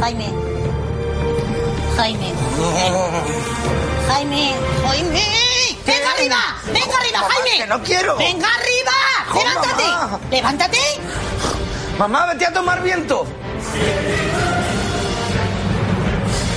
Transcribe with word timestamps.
Jaime. 0.00 0.32
Jaime. 1.96 2.32
Jaime. 4.08 4.54
Jaime. 4.86 5.76
¡Venga 5.84 6.10
arriba! 6.12 6.36
¡Venga 6.66 6.96
arriba, 6.96 7.18
Jaime! 7.28 7.56
que 7.58 7.66
no 7.66 7.82
quiero. 7.82 8.16
¡Venga 8.16 8.48
arriba! 8.54 8.92
¡Levántate! 9.34 9.82
mamá. 9.82 10.20
¡Levántate! 10.30 10.78
Mamá, 11.98 12.26
vete 12.32 12.46
a 12.46 12.52
tomar 12.52 12.82
viento. 12.82 13.26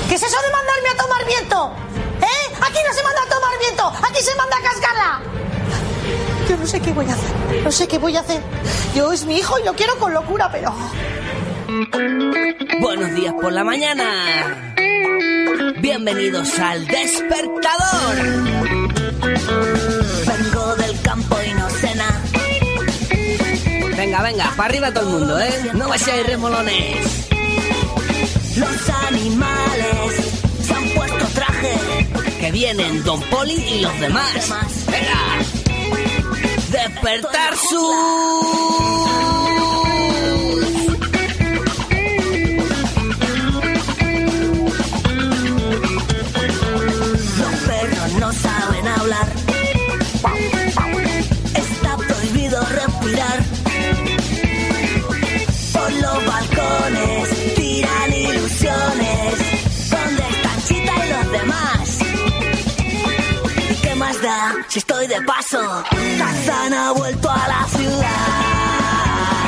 ¿Qué 0.07 0.15
es 0.15 0.23
eso 0.23 0.37
de 0.41 0.49
mandarme 0.49 0.89
a 0.89 0.95
tomar 0.95 1.25
viento? 1.25 1.71
¿Eh? 2.21 2.55
Aquí 2.61 2.79
no 2.87 2.93
se 2.93 3.03
manda 3.03 3.21
a 3.23 3.29
tomar 3.29 3.59
viento, 3.59 3.87
aquí 4.07 4.23
se 4.23 4.35
manda 4.35 4.55
a 4.55 4.61
cascarla. 4.61 5.21
Yo 6.47 6.55
no 6.55 6.65
sé 6.65 6.79
qué 6.79 6.93
voy 6.93 7.09
a 7.09 7.13
hacer, 7.13 7.63
no 7.63 7.71
sé 7.71 7.87
qué 7.89 7.97
voy 7.97 8.15
a 8.15 8.21
hacer. 8.21 8.41
Yo 8.95 9.11
es 9.11 9.25
mi 9.25 9.37
hijo 9.37 9.59
y 9.59 9.63
lo 9.63 9.73
quiero 9.73 9.97
con 9.99 10.13
locura, 10.13 10.49
pero... 10.49 10.73
Buenos 12.79 13.15
días 13.15 13.33
por 13.33 13.51
la 13.51 13.63
mañana. 13.63 14.75
Bienvenidos 15.79 16.59
al 16.59 16.85
despertador. 16.85 18.15
Vengo 20.27 20.75
del 20.75 21.01
campo 21.01 21.35
y 21.43 21.53
no 21.53 21.67
cena. 21.71 22.21
Venga, 23.97 24.21
venga, 24.21 24.53
para 24.55 24.69
arriba 24.69 24.93
todo 24.93 25.07
el 25.07 25.13
mundo, 25.19 25.39
¿eh? 25.39 25.71
No 25.73 25.89
vayáis 25.89 26.27
remolones. 26.27 27.27
Los 28.55 28.89
animales 29.07 30.43
se 30.61 30.73
han 30.75 30.89
puesto 30.89 31.25
traje. 31.33 31.73
Que 32.39 32.51
vienen 32.51 33.03
Don 33.03 33.19
Poli 33.23 33.55
y 33.55 33.81
los 33.81 33.99
demás. 33.99 34.53
Venga. 34.91 35.39
Despertar 36.69 37.57
su... 37.57 39.62
si 64.67 64.79
estoy 64.79 65.07
de 65.07 65.21
paso? 65.21 65.83
Tarzán 66.17 66.73
ha 66.73 66.91
vuelto 66.91 67.29
a 67.29 67.47
la 67.47 67.65
ciudad. 67.67 69.47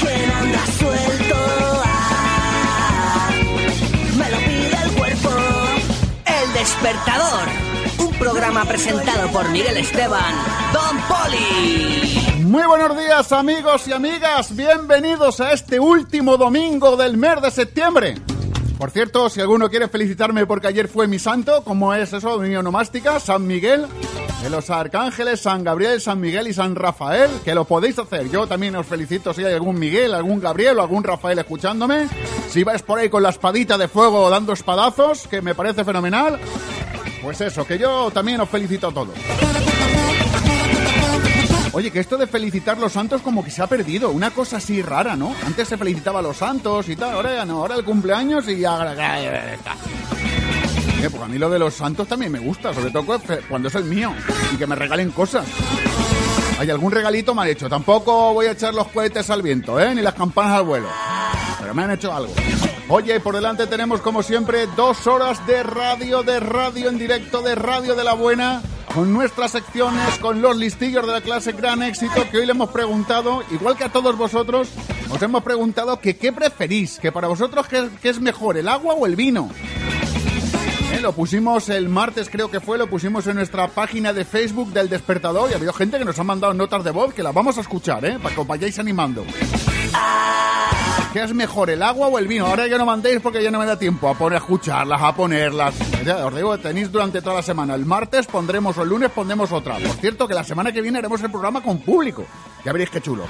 ¿Quién 0.00 0.30
anda 0.30 0.66
suelto? 0.78 1.36
Ah, 1.84 3.30
me 4.16 4.30
lo 4.30 4.38
pide 4.38 4.76
el 4.84 4.90
cuerpo. 4.92 5.30
El 6.26 6.52
despertador. 6.52 7.48
Un 7.98 8.12
programa 8.14 8.64
presentado 8.64 9.30
por 9.30 9.48
Miguel 9.50 9.76
Esteban. 9.76 10.34
Don 10.72 10.98
Poli. 11.02 12.42
Muy 12.42 12.64
buenos 12.64 12.96
días 12.98 13.32
amigos 13.32 13.86
y 13.86 13.92
amigas, 13.92 14.56
bienvenidos 14.56 15.40
a 15.40 15.52
este 15.52 15.78
último 15.78 16.36
domingo 16.36 16.96
del 16.96 17.16
mes 17.16 17.40
de 17.42 17.50
septiembre. 17.50 18.16
Por 18.80 18.92
cierto, 18.92 19.28
si 19.28 19.42
alguno 19.42 19.68
quiere 19.68 19.88
felicitarme 19.88 20.46
porque 20.46 20.68
ayer 20.68 20.88
fue 20.88 21.06
mi 21.06 21.18
santo, 21.18 21.62
como 21.64 21.92
es 21.92 22.14
eso, 22.14 22.38
mi 22.38 22.56
onomástica, 22.56 23.20
San 23.20 23.46
Miguel, 23.46 23.84
de 24.42 24.48
los 24.48 24.70
arcángeles, 24.70 25.42
San 25.42 25.62
Gabriel, 25.62 26.00
San 26.00 26.18
Miguel 26.18 26.48
y 26.48 26.54
San 26.54 26.74
Rafael, 26.74 27.28
que 27.44 27.54
lo 27.54 27.66
podéis 27.66 27.98
hacer. 27.98 28.30
Yo 28.30 28.46
también 28.46 28.74
os 28.76 28.86
felicito 28.86 29.34
si 29.34 29.44
hay 29.44 29.52
algún 29.52 29.78
Miguel, 29.78 30.14
algún 30.14 30.40
Gabriel 30.40 30.78
o 30.78 30.80
algún 30.80 31.04
Rafael 31.04 31.38
escuchándome. 31.38 32.08
Si 32.48 32.64
vais 32.64 32.80
por 32.80 32.98
ahí 32.98 33.10
con 33.10 33.22
la 33.22 33.28
espadita 33.28 33.76
de 33.76 33.86
fuego 33.86 34.30
dando 34.30 34.54
espadazos, 34.54 35.28
que 35.28 35.42
me 35.42 35.54
parece 35.54 35.84
fenomenal, 35.84 36.40
pues 37.22 37.38
eso, 37.42 37.66
que 37.66 37.76
yo 37.76 38.10
también 38.10 38.40
os 38.40 38.48
felicito 38.48 38.88
a 38.88 38.94
todos. 38.94 39.14
Oye, 41.72 41.90
que 41.92 42.00
esto 42.00 42.16
de 42.16 42.26
felicitar 42.26 42.78
los 42.78 42.92
santos 42.92 43.22
como 43.22 43.44
que 43.44 43.50
se 43.50 43.62
ha 43.62 43.66
perdido, 43.66 44.10
una 44.10 44.30
cosa 44.30 44.56
así 44.56 44.82
rara, 44.82 45.14
¿no? 45.16 45.34
Antes 45.46 45.68
se 45.68 45.76
felicitaba 45.76 46.18
a 46.18 46.22
los 46.22 46.36
santos 46.36 46.88
y 46.88 46.96
tal, 46.96 47.12
ahora 47.12 47.34
ya 47.34 47.44
no, 47.44 47.58
ahora 47.58 47.76
el 47.76 47.84
cumpleaños 47.84 48.48
y 48.48 48.58
ya... 48.58 48.94
Eh, 51.00 51.08
pues 51.08 51.22
a 51.22 51.28
mí 51.28 51.38
lo 51.38 51.48
de 51.48 51.58
los 51.58 51.72
santos 51.72 52.08
también 52.08 52.32
me 52.32 52.40
gusta, 52.40 52.74
sobre 52.74 52.90
todo 52.90 53.20
cuando 53.48 53.68
es 53.68 53.74
el 53.74 53.84
mío 53.84 54.12
y 54.52 54.56
que 54.56 54.66
me 54.66 54.74
regalen 54.74 55.12
cosas. 55.12 55.46
Hay 56.58 56.68
algún 56.68 56.92
regalito 56.92 57.34
mal 57.34 57.48
hecho, 57.48 57.68
tampoco 57.68 58.34
voy 58.34 58.46
a 58.46 58.50
echar 58.50 58.74
los 58.74 58.88
cohetes 58.88 59.30
al 59.30 59.40
viento, 59.40 59.80
¿eh? 59.80 59.94
Ni 59.94 60.02
las 60.02 60.14
campanas 60.14 60.58
al 60.58 60.64
vuelo. 60.64 60.88
Pero 61.58 61.74
me 61.74 61.84
han 61.84 61.92
hecho 61.92 62.12
algo. 62.12 62.34
Oye, 62.88 63.20
por 63.20 63.34
delante 63.34 63.66
tenemos 63.68 64.00
como 64.00 64.22
siempre 64.22 64.66
dos 64.76 65.06
horas 65.06 65.46
de 65.46 65.62
radio, 65.62 66.22
de 66.22 66.40
radio 66.40 66.88
en 66.88 66.98
directo, 66.98 67.40
de 67.40 67.54
radio 67.54 67.94
de 67.94 68.04
la 68.04 68.14
buena, 68.14 68.60
con 68.94 69.12
nuestras 69.12 69.52
secciones, 69.52 70.18
con 70.18 70.42
los 70.42 70.56
listillos 70.56 71.06
de 71.06 71.12
la 71.12 71.20
clase 71.20 71.52
Gran 71.52 71.82
Éxito, 71.82 72.28
que 72.30 72.38
hoy 72.38 72.46
le 72.46 72.52
hemos 72.52 72.70
preguntado, 72.70 73.42
igual 73.50 73.76
que 73.76 73.84
a 73.84 73.88
todos 73.88 74.16
vosotros, 74.16 74.68
os 75.10 75.22
hemos 75.22 75.42
preguntado 75.42 76.00
que 76.00 76.16
qué 76.16 76.32
preferís, 76.32 76.98
que 76.98 77.12
para 77.12 77.28
vosotros 77.28 77.66
qué, 77.68 77.88
es 78.02 78.20
mejor, 78.20 78.56
el 78.56 78.68
agua 78.68 78.94
o 78.94 79.06
el 79.06 79.16
vino. 79.16 79.48
Eh, 80.92 81.00
Lo 81.00 81.12
pusimos 81.12 81.68
el 81.68 81.88
martes, 81.88 82.28
creo 82.30 82.50
que 82.50 82.60
fue, 82.60 82.78
lo 82.78 82.88
pusimos 82.88 83.26
en 83.26 83.36
nuestra 83.36 83.68
página 83.68 84.12
de 84.12 84.24
Facebook 84.24 84.72
del 84.72 84.88
Despertador 84.88 85.50
y 85.50 85.54
ha 85.54 85.56
habido 85.56 85.72
gente 85.72 85.98
que 85.98 86.04
nos 86.04 86.18
ha 86.18 86.24
mandado 86.24 86.52
notas 86.52 86.82
de 86.82 86.90
voz 86.90 87.14
que 87.14 87.22
las 87.22 87.32
vamos 87.34 87.58
a 87.58 87.60
escuchar, 87.60 88.04
¿eh? 88.04 88.18
Para 88.20 88.34
que 88.34 88.40
os 88.40 88.46
vayáis 88.46 88.78
animando. 88.78 89.24
¿Qué 91.12 91.24
es 91.24 91.34
mejor, 91.34 91.70
el 91.70 91.82
agua 91.82 92.06
o 92.06 92.18
el 92.20 92.28
vino? 92.28 92.46
Ahora 92.46 92.68
ya 92.68 92.78
no 92.78 92.86
mandéis 92.86 93.20
porque 93.20 93.42
ya 93.42 93.50
no 93.50 93.58
me 93.58 93.66
da 93.66 93.76
tiempo 93.76 94.08
a 94.08 94.14
poner 94.14 94.36
a 94.36 94.38
escucharlas, 94.38 95.02
a 95.02 95.12
ponerlas. 95.12 95.74
Ya, 96.04 96.24
os 96.24 96.34
digo, 96.34 96.56
tenéis 96.58 96.92
durante 96.92 97.20
toda 97.20 97.36
la 97.36 97.42
semana. 97.42 97.74
El 97.74 97.84
martes 97.84 98.26
pondremos 98.28 98.78
o 98.78 98.82
el 98.82 98.88
lunes 98.90 99.10
pondremos 99.10 99.50
otra. 99.50 99.78
Por 99.78 99.96
cierto, 99.96 100.28
que 100.28 100.34
la 100.34 100.44
semana 100.44 100.70
que 100.70 100.80
viene 100.80 100.98
haremos 100.98 101.20
el 101.22 101.30
programa 101.30 101.62
con 101.62 101.80
público. 101.80 102.24
Ya 102.64 102.72
veréis 102.72 102.90
qué 102.90 103.00
chulo. 103.00 103.24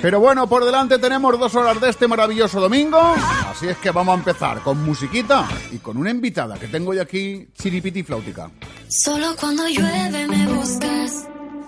Pero 0.00 0.20
bueno, 0.20 0.46
por 0.46 0.64
delante 0.64 0.98
tenemos 0.98 1.36
dos 1.40 1.54
horas 1.56 1.80
de 1.80 1.90
este 1.90 2.06
maravilloso 2.06 2.60
domingo. 2.60 3.00
Así 3.50 3.66
es 3.66 3.76
que 3.78 3.90
vamos 3.90 4.14
a 4.14 4.18
empezar 4.18 4.60
con 4.60 4.84
musiquita 4.84 5.48
y 5.72 5.78
con 5.78 5.96
una 5.96 6.10
invitada 6.10 6.56
que 6.56 6.68
tengo 6.68 6.94
yo 6.94 7.02
aquí, 7.02 7.48
chiripiti 7.52 8.04
flautica. 8.04 8.48
Solo 8.88 9.34
cuando 9.40 9.66
llueve 9.66 10.28
me 10.28 10.46
buscas, 10.46 11.26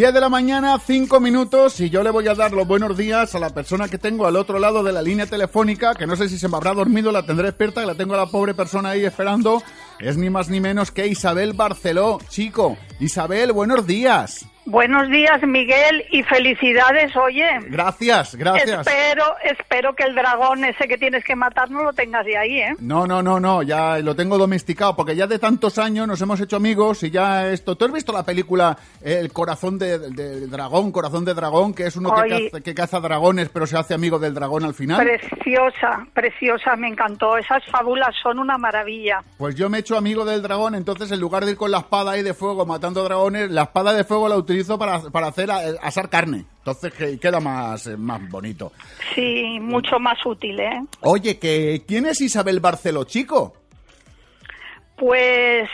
10 0.00 0.14
de 0.14 0.20
la 0.22 0.30
mañana, 0.30 0.78
5 0.78 1.20
minutos 1.20 1.78
y 1.78 1.90
yo 1.90 2.02
le 2.02 2.08
voy 2.08 2.26
a 2.26 2.34
dar 2.34 2.52
los 2.52 2.66
buenos 2.66 2.96
días 2.96 3.34
a 3.34 3.38
la 3.38 3.50
persona 3.50 3.86
que 3.86 3.98
tengo 3.98 4.26
al 4.26 4.36
otro 4.36 4.58
lado 4.58 4.82
de 4.82 4.94
la 4.94 5.02
línea 5.02 5.26
telefónica, 5.26 5.94
que 5.94 6.06
no 6.06 6.16
sé 6.16 6.30
si 6.30 6.38
se 6.38 6.48
me 6.48 6.56
habrá 6.56 6.72
dormido, 6.72 7.12
la 7.12 7.26
tendré 7.26 7.48
despierta, 7.48 7.82
que 7.82 7.86
la 7.86 7.94
tengo 7.94 8.14
a 8.14 8.16
la 8.16 8.24
pobre 8.24 8.54
persona 8.54 8.88
ahí 8.88 9.04
esperando. 9.04 9.62
Es 9.98 10.16
ni 10.16 10.30
más 10.30 10.48
ni 10.48 10.58
menos 10.58 10.90
que 10.90 11.06
Isabel 11.06 11.52
Barceló. 11.52 12.18
Chico, 12.30 12.78
Isabel, 12.98 13.52
buenos 13.52 13.86
días. 13.86 14.46
Buenos 14.70 15.08
días, 15.08 15.42
Miguel, 15.42 16.04
y 16.12 16.22
felicidades, 16.22 17.16
oye. 17.16 17.44
Gracias, 17.66 18.36
gracias. 18.36 18.86
Espero, 18.86 19.24
espero 19.42 19.94
que 19.96 20.04
el 20.04 20.14
dragón 20.14 20.64
ese 20.64 20.86
que 20.86 20.96
tienes 20.96 21.24
que 21.24 21.34
matar 21.34 21.68
no 21.72 21.82
lo 21.82 21.92
tengas 21.92 22.24
de 22.24 22.38
ahí, 22.38 22.60
¿eh? 22.60 22.76
No, 22.78 23.04
no, 23.04 23.20
no, 23.20 23.40
no, 23.40 23.64
ya 23.64 23.98
lo 23.98 24.14
tengo 24.14 24.38
domesticado, 24.38 24.94
porque 24.94 25.16
ya 25.16 25.26
de 25.26 25.40
tantos 25.40 25.76
años 25.78 26.06
nos 26.06 26.20
hemos 26.22 26.40
hecho 26.40 26.54
amigos 26.54 27.02
y 27.02 27.10
ya 27.10 27.50
esto... 27.50 27.74
¿Tú 27.74 27.86
has 27.86 27.92
visto 27.92 28.12
la 28.12 28.22
película 28.22 28.78
El 29.02 29.32
corazón 29.32 29.76
de, 29.76 29.98
de 29.98 30.46
dragón, 30.46 30.92
corazón 30.92 31.24
de 31.24 31.34
dragón, 31.34 31.74
que 31.74 31.86
es 31.86 31.96
uno 31.96 32.14
que 32.14 32.28
caza, 32.28 32.60
que 32.60 32.72
caza 32.72 33.00
dragones 33.00 33.48
pero 33.48 33.66
se 33.66 33.76
hace 33.76 33.94
amigo 33.94 34.20
del 34.20 34.34
dragón 34.34 34.64
al 34.64 34.74
final? 34.74 35.04
Preciosa, 35.04 36.06
preciosa, 36.14 36.76
me 36.76 36.86
encantó. 36.86 37.36
Esas 37.36 37.64
fábulas 37.66 38.14
son 38.22 38.38
una 38.38 38.56
maravilla. 38.56 39.20
Pues 39.36 39.56
yo 39.56 39.68
me 39.68 39.78
he 39.78 39.80
hecho 39.80 39.96
amigo 39.96 40.24
del 40.24 40.42
dragón, 40.42 40.76
entonces 40.76 41.10
en 41.10 41.18
lugar 41.18 41.44
de 41.44 41.50
ir 41.50 41.56
con 41.56 41.72
la 41.72 41.78
espada 41.78 42.12
ahí 42.12 42.22
de 42.22 42.34
fuego 42.34 42.64
matando 42.64 43.02
dragones, 43.02 43.50
la 43.50 43.62
espada 43.62 43.92
de 43.92 44.04
fuego 44.04 44.28
la 44.28 44.36
utilizo 44.36 44.59
para, 44.66 45.00
para 45.10 45.28
hacer 45.28 45.50
asar 45.82 46.08
carne. 46.08 46.44
Entonces 46.58 46.92
que 46.92 47.18
queda 47.18 47.40
más, 47.40 47.86
eh, 47.86 47.96
más 47.96 48.28
bonito. 48.28 48.72
Sí, 49.14 49.58
mucho 49.60 49.98
más 49.98 50.18
útil, 50.24 50.60
¿eh? 50.60 50.82
Oye, 51.00 51.38
que 51.38 51.82
¿quién 51.86 52.06
es 52.06 52.20
Isabel 52.20 52.60
Barceló, 52.60 53.04
chico? 53.04 53.54
Pues 54.96 55.68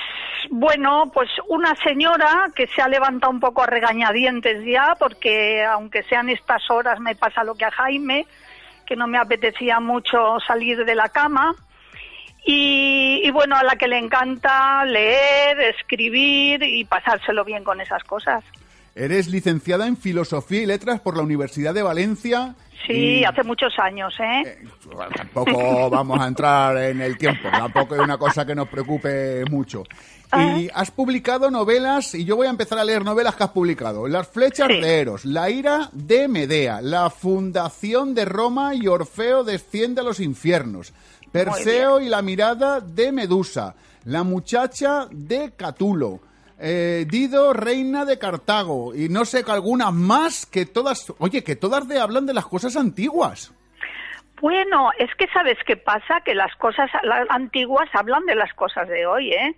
bueno, 0.50 1.10
pues 1.12 1.28
una 1.48 1.74
señora 1.84 2.46
que 2.54 2.68
se 2.68 2.80
ha 2.80 2.88
levantado 2.88 3.32
un 3.32 3.40
poco 3.40 3.62
a 3.62 3.66
regañadientes 3.66 4.64
ya, 4.64 4.94
porque 4.98 5.64
aunque 5.64 6.04
sean 6.04 6.30
estas 6.30 6.62
horas 6.70 7.00
me 7.00 7.16
pasa 7.16 7.42
lo 7.42 7.54
que 7.54 7.64
a 7.64 7.70
Jaime, 7.70 8.26
que 8.86 8.94
no 8.94 9.08
me 9.08 9.18
apetecía 9.18 9.80
mucho 9.80 10.38
salir 10.46 10.84
de 10.84 10.94
la 10.94 11.08
cama. 11.08 11.54
Y, 12.48 13.22
y 13.24 13.30
bueno, 13.32 13.56
a 13.56 13.64
la 13.64 13.74
que 13.74 13.88
le 13.88 13.98
encanta 13.98 14.84
leer, 14.84 15.58
escribir 15.62 16.62
y 16.62 16.84
pasárselo 16.84 17.44
bien 17.44 17.64
con 17.64 17.80
esas 17.80 18.04
cosas. 18.04 18.44
Eres 18.96 19.28
licenciada 19.28 19.86
en 19.86 19.96
Filosofía 19.98 20.62
y 20.62 20.66
Letras 20.66 21.00
por 21.00 21.16
la 21.16 21.22
Universidad 21.22 21.74
de 21.74 21.82
Valencia. 21.82 22.54
Sí, 22.86 23.18
y- 23.20 23.24
hace 23.24 23.42
muchos 23.42 23.72
años, 23.78 24.14
¿eh? 24.18 24.58
Bueno, 24.86 25.10
tampoco 25.14 25.90
vamos 25.90 26.18
a 26.18 26.26
entrar 26.26 26.76
en 26.78 27.02
el 27.02 27.18
tiempo, 27.18 27.48
tampoco 27.50 27.94
es 27.94 28.00
una 28.00 28.16
cosa 28.16 28.46
que 28.46 28.54
nos 28.54 28.68
preocupe 28.68 29.44
mucho. 29.50 29.82
Y 30.36 30.68
has 30.74 30.90
publicado 30.90 31.50
novelas, 31.50 32.14
y 32.14 32.24
yo 32.24 32.36
voy 32.36 32.46
a 32.46 32.50
empezar 32.50 32.78
a 32.78 32.84
leer 32.84 33.04
novelas 33.04 33.36
que 33.36 33.44
has 33.44 33.50
publicado. 33.50 34.08
Las 34.08 34.28
flechas 34.28 34.68
Sí. 34.68 34.80
de 34.80 34.98
Eros, 35.00 35.24
La 35.26 35.50
ira 35.50 35.88
de 35.92 36.26
Medea, 36.28 36.80
La 36.80 37.10
fundación 37.10 38.14
de 38.14 38.24
Roma 38.24 38.74
y 38.74 38.86
Orfeo 38.88 39.44
desciende 39.44 40.00
a 40.00 40.04
los 40.04 40.18
infiernos, 40.20 40.92
Perseo 41.30 42.00
y 42.00 42.08
la 42.08 42.22
mirada 42.22 42.80
de 42.80 43.12
Medusa, 43.12 43.74
La 44.04 44.22
muchacha 44.22 45.06
de 45.10 45.52
Catulo, 45.56 46.20
eh, 46.58 47.04
Dido, 47.08 47.52
reina 47.52 48.04
de 48.04 48.18
Cartago, 48.18 48.94
y 48.94 49.08
no 49.08 49.24
sé, 49.24 49.44
algunas 49.48 49.92
más 49.92 50.46
que 50.46 50.66
todas, 50.66 51.12
oye, 51.18 51.44
que 51.44 51.56
todas 51.56 51.86
de, 51.88 52.00
hablan 52.00 52.26
de 52.26 52.34
las 52.34 52.46
cosas 52.46 52.76
antiguas. 52.76 53.52
Bueno, 54.40 54.90
es 54.98 55.14
que 55.16 55.26
sabes 55.28 55.58
qué 55.66 55.76
pasa, 55.76 56.20
que 56.24 56.34
las 56.34 56.54
cosas 56.56 56.90
las 57.02 57.28
antiguas 57.30 57.88
hablan 57.94 58.26
de 58.26 58.34
las 58.34 58.52
cosas 58.54 58.88
de 58.88 59.06
hoy, 59.06 59.32
¿eh? 59.32 59.54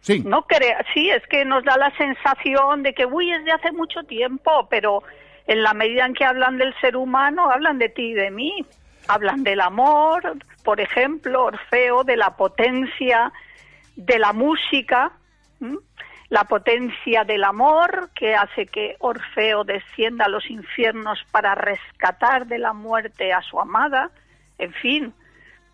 Sí. 0.00 0.20
No 0.20 0.42
crea, 0.42 0.84
sí, 0.92 1.08
es 1.10 1.26
que 1.28 1.44
nos 1.44 1.64
da 1.64 1.76
la 1.78 1.90
sensación 1.96 2.82
de 2.82 2.92
que, 2.92 3.06
uy, 3.06 3.32
es 3.32 3.44
de 3.44 3.52
hace 3.52 3.72
mucho 3.72 4.02
tiempo, 4.02 4.68
pero 4.68 5.02
en 5.46 5.62
la 5.62 5.74
medida 5.74 6.06
en 6.06 6.14
que 6.14 6.24
hablan 6.24 6.58
del 6.58 6.74
ser 6.80 6.96
humano, 6.96 7.50
hablan 7.50 7.78
de 7.78 7.88
ti 7.88 8.10
y 8.10 8.14
de 8.14 8.30
mí. 8.30 8.64
Hablan 9.06 9.44
del 9.44 9.60
amor, 9.60 10.36
por 10.62 10.80
ejemplo, 10.80 11.44
Orfeo, 11.44 12.04
de 12.04 12.16
la 12.16 12.36
potencia 12.36 13.32
de 13.96 14.18
la 14.18 14.32
música. 14.32 15.12
La 16.30 16.44
potencia 16.44 17.24
del 17.24 17.44
amor 17.44 18.10
que 18.14 18.34
hace 18.34 18.66
que 18.66 18.96
Orfeo 19.00 19.64
descienda 19.64 20.24
a 20.24 20.28
los 20.28 20.50
infiernos 20.50 21.18
para 21.30 21.54
rescatar 21.54 22.46
de 22.46 22.58
la 22.58 22.72
muerte 22.72 23.32
a 23.32 23.42
su 23.42 23.60
amada, 23.60 24.10
en 24.58 24.72
fin, 24.72 25.12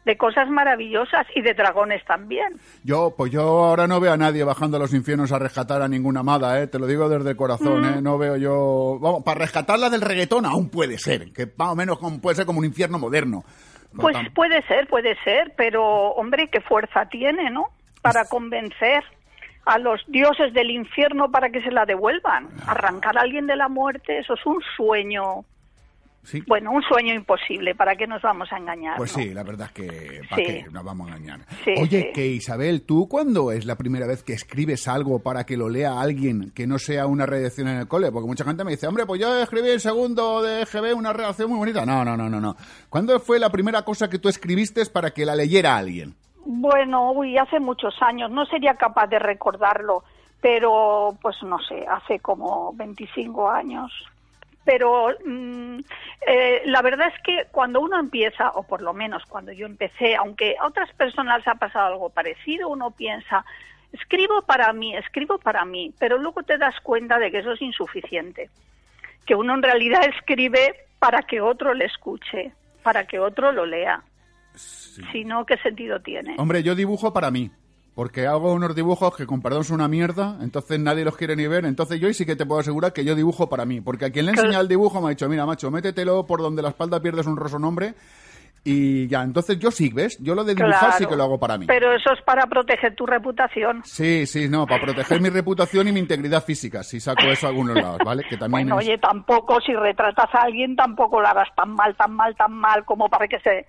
de 0.04 0.16
cosas 0.16 0.48
maravillosas 0.48 1.26
y 1.34 1.42
de 1.42 1.52
dragones 1.54 2.04
también. 2.04 2.58
Yo, 2.84 3.14
pues 3.16 3.30
yo 3.30 3.42
ahora 3.42 3.86
no 3.86 4.00
veo 4.00 4.12
a 4.12 4.16
nadie 4.16 4.42
bajando 4.44 4.76
a 4.78 4.80
los 4.80 4.94
infiernos 4.94 5.30
a 5.30 5.38
rescatar 5.38 5.82
a 5.82 5.88
ninguna 5.88 6.20
amada, 6.20 6.60
¿eh? 6.60 6.66
Te 6.66 6.78
lo 6.78 6.86
digo 6.86 7.08
desde 7.08 7.30
el 7.30 7.36
corazón, 7.36 7.82
Mm. 7.82 7.84
¿eh? 7.98 8.02
No 8.02 8.16
veo 8.18 8.36
yo... 8.36 8.98
Vamos, 9.00 9.22
para 9.22 9.40
rescatarla 9.40 9.90
del 9.90 10.00
reggaetón 10.00 10.46
aún 10.46 10.70
puede 10.70 10.98
ser, 10.98 11.32
que 11.32 11.46
más 11.56 11.68
o 11.68 11.76
menos 11.76 11.98
puede 12.20 12.34
ser 12.36 12.46
como 12.46 12.58
un 12.60 12.64
infierno 12.64 12.98
moderno. 12.98 13.44
No, 13.92 14.02
Pues 14.02 14.16
puede 14.34 14.62
ser, 14.62 14.86
puede 14.88 15.16
ser, 15.22 15.52
pero 15.56 15.84
hombre, 16.12 16.48
qué 16.48 16.60
fuerza 16.60 17.06
tiene, 17.06 17.50
¿no? 17.50 17.66
Para 18.02 18.24
convencer 18.24 19.04
a 19.66 19.78
los 19.78 20.00
dioses 20.08 20.52
del 20.54 20.70
infierno 20.70 21.30
para 21.30 21.50
que 21.50 21.62
se 21.62 21.70
la 21.70 21.84
devuelvan. 21.86 22.48
Arrancar 22.66 23.18
a 23.18 23.22
alguien 23.22 23.46
de 23.46 23.56
la 23.56 23.68
muerte, 23.68 24.18
eso 24.18 24.34
es 24.34 24.44
un 24.46 24.60
sueño, 24.76 25.44
sí. 26.22 26.42
bueno, 26.46 26.72
un 26.72 26.82
sueño 26.82 27.14
imposible, 27.14 27.74
¿para 27.74 27.94
qué 27.94 28.06
nos 28.06 28.22
vamos 28.22 28.50
a 28.52 28.56
engañar? 28.56 28.96
Pues 28.96 29.16
no? 29.16 29.22
sí, 29.22 29.34
la 29.34 29.42
verdad 29.42 29.66
es 29.68 29.72
que 29.72 30.20
¿para 30.28 30.42
Sí. 30.42 30.46
qué 30.48 30.66
nos 30.72 30.82
vamos 30.84 31.06
a 31.10 31.16
engañar? 31.16 31.40
Sí, 31.64 31.74
Oye, 31.78 32.10
que 32.14 32.26
Isabel, 32.26 32.82
¿tú 32.82 33.06
cuándo 33.08 33.52
es 33.52 33.64
la 33.66 33.76
primera 33.76 34.06
vez 34.06 34.22
que 34.22 34.32
escribes 34.32 34.88
algo 34.88 35.18
para 35.20 35.44
que 35.44 35.56
lo 35.56 35.68
lea 35.68 36.00
alguien 36.00 36.50
que 36.54 36.66
no 36.66 36.78
sea 36.78 37.06
una 37.06 37.26
redacción 37.26 37.68
en 37.68 37.76
el 37.78 37.86
cole? 37.88 38.10
Porque 38.10 38.26
mucha 38.28 38.44
gente 38.44 38.64
me 38.64 38.72
dice, 38.72 38.86
hombre, 38.86 39.06
pues 39.06 39.20
yo 39.20 39.42
escribí 39.42 39.68
el 39.68 39.80
segundo 39.80 40.42
de 40.42 40.62
EGB 40.62 40.96
una 40.96 41.12
redacción 41.12 41.50
muy 41.50 41.58
bonita. 41.58 41.84
No, 41.86 42.04
no, 42.04 42.16
no, 42.16 42.28
no, 42.28 42.40
no. 42.40 42.56
¿Cuándo 42.88 43.20
fue 43.20 43.38
la 43.38 43.50
primera 43.50 43.82
cosa 43.82 44.08
que 44.08 44.18
tú 44.18 44.28
escribiste 44.28 44.84
para 44.86 45.10
que 45.10 45.24
la 45.26 45.36
leyera 45.36 45.76
alguien? 45.76 46.14
Bueno, 46.44 47.12
uy, 47.12 47.36
hace 47.36 47.60
muchos 47.60 48.00
años, 48.02 48.30
no 48.30 48.46
sería 48.46 48.74
capaz 48.74 49.06
de 49.08 49.18
recordarlo, 49.18 50.04
pero 50.40 51.16
pues 51.20 51.42
no 51.42 51.58
sé, 51.58 51.86
hace 51.88 52.20
como 52.20 52.72
25 52.74 53.50
años. 53.50 53.92
Pero 54.64 55.08
mm, 55.24 55.78
eh, 56.26 56.62
la 56.66 56.82
verdad 56.82 57.08
es 57.08 57.22
que 57.22 57.46
cuando 57.50 57.80
uno 57.80 57.98
empieza, 57.98 58.50
o 58.50 58.62
por 58.62 58.82
lo 58.82 58.92
menos 58.92 59.24
cuando 59.26 59.52
yo 59.52 59.66
empecé, 59.66 60.16
aunque 60.16 60.56
a 60.58 60.66
otras 60.66 60.92
personas 60.94 61.46
ha 61.46 61.54
pasado 61.54 61.86
algo 61.86 62.10
parecido, 62.10 62.68
uno 62.68 62.90
piensa, 62.90 63.44
escribo 63.92 64.42
para 64.42 64.72
mí, 64.72 64.96
escribo 64.96 65.38
para 65.38 65.64
mí, 65.64 65.92
pero 65.98 66.18
luego 66.18 66.42
te 66.42 66.58
das 66.58 66.78
cuenta 66.80 67.18
de 67.18 67.30
que 67.30 67.38
eso 67.38 67.52
es 67.52 67.62
insuficiente, 67.62 68.50
que 69.26 69.34
uno 69.34 69.54
en 69.54 69.62
realidad 69.62 70.04
escribe 70.04 70.86
para 70.98 71.22
que 71.22 71.40
otro 71.40 71.74
le 71.74 71.86
escuche, 71.86 72.52
para 72.82 73.06
que 73.06 73.18
otro 73.18 73.52
lo 73.52 73.66
lea. 73.66 74.02
Si 74.54 75.24
no, 75.24 75.44
¿qué 75.46 75.56
sentido 75.58 76.00
tiene? 76.00 76.34
Hombre, 76.38 76.62
yo 76.62 76.74
dibujo 76.74 77.12
para 77.12 77.30
mí. 77.30 77.50
Porque 77.94 78.26
hago 78.26 78.52
unos 78.52 78.74
dibujos 78.74 79.16
que 79.16 79.26
con 79.26 79.42
perdón 79.42 79.64
son 79.64 79.76
una 79.76 79.88
mierda, 79.88 80.38
entonces 80.40 80.78
nadie 80.78 81.04
los 81.04 81.16
quiere 81.16 81.34
ni 81.36 81.46
ver. 81.46 81.64
Entonces 81.64 82.00
yo 82.00 82.12
sí 82.14 82.24
que 82.24 82.36
te 82.36 82.46
puedo 82.46 82.60
asegurar 82.60 82.92
que 82.92 83.04
yo 83.04 83.14
dibujo 83.14 83.48
para 83.48 83.64
mí. 83.64 83.80
Porque 83.80 84.06
a 84.06 84.10
quien 84.10 84.26
le 84.26 84.32
enseñado 84.32 84.62
el 84.62 84.68
dibujo 84.68 85.00
me 85.00 85.08
ha 85.08 85.10
dicho, 85.10 85.28
mira, 85.28 85.44
macho, 85.44 85.70
métetelo 85.70 86.24
por 86.24 86.40
donde 86.40 86.62
la 86.62 86.68
espalda 86.68 87.00
pierdes 87.00 87.26
un 87.26 87.36
roso 87.36 87.58
nombre. 87.58 87.94
Y 88.62 89.08
ya, 89.08 89.22
entonces 89.22 89.58
yo 89.58 89.70
sí, 89.70 89.90
¿ves? 89.92 90.18
Yo 90.20 90.34
lo 90.34 90.44
de 90.44 90.54
dibujar 90.54 90.92
sí 90.92 91.06
que 91.06 91.16
lo 91.16 91.24
hago 91.24 91.38
para 91.40 91.56
mí. 91.56 91.66
Pero 91.66 91.92
eso 91.94 92.12
es 92.12 92.22
para 92.22 92.46
proteger 92.46 92.94
tu 92.94 93.06
reputación. 93.06 93.82
Sí, 93.84 94.26
sí, 94.26 94.48
no, 94.48 94.66
para 94.66 94.82
proteger 94.82 95.20
mi 95.20 95.30
reputación 95.30 95.88
y 95.88 95.92
mi 95.92 96.00
integridad 96.00 96.44
física. 96.44 96.82
Si 96.82 97.00
saco 97.00 97.26
eso 97.26 97.46
a 97.46 97.50
algunos 97.50 97.76
lados, 97.76 97.98
¿vale? 98.04 98.22
Que 98.28 98.36
también 98.36 98.68
Bueno, 98.68 98.80
es... 98.80 98.86
oye, 98.86 98.98
tampoco 98.98 99.60
si 99.60 99.72
retratas 99.74 100.32
a 100.34 100.42
alguien, 100.42 100.76
tampoco 100.76 101.20
lo 101.20 101.26
harás 101.26 101.48
tan 101.56 101.74
mal, 101.74 101.96
tan 101.96 102.12
mal, 102.12 102.36
tan 102.36 102.52
mal 102.52 102.84
como 102.84 103.08
para 103.08 103.26
que 103.26 103.40
se... 103.40 103.66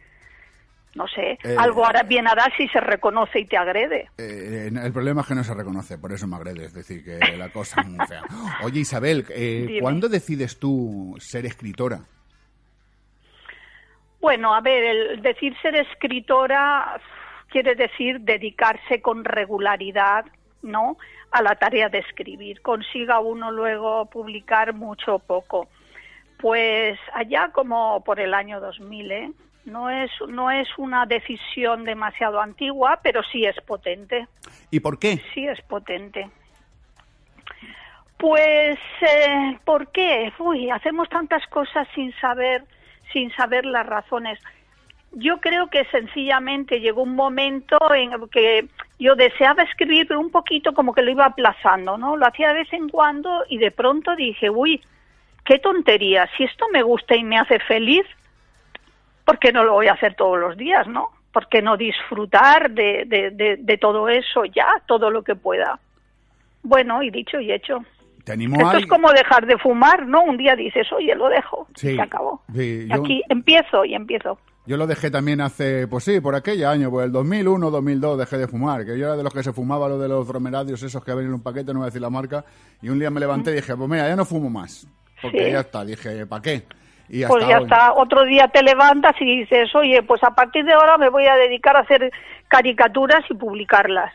No 0.93 1.07
sé, 1.07 1.37
Eh, 1.43 1.55
algo 1.57 1.85
hará, 1.85 2.03
bien 2.03 2.27
harás 2.27 2.49
si 2.57 2.67
se 2.67 2.81
reconoce 2.81 3.39
y 3.39 3.45
te 3.45 3.55
agrede. 3.55 4.09
Eh, 4.17 4.69
el 4.71 4.91
problema 4.91 5.21
es 5.21 5.27
que 5.27 5.35
no 5.35 5.43
se 5.43 5.53
reconoce, 5.53 5.97
por 5.97 6.11
eso 6.11 6.27
me 6.27 6.35
agrede, 6.35 6.65
es 6.65 6.73
decir, 6.73 7.03
que 7.03 7.37
la 7.37 7.49
cosa 7.49 7.79
es 7.81 7.87
muy 7.87 8.05
fea. 8.07 8.23
Oye, 8.63 8.81
Isabel, 8.81 9.25
eh. 9.29 9.77
¿cuándo 9.79 10.09
decides 10.09 10.59
tú 10.59 11.15
ser 11.19 11.45
escritora? 11.45 12.01
Bueno, 14.19 14.53
a 14.53 14.61
ver, 14.61 14.83
el 14.83 15.21
decir 15.21 15.55
ser 15.61 15.75
escritora 15.75 16.99
quiere 17.47 17.75
decir 17.75 18.19
dedicarse 18.21 19.01
con 19.01 19.23
regularidad, 19.23 20.25
¿no? 20.61 20.97
A 21.31 21.41
la 21.41 21.55
tarea 21.55 21.89
de 21.89 21.99
escribir. 21.99 22.61
Consiga 22.61 23.19
uno 23.19 23.49
luego 23.49 24.05
publicar 24.05 24.73
mucho 24.73 25.15
o 25.15 25.19
poco. 25.19 25.69
Pues 26.37 26.99
allá 27.13 27.49
como 27.51 28.03
por 28.03 28.19
el 28.19 28.33
año 28.33 28.59
2000, 28.59 29.11
¿eh? 29.11 29.31
No 29.65 29.89
es, 29.89 30.09
no 30.27 30.49
es 30.49 30.67
una 30.77 31.05
decisión 31.05 31.83
demasiado 31.83 32.41
antigua, 32.41 32.99
pero 33.03 33.21
sí 33.23 33.45
es 33.45 33.55
potente. 33.61 34.27
¿Y 34.71 34.79
por 34.79 34.97
qué? 34.97 35.21
Sí 35.33 35.47
es 35.47 35.61
potente. 35.61 36.29
Pues, 38.17 38.79
eh, 39.01 39.57
¿por 39.65 39.91
qué? 39.91 40.31
Uy, 40.39 40.69
hacemos 40.69 41.09
tantas 41.09 41.45
cosas 41.47 41.87
sin 41.95 42.13
saber, 42.19 42.63
sin 43.11 43.31
saber 43.33 43.65
las 43.65 43.85
razones. 43.85 44.39
Yo 45.13 45.39
creo 45.39 45.67
que 45.69 45.85
sencillamente 45.85 46.79
llegó 46.79 47.03
un 47.03 47.15
momento 47.15 47.77
en 47.93 48.11
que 48.29 48.67
yo 48.99 49.15
deseaba 49.15 49.63
escribir, 49.63 50.07
pero 50.07 50.19
un 50.19 50.29
poquito 50.29 50.73
como 50.73 50.93
que 50.93 51.01
lo 51.01 51.11
iba 51.11 51.25
aplazando, 51.25 51.97
¿no? 51.97 52.15
Lo 52.15 52.27
hacía 52.27 52.49
de 52.49 52.59
vez 52.59 52.73
en 52.73 52.89
cuando 52.89 53.43
y 53.49 53.57
de 53.57 53.71
pronto 53.71 54.15
dije, 54.15 54.49
uy, 54.49 54.81
qué 55.43 55.57
tontería, 55.59 56.29
si 56.37 56.43
esto 56.43 56.67
me 56.71 56.83
gusta 56.83 57.15
y 57.15 57.23
me 57.23 57.37
hace 57.39 57.59
feliz, 57.59 58.05
¿por 59.31 59.39
qué 59.39 59.51
no 59.53 59.63
lo 59.63 59.73
voy 59.73 59.87
a 59.87 59.93
hacer 59.93 60.15
todos 60.15 60.37
los 60.37 60.57
días, 60.57 60.87
no? 60.87 61.09
¿Por 61.31 61.47
qué 61.47 61.61
no 61.61 61.77
disfrutar 61.77 62.69
de, 62.71 63.05
de, 63.07 63.29
de, 63.31 63.57
de 63.57 63.77
todo 63.77 64.09
eso 64.09 64.43
ya, 64.45 64.67
todo 64.85 65.09
lo 65.09 65.23
que 65.23 65.35
pueda? 65.35 65.79
Bueno, 66.63 67.01
y 67.01 67.09
dicho 67.09 67.39
y 67.39 67.51
hecho. 67.51 67.79
Te 68.25 68.33
animo 68.33 68.57
Esto 68.57 68.67
a... 68.75 68.79
es 68.79 68.85
como 68.87 69.09
dejar 69.11 69.45
de 69.45 69.57
fumar, 69.57 70.05
¿no? 70.05 70.21
Un 70.23 70.35
día 70.37 70.55
dices, 70.55 70.91
oye, 70.91 71.15
lo 71.15 71.29
dejo, 71.29 71.67
Sí, 71.75 71.91
y 71.91 71.95
se 71.95 72.01
acabó. 72.01 72.41
sí, 72.53 72.83
Y 72.85 72.87
yo- 72.89 72.95
Aquí 73.01 73.21
empiezo 73.29 73.85
y 73.85 73.95
empiezo. 73.95 74.37
Yo 74.67 74.77
lo 74.77 74.85
dejé 74.85 75.09
también 75.09 75.41
hace, 75.41 75.87
pues 75.87 76.03
sí, 76.03 76.19
por 76.19 76.35
aquel 76.35 76.63
año, 76.65 76.91
pues 76.91 77.05
el 77.07 77.11
2001, 77.11 77.71
2002 77.71 78.19
dejé 78.19 78.37
de 78.37 78.47
fumar, 78.47 78.85
que 78.85 78.95
yo 78.97 79.05
era 79.07 79.15
de 79.15 79.23
los 79.23 79.33
que 79.33 79.41
se 79.41 79.53
fumaba 79.53 79.87
lo 79.89 79.97
de 79.97 80.07
los 80.07 80.27
dromeradios 80.27 80.83
esos 80.83 81.03
que 81.03 81.11
venían 81.11 81.29
en 81.29 81.33
un 81.35 81.41
paquete, 81.43 81.73
no 81.73 81.79
voy 81.79 81.85
a 81.85 81.85
decir 81.87 82.01
la 82.01 82.11
marca, 82.11 82.45
y 82.81 82.89
un 82.89 82.99
día 82.99 83.09
me 83.09 83.19
levanté 83.19 83.51
y 83.51 83.55
dije, 83.55 83.75
pues 83.75 83.89
mira, 83.89 84.07
ya 84.07 84.15
no 84.15 84.23
fumo 84.23 84.49
más, 84.51 84.85
porque 85.21 85.45
Sí. 85.45 85.51
ya 85.51 85.61
está, 85.61 85.83
dije, 85.83 86.27
¿para 86.27 86.41
qué? 86.43 86.63
Y 87.13 87.25
Pues 87.25 87.45
ya 87.45 87.57
hoy. 87.57 87.63
está, 87.63 87.93
otro 87.93 88.23
día 88.23 88.47
te 88.47 88.63
levantas 88.63 89.13
y 89.19 89.39
dices, 89.41 89.75
oye, 89.75 90.01
pues 90.01 90.23
a 90.23 90.33
partir 90.33 90.63
de 90.63 90.71
ahora 90.71 90.97
me 90.97 91.09
voy 91.09 91.25
a 91.27 91.35
dedicar 91.35 91.75
a 91.75 91.81
hacer 91.81 92.09
caricaturas 92.47 93.23
y 93.29 93.33
publicarlas. 93.33 94.13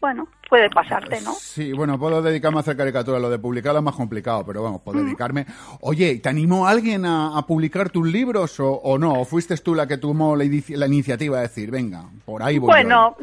Bueno, 0.00 0.26
puede 0.50 0.68
pasarte, 0.68 1.20
¿no? 1.22 1.32
Sí, 1.32 1.72
bueno, 1.72 1.98
puedo 1.98 2.20
dedicarme 2.20 2.58
a 2.58 2.60
hacer 2.60 2.76
caricaturas, 2.76 3.22
lo 3.22 3.30
de 3.30 3.38
publicarlas 3.38 3.80
es 3.80 3.84
más 3.84 3.94
complicado, 3.94 4.44
pero 4.44 4.62
vamos, 4.64 4.82
puedo 4.82 5.02
dedicarme. 5.02 5.46
Oye, 5.80 6.18
¿te 6.18 6.28
animó 6.28 6.66
alguien 6.66 7.06
a, 7.06 7.38
a 7.38 7.46
publicar 7.46 7.88
tus 7.88 8.06
libros 8.06 8.58
o, 8.60 8.72
o 8.72 8.98
no? 8.98 9.14
¿O 9.20 9.24
fuiste 9.24 9.56
tú 9.58 9.74
la 9.74 9.86
que 9.86 9.96
tomó 9.96 10.34
la, 10.36 10.44
inici- 10.44 10.76
la 10.76 10.86
iniciativa 10.86 11.36
de 11.36 11.42
decir, 11.44 11.70
venga, 11.70 12.02
por 12.26 12.42
ahí 12.42 12.58
voy? 12.58 12.66
yo"? 12.66 12.72
Bueno, 12.72 13.16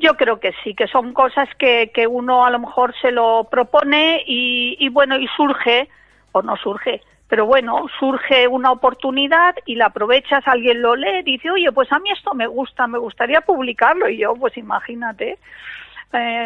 yo 0.00 0.14
creo 0.16 0.38
que 0.40 0.52
sí, 0.64 0.74
que 0.74 0.86
son 0.88 1.14
cosas 1.14 1.48
que, 1.58 1.90
que 1.94 2.06
uno 2.06 2.44
a 2.44 2.50
lo 2.50 2.58
mejor 2.58 2.92
se 3.00 3.10
lo 3.12 3.44
propone 3.50 4.22
y, 4.26 4.76
y 4.80 4.88
bueno, 4.90 5.16
y 5.16 5.26
surge, 5.36 5.88
o 6.32 6.42
no 6.42 6.56
surge, 6.56 7.00
pero 7.28 7.44
bueno, 7.46 7.86
surge 8.00 8.48
una 8.48 8.72
oportunidad 8.72 9.54
y 9.66 9.74
la 9.74 9.86
aprovechas, 9.86 10.42
alguien 10.46 10.80
lo 10.80 10.96
lee 10.96 11.20
y 11.20 11.32
dice, 11.32 11.50
oye, 11.50 11.70
pues 11.72 11.92
a 11.92 11.98
mí 11.98 12.10
esto 12.10 12.34
me 12.34 12.46
gusta, 12.46 12.86
me 12.86 12.98
gustaría 12.98 13.42
publicarlo 13.42 14.08
y 14.08 14.18
yo, 14.18 14.34
pues 14.34 14.56
imagínate, 14.56 15.38
eh, 16.12 16.44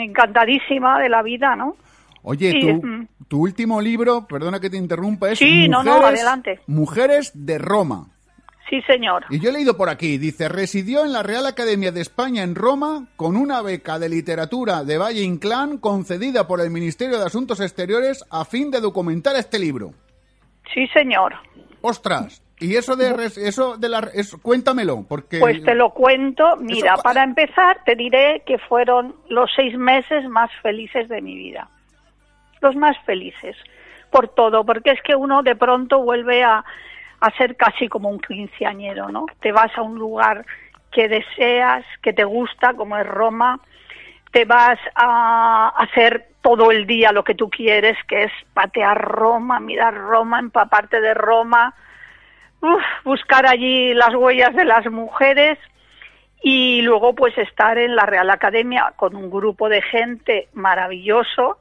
encantadísima 0.00 0.98
de 0.98 1.08
la 1.08 1.22
vida, 1.22 1.54
¿no? 1.54 1.76
Oye, 2.22 2.50
Sí, 2.50 2.60
tu, 2.60 2.86
mm. 2.86 3.08
tu 3.28 3.42
último 3.42 3.80
libro, 3.80 4.26
perdona 4.26 4.58
que 4.58 4.68
te 4.68 4.76
interrumpa, 4.76 5.30
es 5.30 5.38
Sí, 5.38 5.68
no, 5.68 5.84
no, 5.84 6.04
adelante. 6.04 6.58
Mujeres 6.66 7.30
de 7.34 7.58
Roma. 7.58 8.08
Sí, 8.68 8.82
señor. 8.82 9.24
Y 9.30 9.38
yo 9.38 9.50
he 9.50 9.52
leído 9.52 9.76
por 9.76 9.88
aquí, 9.88 10.18
dice, 10.18 10.48
residió 10.48 11.04
en 11.04 11.12
la 11.12 11.22
Real 11.22 11.46
Academia 11.46 11.92
de 11.92 12.00
España 12.00 12.42
en 12.42 12.56
Roma 12.56 13.06
con 13.14 13.36
una 13.36 13.62
beca 13.62 14.00
de 14.00 14.08
literatura 14.08 14.82
de 14.82 14.98
Valle 14.98 15.22
Inclán 15.22 15.78
concedida 15.78 16.48
por 16.48 16.60
el 16.60 16.70
Ministerio 16.70 17.16
de 17.16 17.26
Asuntos 17.26 17.60
Exteriores 17.60 18.24
a 18.28 18.44
fin 18.44 18.72
de 18.72 18.80
documentar 18.80 19.36
este 19.36 19.60
libro. 19.60 19.92
Sí, 20.72 20.86
señor. 20.88 21.34
Ostras, 21.80 22.42
y 22.58 22.76
eso 22.76 22.96
de 22.96 23.14
eso 23.26 23.76
de 23.76 23.88
la 23.88 23.98
eso, 24.14 24.40
cuéntamelo, 24.42 25.04
porque 25.08 25.38
Pues 25.40 25.62
te 25.62 25.74
lo 25.74 25.90
cuento. 25.90 26.56
Mira, 26.56 26.94
Eso- 26.94 27.02
para 27.02 27.22
empezar, 27.22 27.78
te 27.84 27.94
diré 27.94 28.42
que 28.46 28.58
fueron 28.58 29.14
los 29.28 29.50
seis 29.54 29.76
meses 29.76 30.28
más 30.28 30.50
felices 30.62 31.08
de 31.08 31.20
mi 31.20 31.36
vida. 31.36 31.68
Los 32.60 32.74
más 32.74 32.96
felices. 33.04 33.56
Por 34.10 34.28
todo, 34.28 34.64
porque 34.64 34.92
es 34.92 35.02
que 35.02 35.14
uno 35.14 35.42
de 35.42 35.54
pronto 35.56 36.00
vuelve 36.00 36.42
a, 36.42 36.64
a 37.20 37.30
ser 37.36 37.56
casi 37.56 37.88
como 37.88 38.08
un 38.08 38.20
quinceañero, 38.20 39.10
¿no? 39.10 39.26
Te 39.40 39.52
vas 39.52 39.76
a 39.76 39.82
un 39.82 39.98
lugar 39.98 40.46
que 40.90 41.08
deseas, 41.08 41.84
que 42.02 42.12
te 42.14 42.24
gusta, 42.24 42.72
como 42.74 42.96
es 42.96 43.06
Roma, 43.06 43.60
te 44.32 44.44
vas 44.46 44.78
a 44.94 45.68
hacer 45.76 46.28
todo 46.46 46.70
el 46.70 46.86
día 46.86 47.10
lo 47.10 47.24
que 47.24 47.34
tú 47.34 47.50
quieres, 47.50 47.98
que 48.06 48.22
es 48.22 48.32
patear 48.54 48.96
Roma, 49.02 49.58
mirar 49.58 49.94
Roma, 49.94 50.38
empaparte 50.38 51.00
de 51.00 51.12
Roma, 51.12 51.74
buscar 53.02 53.48
allí 53.48 53.92
las 53.94 54.14
huellas 54.14 54.54
de 54.54 54.64
las 54.64 54.88
mujeres 54.88 55.58
y 56.40 56.82
luego 56.82 57.16
pues 57.16 57.36
estar 57.36 57.78
en 57.78 57.96
la 57.96 58.06
Real 58.06 58.30
Academia 58.30 58.92
con 58.94 59.16
un 59.16 59.28
grupo 59.28 59.68
de 59.68 59.82
gente 59.82 60.46
maravilloso 60.52 61.58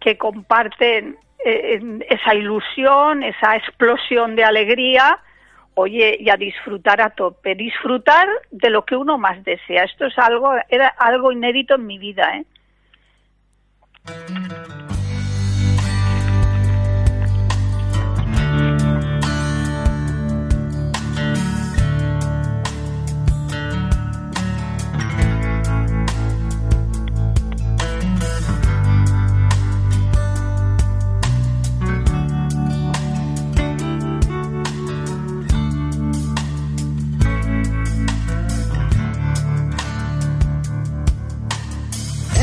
que 0.00 0.18
comparten 0.18 1.16
eh, 1.44 1.80
esa 2.10 2.34
ilusión, 2.34 3.22
esa 3.22 3.54
explosión 3.54 4.34
de 4.34 4.42
alegría, 4.42 5.20
oye, 5.74 6.16
y 6.18 6.30
a 6.30 6.36
disfrutar 6.36 7.00
a 7.00 7.10
tope, 7.10 7.54
disfrutar 7.54 8.26
de 8.50 8.70
lo 8.70 8.84
que 8.84 8.96
uno 8.96 9.18
más 9.18 9.44
desea. 9.44 9.84
Esto 9.84 10.06
es 10.06 10.18
algo, 10.18 10.52
era 10.68 10.88
algo 10.88 11.30
inédito 11.30 11.76
en 11.76 11.86
mi 11.86 11.98
vida, 11.98 12.38
¿eh? 12.38 12.44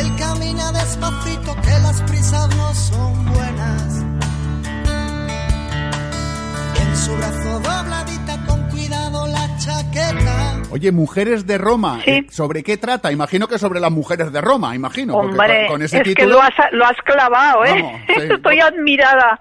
Él 0.04 0.16
camina 0.18 0.72
despacito, 0.72 1.43
que 1.43 1.43
las 1.94 2.02
prisas 2.10 2.56
no 2.58 2.74
son 2.74 3.26
buenas. 3.34 4.06
En 6.82 6.96
su 6.98 7.16
brazo 7.18 7.60
dobladita, 7.60 8.46
con 8.48 8.70
cuidado 8.70 9.28
la 9.28 9.48
chaqueta. 9.58 10.62
Oye, 10.72 10.92
Mujeres 10.92 11.46
de 11.46 11.58
Roma, 11.60 12.00
Sí. 12.04 12.10
eh, 12.12 12.26
¿sobre 12.32 12.64
qué 12.64 12.78
trata? 12.78 13.12
Imagino 13.12 13.48
que 13.48 13.60
sobre 13.60 13.80
las 13.80 13.92
mujeres 13.92 14.32
de 14.32 14.42
Roma, 14.42 14.76
imagino. 14.76 15.14
porque 15.14 15.30
Hombre, 15.32 15.68
con, 15.68 15.76
con 15.76 15.82
ese 15.84 15.98
es 15.98 16.04
título... 16.04 16.26
que 16.28 16.34
lo 16.34 16.42
has, 16.42 16.54
lo 16.72 16.86
has 16.86 16.98
clavado, 17.06 17.64
¿eh? 17.66 17.82
Vamos, 17.84 18.02
sí. 18.08 18.14
Estoy 18.34 18.60
admirada, 18.60 19.40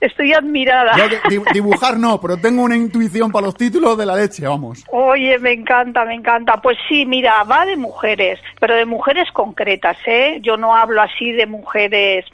estoy 0.00 0.32
admirada. 0.32 0.92
Yo 0.96 1.40
dibujar 1.52 1.98
no, 1.98 2.20
pero 2.20 2.36
tengo 2.36 2.62
una 2.62 2.76
intuición 2.76 3.30
para 3.30 3.46
los 3.46 3.56
títulos 3.56 3.96
de 3.98 4.06
la 4.06 4.16
leche, 4.16 4.46
vamos. 4.46 4.84
Oye, 4.90 5.38
me 5.38 5.52
encanta, 5.52 6.04
me 6.04 6.14
encanta. 6.14 6.60
Pues 6.60 6.78
sí, 6.88 7.06
mira, 7.06 7.42
va 7.44 7.66
de 7.66 7.76
mujeres, 7.76 8.40
pero 8.60 8.74
de 8.74 8.84
mujeres 8.84 9.30
concretas, 9.32 9.96
¿eh? 10.06 10.38
Yo 10.42 10.56
no 10.56 10.74
hablo 10.74 11.02
así 11.02 11.32
de 11.32 11.46
mujeres 11.46 12.24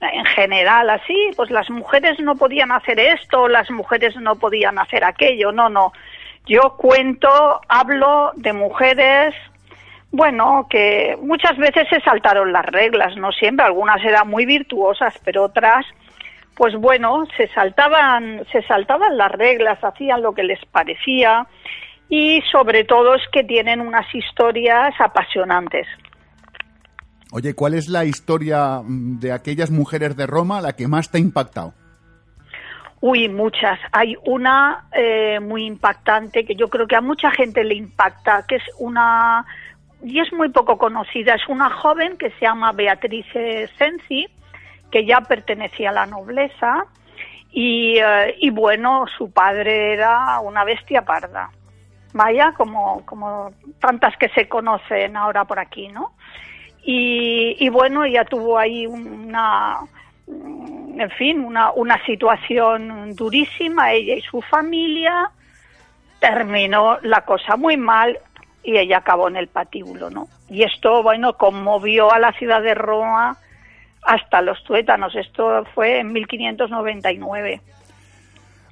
en 0.00 0.24
general, 0.26 0.90
así, 0.90 1.30
pues 1.36 1.50
las 1.50 1.70
mujeres 1.70 2.18
no 2.20 2.36
podían 2.36 2.72
hacer 2.72 3.00
esto, 3.00 3.48
las 3.48 3.70
mujeres 3.70 4.14
no 4.16 4.36
podían 4.36 4.78
hacer 4.78 5.04
aquello, 5.04 5.50
no, 5.52 5.68
no. 5.68 5.92
Yo 6.46 6.76
cuento, 6.76 7.60
hablo 7.68 8.32
de 8.36 8.52
mujeres, 8.52 9.34
bueno, 10.10 10.66
que 10.68 11.16
muchas 11.22 11.56
veces 11.56 11.88
se 11.88 12.00
saltaron 12.00 12.52
las 12.52 12.66
reglas, 12.66 13.16
no 13.16 13.32
siempre, 13.32 13.64
algunas 13.64 14.04
eran 14.04 14.28
muy 14.28 14.44
virtuosas, 14.44 15.18
pero 15.24 15.44
otras 15.44 15.86
pues 16.56 16.74
bueno, 16.76 17.24
se 17.36 17.48
saltaban, 17.48 18.44
se 18.52 18.62
saltaban 18.62 19.16
las 19.16 19.32
reglas, 19.32 19.82
hacían 19.82 20.22
lo 20.22 20.34
que 20.34 20.44
les 20.44 20.64
parecía 20.66 21.46
y 22.08 22.42
sobre 22.52 22.84
todo 22.84 23.14
es 23.14 23.22
que 23.32 23.44
tienen 23.44 23.80
unas 23.80 24.06
historias 24.14 24.94
apasionantes. 24.98 25.86
Oye, 27.32 27.54
¿cuál 27.54 27.74
es 27.74 27.88
la 27.88 28.04
historia 28.04 28.80
mm, 28.82 29.18
de 29.18 29.32
aquellas 29.32 29.70
mujeres 29.70 30.16
de 30.16 30.26
Roma 30.26 30.60
la 30.60 30.74
que 30.74 30.86
más 30.86 31.10
te 31.10 31.18
ha 31.18 31.20
impactado? 31.20 31.74
Uy, 33.00 33.28
muchas. 33.28 33.78
Hay 33.92 34.16
una 34.24 34.86
eh, 34.92 35.40
muy 35.40 35.66
impactante 35.66 36.46
que 36.46 36.54
yo 36.54 36.68
creo 36.68 36.86
que 36.86 36.96
a 36.96 37.00
mucha 37.00 37.30
gente 37.32 37.64
le 37.64 37.74
impacta, 37.74 38.44
que 38.46 38.56
es 38.56 38.62
una 38.78 39.44
y 40.02 40.20
es 40.20 40.32
muy 40.32 40.50
poco 40.50 40.78
conocida. 40.78 41.34
Es 41.34 41.46
una 41.48 41.70
joven 41.70 42.16
que 42.16 42.30
se 42.30 42.42
llama 42.42 42.72
Beatriz 42.72 43.26
Sensi, 43.76 44.26
que 44.94 45.04
ya 45.04 45.22
pertenecía 45.22 45.90
a 45.90 45.92
la 45.92 46.06
nobleza 46.06 46.86
y, 47.50 47.98
eh, 47.98 48.36
y 48.38 48.50
bueno, 48.50 49.06
su 49.18 49.32
padre 49.32 49.92
era 49.92 50.38
una 50.38 50.62
bestia 50.62 51.02
parda. 51.02 51.50
Vaya, 52.12 52.54
como, 52.56 53.04
como 53.04 53.50
tantas 53.80 54.16
que 54.16 54.28
se 54.28 54.46
conocen 54.46 55.16
ahora 55.16 55.46
por 55.46 55.58
aquí, 55.58 55.88
¿no? 55.88 56.12
Y, 56.84 57.56
y 57.58 57.68
bueno, 57.70 58.04
ella 58.04 58.24
tuvo 58.24 58.56
ahí 58.56 58.86
una, 58.86 59.80
en 60.28 61.10
fin, 61.18 61.40
una, 61.40 61.72
una 61.72 62.00
situación 62.06 63.16
durísima, 63.16 63.94
ella 63.94 64.14
y 64.14 64.20
su 64.20 64.40
familia, 64.42 65.28
terminó 66.20 66.98
la 67.02 67.22
cosa 67.22 67.56
muy 67.56 67.76
mal 67.76 68.16
y 68.62 68.78
ella 68.78 68.98
acabó 68.98 69.26
en 69.26 69.34
el 69.34 69.48
patíbulo, 69.48 70.08
¿no? 70.08 70.28
Y 70.48 70.62
esto, 70.62 71.02
bueno, 71.02 71.36
conmovió 71.36 72.12
a 72.12 72.20
la 72.20 72.30
ciudad 72.34 72.62
de 72.62 72.74
Roma 72.74 73.38
hasta 74.04 74.42
los 74.42 74.62
tuétanos. 74.64 75.14
Esto 75.14 75.64
fue 75.74 76.00
en 76.00 76.12
1599. 76.12 77.60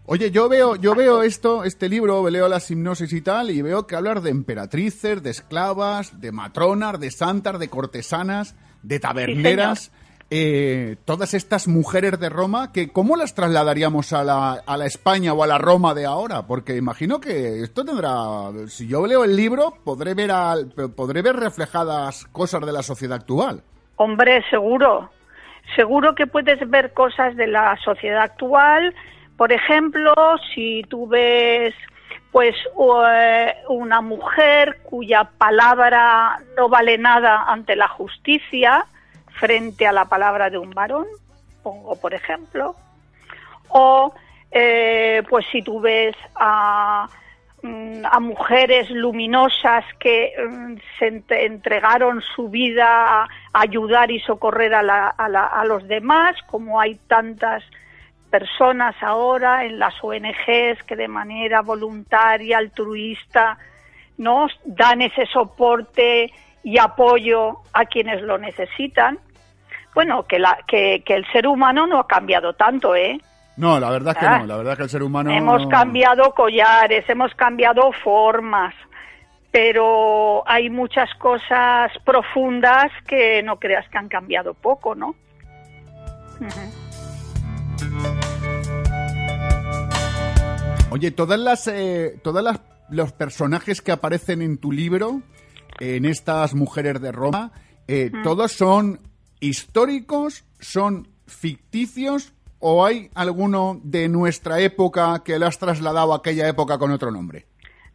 Oye, 0.04 0.30
yo 0.32 0.48
veo, 0.48 0.74
yo 0.76 0.94
veo 0.96 1.22
esto, 1.22 1.62
este 1.64 1.88
libro, 1.88 2.28
leo 2.28 2.48
las 2.48 2.68
hipnosis 2.70 3.12
y 3.12 3.20
tal, 3.22 3.50
y 3.50 3.62
veo 3.62 3.86
que 3.86 3.94
hablar 3.94 4.20
de 4.20 4.30
emperatrices, 4.30 5.22
de 5.22 5.30
esclavas, 5.30 6.20
de 6.20 6.32
matronas, 6.32 6.98
de 6.98 7.10
santas, 7.12 7.58
de 7.60 7.68
cortesanas, 7.68 8.56
de 8.82 8.98
taberneras, 8.98 9.92
eh, 10.28 10.96
todas 11.04 11.34
estas 11.34 11.68
mujeres 11.68 12.18
de 12.18 12.30
Roma, 12.30 12.72
que 12.72 12.88
¿cómo 12.90 13.14
las 13.16 13.34
trasladaríamos 13.34 14.12
a 14.12 14.24
la, 14.24 14.54
a 14.54 14.76
la 14.76 14.86
España 14.86 15.34
o 15.34 15.44
a 15.44 15.46
la 15.46 15.58
Roma 15.58 15.94
de 15.94 16.04
ahora? 16.04 16.46
Porque 16.48 16.74
imagino 16.74 17.20
que 17.20 17.62
esto 17.62 17.84
tendrá, 17.84 18.50
si 18.66 18.88
yo 18.88 19.06
leo 19.06 19.22
el 19.22 19.36
libro, 19.36 19.74
podré 19.84 20.14
ver, 20.14 20.32
al- 20.32 20.66
podré 20.96 21.22
ver 21.22 21.36
reflejadas 21.36 22.24
cosas 22.32 22.66
de 22.66 22.72
la 22.72 22.82
sociedad 22.82 23.18
actual. 23.18 23.62
Hombre, 23.96 24.42
seguro. 24.50 25.10
Seguro 25.76 26.14
que 26.14 26.26
puedes 26.26 26.68
ver 26.68 26.92
cosas 26.92 27.36
de 27.36 27.46
la 27.46 27.76
sociedad 27.78 28.22
actual. 28.22 28.94
Por 29.36 29.52
ejemplo, 29.52 30.14
si 30.54 30.82
tú 30.88 31.08
ves 31.08 31.74
pues 32.30 32.56
eh, 33.06 33.54
una 33.68 34.00
mujer 34.00 34.78
cuya 34.84 35.24
palabra 35.24 36.38
no 36.56 36.68
vale 36.70 36.96
nada 36.96 37.44
ante 37.46 37.76
la 37.76 37.88
justicia 37.88 38.86
frente 39.32 39.86
a 39.86 39.92
la 39.92 40.06
palabra 40.06 40.48
de 40.48 40.56
un 40.56 40.70
varón, 40.70 41.06
pongo 41.62 41.94
por 42.00 42.14
ejemplo, 42.14 42.74
o 43.68 44.14
eh, 44.50 45.22
pues 45.28 45.44
si 45.52 45.62
tú 45.62 45.80
ves 45.80 46.16
a, 46.34 47.08
a 47.64 48.18
mujeres 48.20 48.90
luminosas 48.90 49.84
que 50.00 50.32
mm, 50.36 50.74
se 50.98 51.12
ent- 51.12 51.36
entregaron 51.44 52.20
su 52.34 52.48
vida 52.48 53.22
a 53.22 53.28
ayudar 53.52 54.10
y 54.10 54.18
socorrer 54.20 54.74
a, 54.74 54.82
la- 54.82 55.08
a 55.08 55.28
la- 55.28 55.46
a 55.46 55.64
los 55.64 55.86
demás, 55.86 56.36
como 56.46 56.80
hay 56.80 56.96
tantas 57.06 57.62
personas 58.30 58.96
ahora 59.02 59.64
en 59.64 59.78
las 59.78 59.94
ONGs 60.02 60.82
que 60.86 60.96
de 60.96 61.06
manera 61.08 61.60
voluntaria, 61.62 62.58
altruista, 62.58 63.58
nos 64.18 64.52
dan 64.64 65.02
ese 65.02 65.26
soporte 65.26 66.32
y 66.64 66.78
apoyo 66.78 67.58
a 67.72 67.84
quienes 67.84 68.22
lo 68.22 68.38
necesitan. 68.38 69.18
Bueno, 69.94 70.24
que, 70.24 70.38
la, 70.38 70.58
que 70.66 71.02
el 71.06 71.26
ser 71.32 71.46
humano 71.46 71.86
no 71.86 71.98
ha 72.00 72.06
cambiado 72.06 72.54
tanto, 72.54 72.96
¿eh? 72.96 73.20
No, 73.56 73.78
la 73.78 73.90
verdad 73.90 74.14
es 74.14 74.20
que 74.20 74.26
Ah. 74.26 74.38
no. 74.38 74.46
La 74.46 74.56
verdad 74.56 74.72
es 74.72 74.76
que 74.78 74.82
el 74.84 74.90
ser 74.90 75.02
humano... 75.02 75.30
Hemos 75.30 75.66
cambiado 75.68 76.32
collares, 76.34 77.04
hemos 77.08 77.34
cambiado 77.34 77.92
formas, 78.02 78.74
pero 79.50 80.42
hay 80.48 80.70
muchas 80.70 81.12
cosas 81.18 81.92
profundas 82.04 82.90
que 83.06 83.42
no 83.42 83.58
creas 83.58 83.86
que 83.90 83.98
han 83.98 84.08
cambiado 84.08 84.54
poco, 84.54 84.94
¿no? 84.94 85.14
Oye, 90.90 91.10
todas 91.10 91.38
las, 91.40 91.66
eh, 91.68 92.18
todas 92.22 92.44
las, 92.44 92.60
los 92.90 93.12
personajes 93.12 93.80
que 93.80 93.92
aparecen 93.92 94.42
en 94.42 94.58
tu 94.58 94.72
libro, 94.72 95.22
en 95.80 96.04
estas 96.04 96.54
mujeres 96.54 97.00
de 97.00 97.12
Roma, 97.12 97.52
eh. 97.88 98.10
¿todos 98.22 98.52
son 98.52 99.00
históricos, 99.40 100.44
son 100.60 101.08
ficticios 101.26 102.34
o 102.62 102.86
hay 102.86 103.10
alguno 103.14 103.80
de 103.82 104.08
nuestra 104.08 104.60
época 104.60 105.22
que 105.24 105.38
lo 105.38 105.46
has 105.46 105.58
trasladado 105.58 106.12
a 106.12 106.18
aquella 106.18 106.48
época 106.48 106.78
con 106.78 106.92
otro 106.92 107.10
nombre? 107.10 107.44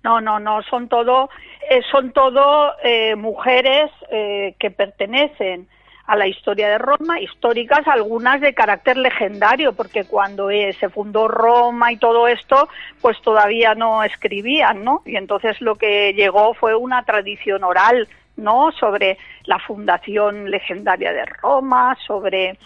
No, 0.03 0.21
no, 0.21 0.39
no, 0.39 0.61
son 0.63 0.87
todo, 0.87 1.29
eh, 1.69 1.81
son 1.91 2.11
todo 2.11 2.73
eh, 2.83 3.15
mujeres 3.15 3.89
eh, 4.11 4.55
que 4.59 4.69
pertenecen 4.69 5.67
a 6.05 6.15
la 6.15 6.27
historia 6.27 6.69
de 6.69 6.77
Roma, 6.77 7.19
históricas, 7.19 7.85
algunas 7.87 8.39
de 8.39 8.53
carácter 8.53 8.95
legendario, 8.97 9.73
porque 9.73 10.05
cuando 10.05 10.49
eh, 10.49 10.73
se 10.79 10.89
fundó 10.89 11.27
Roma 11.27 11.91
y 11.91 11.97
todo 11.97 12.29
esto, 12.29 12.69
pues 13.01 13.21
todavía 13.21 13.75
no 13.75 14.03
escribían, 14.03 14.85
¿no? 14.85 15.01
Y 15.05 15.17
entonces 15.17 15.59
lo 15.59 15.75
que 15.75 16.13
llegó 16.13 16.53
fue 16.53 16.75
una 16.75 17.03
tradición 17.03 17.65
oral, 17.65 18.07
¿no? 18.37 18.71
Sobre 18.71 19.17
la 19.43 19.59
fundación 19.59 20.49
legendaria 20.49 21.11
de 21.11 21.25
Roma, 21.25 21.97
sobre 22.07 22.57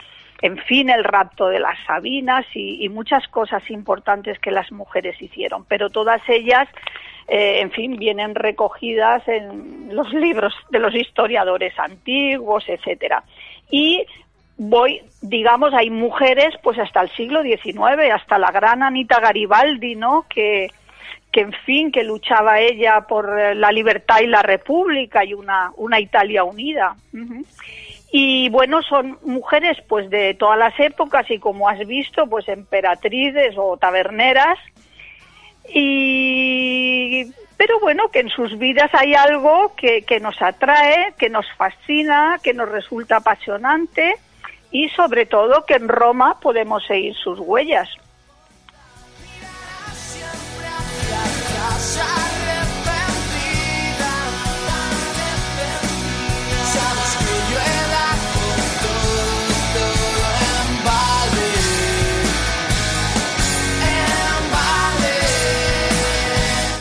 en 0.41 0.57
fin, 0.57 0.89
el 0.89 1.03
rapto 1.03 1.47
de 1.47 1.59
las 1.59 1.77
Sabinas 1.85 2.45
y, 2.55 2.89
muchas 2.89 3.27
cosas 3.27 3.69
importantes 3.69 4.39
que 4.39 4.51
las 4.51 4.71
mujeres 4.71 5.21
hicieron, 5.21 5.65
pero 5.65 5.89
todas 5.89 6.21
ellas, 6.27 6.67
eh, 7.27 7.59
en 7.61 7.71
fin, 7.71 7.97
vienen 7.97 8.33
recogidas 8.33 9.27
en 9.27 9.95
los 9.95 10.11
libros 10.13 10.53
de 10.69 10.79
los 10.79 10.95
historiadores 10.95 11.77
antiguos, 11.77 12.63
etcétera. 12.67 13.23
Y 13.69 14.03
voy, 14.57 15.01
digamos, 15.21 15.73
hay 15.73 15.89
mujeres, 15.89 16.55
pues 16.63 16.79
hasta 16.79 17.01
el 17.01 17.09
siglo 17.11 17.43
XIX, 17.43 18.11
hasta 18.13 18.39
la 18.39 18.51
gran 18.51 18.81
Anita 18.81 19.19
Garibaldi, 19.19 19.95
¿no? 19.95 20.25
Que, 20.27 20.69
que 21.31 21.41
en 21.41 21.53
fin, 21.65 21.91
que 21.91 22.03
luchaba 22.03 22.59
ella 22.59 23.01
por 23.01 23.39
eh, 23.39 23.55
la 23.55 23.71
libertad 23.71 24.19
y 24.21 24.27
la 24.27 24.41
república 24.41 25.23
y 25.23 25.33
una, 25.33 25.71
una 25.77 25.99
Italia 25.99 26.43
unida. 26.43 26.95
Y 28.11 28.49
bueno, 28.49 28.81
son 28.83 29.17
mujeres 29.23 29.77
pues 29.87 30.09
de 30.09 30.33
todas 30.33 30.59
las 30.59 30.77
épocas 30.79 31.29
y 31.31 31.39
como 31.39 31.69
has 31.69 31.79
visto, 31.87 32.27
pues 32.27 32.47
emperatrices 32.49 33.55
o 33.57 33.77
taberneras. 33.77 34.59
Y 35.73 37.31
pero 37.55 37.79
bueno, 37.79 38.09
que 38.09 38.19
en 38.21 38.29
sus 38.29 38.57
vidas 38.57 38.89
hay 38.93 39.13
algo 39.13 39.73
que, 39.75 40.01
que 40.01 40.19
nos 40.19 40.41
atrae, 40.41 41.13
que 41.17 41.29
nos 41.29 41.45
fascina, 41.57 42.39
que 42.43 42.53
nos 42.53 42.67
resulta 42.67 43.17
apasionante 43.17 44.15
y 44.71 44.89
sobre 44.89 45.25
todo 45.25 45.65
que 45.65 45.75
en 45.75 45.87
Roma 45.87 46.39
podemos 46.39 46.83
seguir 46.85 47.13
sus 47.15 47.39
huellas. 47.39 47.87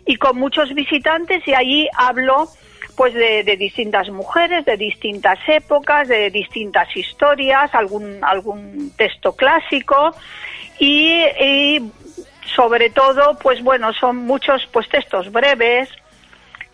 y 0.05 0.17
con 0.17 0.37
muchos 0.37 0.73
visitantes 0.73 1.47
y 1.47 1.53
allí 1.53 1.87
hablo 1.95 2.49
pues 2.97 3.13
de, 3.13 3.43
distintas 3.57 4.09
mujeres, 4.09 4.65
de 4.65 4.75
distintas 4.75 5.37
épocas, 5.47 6.07
de 6.07 6.31
distintas 6.31 6.93
historias, 6.97 7.73
algún, 7.75 8.23
algún 8.23 8.91
texto 8.97 9.35
clásico 9.35 10.15
y, 10.79 11.23
y 11.39 11.91
sobre 12.55 12.89
todo, 12.89 13.37
pues 13.37 13.63
bueno, 13.63 13.93
son 13.93 14.17
muchos 14.17 14.67
pues 14.73 14.89
textos 14.89 15.31
breves, 15.31 15.89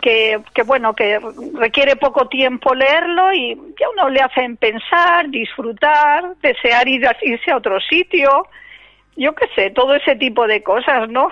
que, 0.02 0.40
que, 0.54 0.64
bueno, 0.64 0.94
que 0.94 1.20
requiere 1.56 1.98
poco 1.98 2.30
tiempo 2.30 2.74
leerlo 2.74 3.34
y 3.34 3.56
ya 3.78 3.90
uno 3.90 4.10
le 4.10 4.22
hacen 4.22 4.56
pensar, 4.56 5.30
disfrutar, 5.30 6.36
desear 6.42 6.88
ir 6.88 7.06
irse 7.22 7.52
a 7.52 7.58
otro 7.58 7.82
sitio, 7.82 8.48
yo 9.18 9.36
qué 9.36 9.48
sé, 9.56 9.72
todo 9.72 9.94
ese 9.96 10.16
tipo 10.16 10.48
de 10.48 10.64
cosas, 10.64 11.10
¿no? 11.10 11.30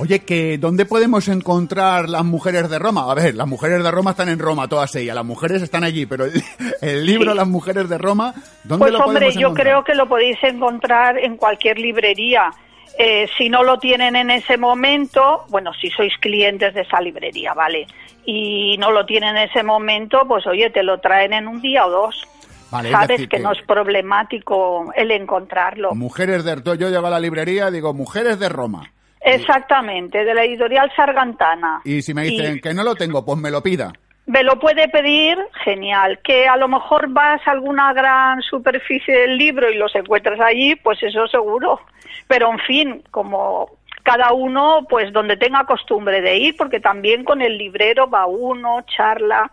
Oye, 0.00 0.20
que 0.20 0.56
¿dónde 0.58 0.86
podemos 0.86 1.28
encontrar 1.28 2.08
las 2.08 2.24
mujeres 2.24 2.70
de 2.70 2.78
Roma? 2.78 3.10
A 3.10 3.14
ver, 3.14 3.34
las 3.34 3.46
mujeres 3.46 3.82
de 3.84 3.90
Roma 3.90 4.12
están 4.12 4.30
en 4.30 4.38
Roma, 4.38 4.66
todas 4.66 4.94
ellas. 4.96 5.14
Las 5.14 5.24
mujeres 5.26 5.60
están 5.62 5.84
allí, 5.84 6.06
pero 6.06 6.24
el, 6.24 6.42
el 6.80 7.04
libro 7.04 7.32
Sí. 7.32 7.36
Las 7.36 7.46
mujeres 7.48 7.88
de 7.88 7.98
Roma, 7.98 8.32
¿dónde 8.64 8.84
Pues 8.84 8.92
lo 8.92 9.00
hombre, 9.04 9.14
podemos 9.20 9.34
yo 9.34 9.40
encontrar? 9.48 9.66
creo 9.66 9.84
que 9.84 9.94
lo 9.94 10.08
podéis 10.08 10.38
encontrar 10.42 11.18
en 11.18 11.36
cualquier 11.36 11.78
librería. 11.78 12.50
Eh, 12.98 13.28
si 13.36 13.48
no 13.50 13.62
lo 13.62 13.78
tienen 13.78 14.16
en 14.16 14.30
ese 14.30 14.56
momento, 14.56 15.44
bueno, 15.48 15.72
si 15.80 15.90
sois 15.90 16.12
clientes 16.18 16.72
de 16.74 16.80
esa 16.80 17.00
librería, 17.00 17.52
¿vale? 17.54 17.86
Y 18.24 18.76
no 18.78 18.90
lo 18.92 19.04
tienen 19.06 19.36
en 19.36 19.48
ese 19.50 19.62
momento, 19.62 20.22
pues 20.26 20.46
oye, 20.46 20.70
te 20.70 20.82
lo 20.82 20.98
traen 20.98 21.32
en 21.34 21.46
un 21.46 21.60
día 21.60 21.84
o 21.86 21.90
dos. 21.90 22.26
Vale, 22.70 22.88
es 22.88 22.92
Sabes 22.92 23.08
decir 23.08 23.28
que, 23.28 23.36
que- 23.36 23.42
no 23.42 23.52
es 23.52 23.60
problemático 23.66 24.92
el 24.96 25.10
encontrarlo. 25.10 25.94
Mujeres 25.94 26.44
de... 26.44 26.56
Yo 26.64 26.88
llego 26.88 27.06
a 27.06 27.10
la 27.10 27.20
librería 27.20 27.70
digo, 27.70 27.92
mujeres 27.94 28.38
de 28.38 28.48
Roma. 28.48 28.90
Exactamente, 29.20 30.24
de 30.24 30.34
la 30.34 30.44
editorial 30.44 30.90
Sargantana. 30.96 31.80
Y 31.84 32.02
si 32.02 32.14
me 32.14 32.22
dicen 32.24 32.56
Y 32.56 32.60
que 32.60 32.74
no 32.74 32.82
lo 32.84 32.94
tengo, 32.94 33.24
pues 33.24 33.38
me 33.38 33.50
lo 33.50 33.62
pida. 33.62 33.92
me 34.26 34.42
lo 34.42 34.58
puede 34.58 34.88
pedir, 34.88 35.36
genial. 35.64 36.20
Que 36.22 36.46
a 36.46 36.56
lo 36.56 36.68
mejor 36.68 37.08
vas 37.08 37.40
a 37.46 37.50
alguna 37.50 37.92
gran 37.92 38.40
superficie 38.42 39.14
del 39.14 39.36
libro 39.36 39.70
y 39.70 39.76
los 39.76 39.94
encuentras 39.94 40.40
allí, 40.40 40.76
pues 40.76 41.02
eso 41.02 41.26
seguro. 41.26 41.80
Pero 42.28 42.50
en 42.50 42.58
fin, 42.60 43.02
como 43.10 43.70
cada 44.02 44.32
uno, 44.32 44.86
pues 44.88 45.12
donde 45.12 45.36
tenga 45.36 45.64
costumbre 45.64 46.20
de 46.20 46.38
ir, 46.38 46.56
porque 46.56 46.80
también 46.80 47.24
con 47.24 47.42
el 47.42 47.58
librero 47.58 48.08
va 48.08 48.26
uno, 48.26 48.82
charla, 48.96 49.50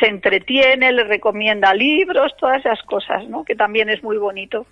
se 0.00 0.08
entretiene, 0.08 0.90
le 0.90 1.04
recomienda 1.04 1.72
libros, 1.72 2.34
todas 2.38 2.58
esas 2.58 2.82
cosas, 2.82 3.28
¿no? 3.28 3.44
Que 3.44 3.54
también 3.54 3.88
es 3.88 4.02
muy 4.02 4.16
bonito. 4.16 4.66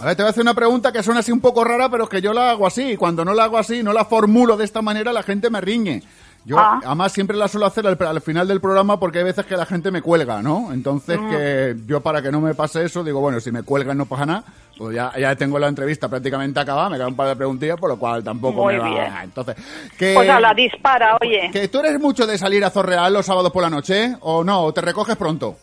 A 0.00 0.04
ver, 0.06 0.16
te 0.16 0.22
voy 0.22 0.28
a 0.28 0.30
hacer 0.30 0.42
una 0.42 0.54
pregunta 0.54 0.92
que 0.92 1.02
suena 1.02 1.20
así 1.20 1.32
un 1.32 1.40
poco 1.40 1.64
rara, 1.64 1.88
pero 1.88 2.08
que 2.08 2.20
yo 2.20 2.32
la 2.32 2.50
hago 2.50 2.66
así. 2.66 2.92
Y 2.92 2.96
cuando 2.96 3.24
no 3.24 3.34
la 3.34 3.44
hago 3.44 3.58
así, 3.58 3.82
no 3.82 3.92
la 3.92 4.04
formulo 4.04 4.56
de 4.56 4.64
esta 4.64 4.80
manera, 4.80 5.12
la 5.12 5.22
gente 5.24 5.50
me 5.50 5.60
riñe. 5.60 6.02
Yo, 6.44 6.56
Ah. 6.56 6.80
además, 6.86 7.12
siempre 7.12 7.36
la 7.36 7.48
suelo 7.48 7.66
hacer 7.66 7.84
al, 7.86 7.98
al 8.00 8.20
final 8.20 8.46
del 8.46 8.60
programa 8.60 8.98
porque 9.00 9.18
hay 9.18 9.24
veces 9.24 9.44
que 9.44 9.56
la 9.56 9.66
gente 9.66 9.90
me 9.90 10.00
cuelga, 10.00 10.40
¿no? 10.40 10.72
Entonces, 10.72 11.18
Mm. 11.20 11.28
que 11.30 11.76
yo 11.86 12.00
para 12.00 12.22
que 12.22 12.30
no 12.30 12.40
me 12.40 12.54
pase 12.54 12.84
eso, 12.84 13.02
digo, 13.02 13.20
bueno, 13.20 13.40
si 13.40 13.50
me 13.50 13.64
cuelgan 13.64 13.98
no 13.98 14.06
pasa 14.06 14.24
nada, 14.24 14.44
pues 14.78 14.94
ya, 14.94 15.12
ya 15.18 15.34
tengo 15.34 15.58
la 15.58 15.66
entrevista 15.66 16.08
prácticamente 16.08 16.60
acabada, 16.60 16.88
me 16.88 16.96
quedan 16.96 17.08
un 17.08 17.16
par 17.16 17.28
de 17.28 17.36
preguntillas, 17.36 17.76
por 17.76 17.90
lo 17.90 17.98
cual 17.98 18.22
tampoco 18.22 18.62
Muy 18.62 18.74
me 18.74 18.80
va... 18.80 18.88
bien. 18.88 19.12
Entonces, 19.24 19.56
que... 19.98 20.14
Pues 20.14 20.28
a 20.30 20.38
la 20.40 20.54
dispara, 20.54 21.18
oye. 21.20 21.50
que 21.52 21.66
tú 21.68 21.80
eres 21.80 21.98
mucho 22.00 22.24
de 22.24 22.38
salir 22.38 22.64
a 22.64 22.70
Zorreal 22.70 23.12
los 23.12 23.26
sábados 23.26 23.50
por 23.50 23.62
la 23.64 23.68
noche, 23.70 24.16
¿o 24.20 24.44
no? 24.44 24.62
¿O 24.62 24.72
te 24.72 24.80
recoges 24.80 25.16
pronto? 25.16 25.56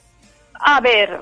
A 0.59 0.81
ver, 0.81 1.19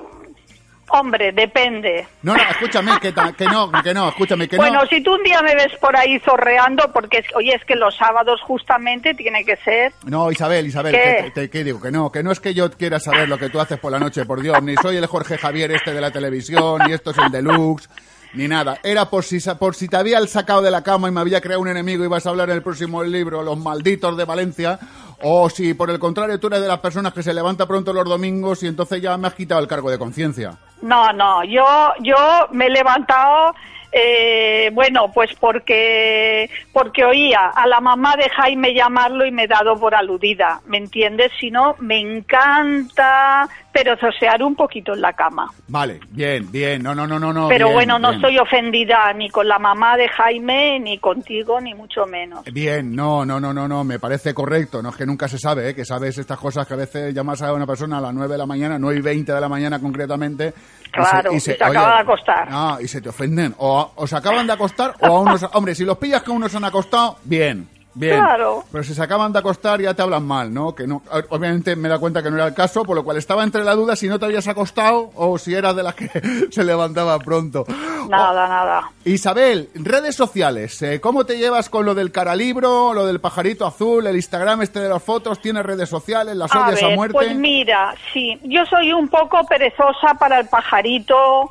hombre, 0.88 1.32
depende. 1.32 2.06
No, 2.22 2.36
no, 2.36 2.42
escúchame, 2.50 2.92
que, 3.00 3.12
que 3.12 3.44
no, 3.46 3.70
que 3.82 3.94
no, 3.94 4.08
escúchame, 4.08 4.48
que 4.48 4.56
bueno, 4.56 4.82
no. 4.82 4.86
si 4.86 5.02
tú 5.02 5.14
un 5.14 5.22
día 5.22 5.40
me 5.42 5.54
ves 5.54 5.76
por 5.80 5.96
ahí 5.96 6.18
zorreando, 6.20 6.92
porque 6.92 7.18
es, 7.18 7.26
oye, 7.34 7.54
es 7.54 7.64
que 7.64 7.76
los 7.76 7.96
sábados 7.96 8.40
justamente 8.42 9.14
tiene 9.14 9.44
que 9.44 9.56
ser. 9.56 9.92
No, 10.04 10.30
Isabel, 10.30 10.66
Isabel, 10.66 10.94
¿Qué? 11.34 11.50
que 11.50 11.64
digo 11.64 11.80
que 11.80 11.90
no, 11.90 12.10
que 12.10 12.22
no 12.22 12.32
es 12.32 12.40
que 12.40 12.54
yo 12.54 12.70
quiera 12.70 13.00
saber 13.00 13.28
lo 13.28 13.38
que 13.38 13.50
tú 13.50 13.60
haces 13.60 13.78
por 13.78 13.92
la 13.92 13.98
noche, 13.98 14.24
por 14.24 14.40
Dios, 14.40 14.62
ni 14.62 14.76
soy 14.76 14.96
el 14.96 15.06
Jorge 15.06 15.38
Javier 15.38 15.72
este 15.72 15.92
de 15.92 16.00
la 16.00 16.10
televisión, 16.10 16.82
ni 16.86 16.92
esto 16.92 17.10
es 17.10 17.18
el 17.18 17.30
deluxe, 17.30 17.88
ni 18.34 18.48
nada. 18.48 18.78
Era 18.82 19.08
por 19.08 19.24
si, 19.24 19.38
por 19.58 19.74
si 19.74 19.88
te 19.88 19.96
había 19.96 20.24
sacado 20.26 20.62
de 20.62 20.70
la 20.70 20.82
cama 20.82 21.08
y 21.08 21.12
me 21.12 21.20
había 21.20 21.40
creado 21.40 21.62
un 21.62 21.68
enemigo 21.68 22.04
y 22.04 22.08
vas 22.08 22.26
a 22.26 22.30
hablar 22.30 22.50
en 22.50 22.56
el 22.56 22.62
próximo 22.62 23.02
libro, 23.02 23.42
Los 23.42 23.58
malditos 23.58 24.16
de 24.16 24.24
Valencia, 24.24 24.78
o 25.22 25.48
si 25.48 25.74
por 25.74 25.90
el 25.90 25.98
contrario 25.98 26.38
tú 26.38 26.48
eres 26.48 26.60
de 26.60 26.68
las 26.68 26.80
personas 26.80 27.12
que 27.12 27.22
se 27.22 27.34
levanta 27.34 27.66
pronto 27.66 27.92
los 27.92 28.04
domingos 28.04 28.62
y 28.62 28.66
entonces 28.66 29.00
ya 29.00 29.16
me 29.16 29.28
has 29.28 29.34
quitado 29.34 29.60
el 29.60 29.68
cargo 29.68 29.90
de 29.90 29.98
conciencia. 29.98 30.58
No, 30.82 31.12
no, 31.12 31.44
yo, 31.44 31.64
yo 32.00 32.16
me 32.50 32.66
he 32.66 32.70
levantado, 32.70 33.54
eh, 33.90 34.70
bueno, 34.74 35.10
pues 35.12 35.30
porque, 35.40 36.50
porque 36.72 37.04
oía 37.04 37.48
a 37.54 37.66
la 37.66 37.80
mamá 37.80 38.16
de 38.16 38.28
Jaime 38.28 38.74
llamarlo 38.74 39.24
y 39.24 39.30
me 39.30 39.44
he 39.44 39.48
dado 39.48 39.78
por 39.78 39.94
aludida, 39.94 40.60
¿me 40.66 40.78
entiendes? 40.78 41.30
Si 41.40 41.50
no, 41.50 41.76
me 41.78 41.98
encanta 41.98 43.48
perezosear 43.74 44.40
un 44.44 44.54
poquito 44.54 44.94
en 44.94 45.00
la 45.00 45.12
cama. 45.12 45.50
Vale, 45.66 45.98
bien, 46.10 46.50
bien, 46.52 46.80
no, 46.82 46.94
no, 46.94 47.08
no, 47.08 47.18
no, 47.18 47.32
no. 47.32 47.48
Pero 47.48 47.66
bien, 47.66 47.74
bueno, 47.74 47.98
no 47.98 48.10
bien. 48.10 48.20
estoy 48.20 48.38
ofendida 48.38 49.12
ni 49.12 49.28
con 49.28 49.48
la 49.48 49.58
mamá 49.58 49.96
de 49.96 50.08
Jaime, 50.08 50.78
ni 50.78 50.98
contigo, 50.98 51.60
ni 51.60 51.74
mucho 51.74 52.06
menos. 52.06 52.44
Bien, 52.52 52.94
no, 52.94 53.26
no, 53.26 53.40
no, 53.40 53.52
no, 53.52 53.66
no, 53.66 53.82
me 53.82 53.98
parece 53.98 54.32
correcto. 54.32 54.80
No 54.80 54.90
es 54.90 54.96
que 54.96 55.04
nunca 55.04 55.26
se 55.26 55.38
sabe, 55.38 55.70
¿eh? 55.70 55.74
que 55.74 55.84
sabes 55.84 56.16
estas 56.18 56.38
cosas 56.38 56.66
que 56.68 56.74
a 56.74 56.76
veces 56.76 57.12
llamas 57.12 57.42
a 57.42 57.52
una 57.52 57.66
persona 57.66 57.98
a 57.98 58.00
las 58.00 58.14
9 58.14 58.30
de 58.32 58.38
la 58.38 58.46
mañana, 58.46 58.78
9 58.78 58.98
y 58.98 59.02
20 59.02 59.32
de 59.32 59.40
la 59.40 59.48
mañana 59.48 59.80
concretamente. 59.80 60.54
y 60.86 60.90
Claro, 60.92 61.32
y 61.32 61.40
se 61.40 61.52
acaba 61.54 61.96
de 61.96 62.00
acostar. 62.02 62.48
Ah, 62.50 62.78
y 62.80 62.86
se 62.86 63.00
te 63.00 63.08
ofenden. 63.08 63.54
O, 63.58 63.92
o 63.96 64.06
se 64.06 64.16
acaban 64.16 64.46
de 64.46 64.52
acostar 64.52 64.94
o 65.00 65.06
aún 65.06 65.24
no 65.26 65.36
se- 65.38 65.48
Hombre, 65.52 65.74
si 65.74 65.84
los 65.84 65.98
pillas 65.98 66.22
que 66.22 66.48
se 66.48 66.56
han 66.56 66.64
acostado, 66.64 67.16
bien. 67.24 67.73
Bien. 67.94 68.18
Claro. 68.18 68.64
Pero 68.72 68.82
si 68.82 68.92
se 68.94 69.02
acaban 69.02 69.32
de 69.32 69.38
acostar 69.38 69.80
ya 69.80 69.94
te 69.94 70.02
hablan 70.02 70.24
mal, 70.26 70.52
¿no? 70.52 70.74
Que 70.74 70.86
no, 70.86 71.02
obviamente 71.28 71.76
me 71.76 71.88
da 71.88 71.98
cuenta 71.98 72.22
que 72.22 72.30
no 72.30 72.36
era 72.36 72.46
el 72.48 72.54
caso, 72.54 72.82
por 72.82 72.96
lo 72.96 73.04
cual 73.04 73.16
estaba 73.18 73.44
entre 73.44 73.62
la 73.62 73.74
duda 73.74 73.94
si 73.94 74.08
no 74.08 74.18
te 74.18 74.24
habías 74.24 74.48
acostado 74.48 75.10
o 75.14 75.38
si 75.38 75.54
eras 75.54 75.76
de 75.76 75.82
las 75.84 75.94
que 75.94 76.08
se 76.50 76.64
levantaba 76.64 77.18
pronto. 77.20 77.64
Nada, 78.08 78.48
nada. 78.48 78.90
Isabel, 79.04 79.68
redes 79.74 80.16
sociales, 80.16 80.82
eh, 80.82 81.00
¿cómo 81.00 81.24
te 81.24 81.38
llevas 81.38 81.68
con 81.70 81.86
lo 81.86 81.94
del 81.94 82.10
caralibro, 82.10 82.92
lo 82.94 83.06
del 83.06 83.20
pajarito 83.20 83.66
azul, 83.66 84.06
el 84.06 84.16
Instagram 84.16 84.62
este 84.62 84.80
de 84.80 84.88
las 84.88 85.02
fotos? 85.02 85.40
¿Tienes 85.40 85.64
redes 85.64 85.88
sociales? 85.88 86.34
¿Las 86.36 86.52
A 86.54 86.66
odias 86.66 86.82
a 86.82 86.86
ver, 86.88 86.96
muerte? 86.96 87.12
pues 87.14 87.36
mira, 87.36 87.94
sí, 88.12 88.38
yo 88.42 88.66
soy 88.66 88.92
un 88.92 89.08
poco 89.08 89.46
perezosa 89.46 90.14
para 90.18 90.40
el 90.40 90.48
pajarito 90.48 91.50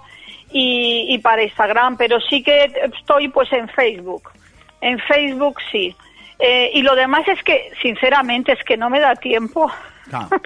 y, 0.52 1.06
y 1.14 1.18
para 1.20 1.44
Instagram, 1.44 1.96
pero 1.98 2.20
sí 2.20 2.44
que 2.44 2.72
estoy 3.00 3.30
pues 3.30 3.52
en 3.54 3.68
Facebook. 3.70 4.30
En 4.82 5.00
Facebook 5.00 5.56
sí. 5.72 5.96
Eh, 6.40 6.72
y 6.74 6.82
lo 6.82 6.96
demás 6.96 7.28
es 7.28 7.42
que, 7.44 7.72
sinceramente, 7.82 8.52
es 8.54 8.64
que 8.64 8.78
no 8.78 8.90
me 8.90 9.00
da 9.00 9.16
tiempo. 9.16 9.72
Ah, 10.12 10.28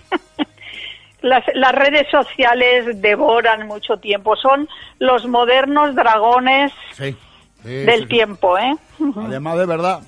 Las, 1.22 1.44
las 1.56 1.72
redes 1.74 2.08
sociales 2.12 3.02
devoran 3.02 3.66
mucho 3.66 3.98
tiempo. 3.98 4.36
Son 4.36 4.70
los 5.00 5.28
modernos 5.28 5.96
dragones 5.96 6.72
sí. 6.94 7.16
Sí, 7.64 7.70
del 7.70 8.02
sí, 8.02 8.06
tiempo, 8.06 8.56
¿eh? 8.58 8.76
Además, 9.16 9.58
de 9.58 9.66
verdad. 9.66 10.02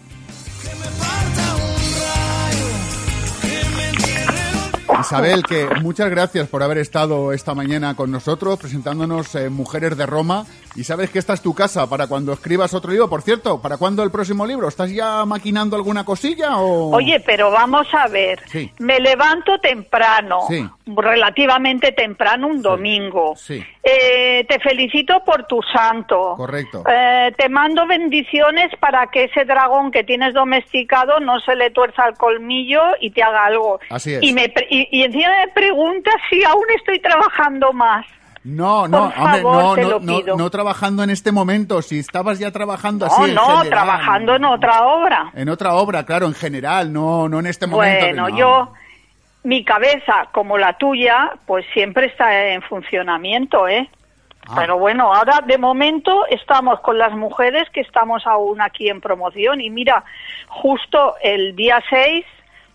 Isabel, 4.99 5.43
que 5.43 5.67
muchas 5.81 6.09
gracias 6.09 6.47
por 6.47 6.61
haber 6.61 6.77
estado 6.77 7.31
esta 7.31 7.55
mañana 7.55 7.95
con 7.95 8.11
nosotros 8.11 8.59
presentándonos 8.59 9.33
eh, 9.35 9.49
Mujeres 9.49 9.95
de 9.97 10.05
Roma. 10.05 10.45
Y 10.75 10.83
sabes 10.83 11.09
que 11.09 11.19
esta 11.19 11.33
es 11.33 11.41
tu 11.41 11.53
casa 11.53 11.89
para 11.89 12.07
cuando 12.07 12.31
escribas 12.31 12.73
otro 12.73 12.91
libro. 12.91 13.09
Por 13.09 13.21
cierto, 13.21 13.61
¿para 13.61 13.77
cuándo 13.77 14.03
el 14.03 14.11
próximo 14.11 14.45
libro? 14.45 14.67
¿Estás 14.67 14.91
ya 14.93 15.25
maquinando 15.25 15.75
alguna 15.75 16.05
cosilla 16.05 16.57
o...? 16.57 16.95
Oye, 16.95 17.19
pero 17.25 17.51
vamos 17.51 17.87
a 17.93 18.07
ver. 18.07 18.39
Sí. 18.47 18.71
Me 18.79 18.99
levanto 18.99 19.57
temprano, 19.59 20.41
Sí. 20.47 20.65
relativamente 21.13 21.91
temprano, 21.91 22.47
un 22.47 22.61
domingo. 22.61 23.33
Sí. 23.35 23.63
Eh, 23.83 24.45
te 24.47 24.59
felicito 24.59 25.23
por 25.25 25.45
tu 25.47 25.59
santo. 25.73 26.35
Correcto. 26.37 26.83
Eh, 26.89 27.33
te 27.37 27.49
mando 27.49 27.85
bendiciones 27.87 28.71
para 28.79 29.07
que 29.07 29.25
ese 29.25 29.45
dragón 29.45 29.91
que 29.91 30.03
tienes 30.03 30.33
domesticado 30.33 31.19
no 31.19 31.39
se 31.39 31.55
le 31.55 31.71
tuerza 31.71 32.07
el 32.07 32.13
colmillo 32.15 32.81
y 33.01 33.11
te 33.11 33.23
haga 33.23 33.45
algo. 33.45 33.79
Así 33.89 34.13
es. 34.13 34.23
Y, 34.23 34.33
me, 34.33 34.49
pre- 34.49 34.67
y, 34.69 34.87
y 34.91 35.03
encima 35.03 35.29
me 35.45 35.51
preguntas 35.51 36.15
si 36.29 36.43
aún 36.43 36.65
estoy 36.77 36.99
trabajando 36.99 37.73
más. 37.73 38.05
No, 38.49 38.87
no, 38.87 39.05
hombre, 39.15 39.41
no, 39.43 39.75
te 39.75 39.81
no, 39.83 39.89
lo 39.89 39.99
no, 39.99 40.17
pido. 40.19 40.37
no 40.37 40.49
trabajando 40.49 41.03
en 41.03 41.09
este 41.09 41.31
momento. 41.31 41.81
Si 41.81 41.99
estabas 41.99 42.39
ya 42.39 42.51
trabajando 42.51 43.05
No, 43.07 43.13
así 43.13 43.33
no, 43.33 43.45
general. 43.45 43.69
trabajando 43.69 44.35
en 44.35 44.45
otra 44.45 44.83
obra. 44.85 45.31
En 45.35 45.49
otra 45.49 45.73
obra, 45.75 46.05
claro, 46.05 46.25
en 46.25 46.33
general, 46.33 46.91
no, 46.91 47.29
no 47.29 47.39
en 47.39 47.45
este 47.47 47.67
momento. 47.67 48.05
Bueno, 48.05 48.29
no. 48.29 48.37
yo, 48.37 48.73
mi 49.43 49.63
cabeza, 49.63 50.27
como 50.31 50.57
la 50.57 50.73
tuya, 50.77 51.31
pues 51.45 51.65
siempre 51.73 52.07
está 52.07 52.47
en 52.49 52.61
funcionamiento, 52.63 53.67
¿eh? 53.67 53.89
Ah. 54.47 54.55
Pero 54.57 54.79
bueno, 54.79 55.13
ahora 55.13 55.41
de 55.45 55.57
momento 55.57 56.25
estamos 56.27 56.79
con 56.79 56.97
las 56.97 57.11
mujeres 57.13 57.69
que 57.71 57.81
estamos 57.81 58.25
aún 58.25 58.61
aquí 58.61 58.89
en 58.89 58.99
promoción 58.99 59.61
y 59.61 59.69
mira, 59.69 60.03
justo 60.47 61.15
el 61.21 61.55
día 61.55 61.83
6 61.89 62.25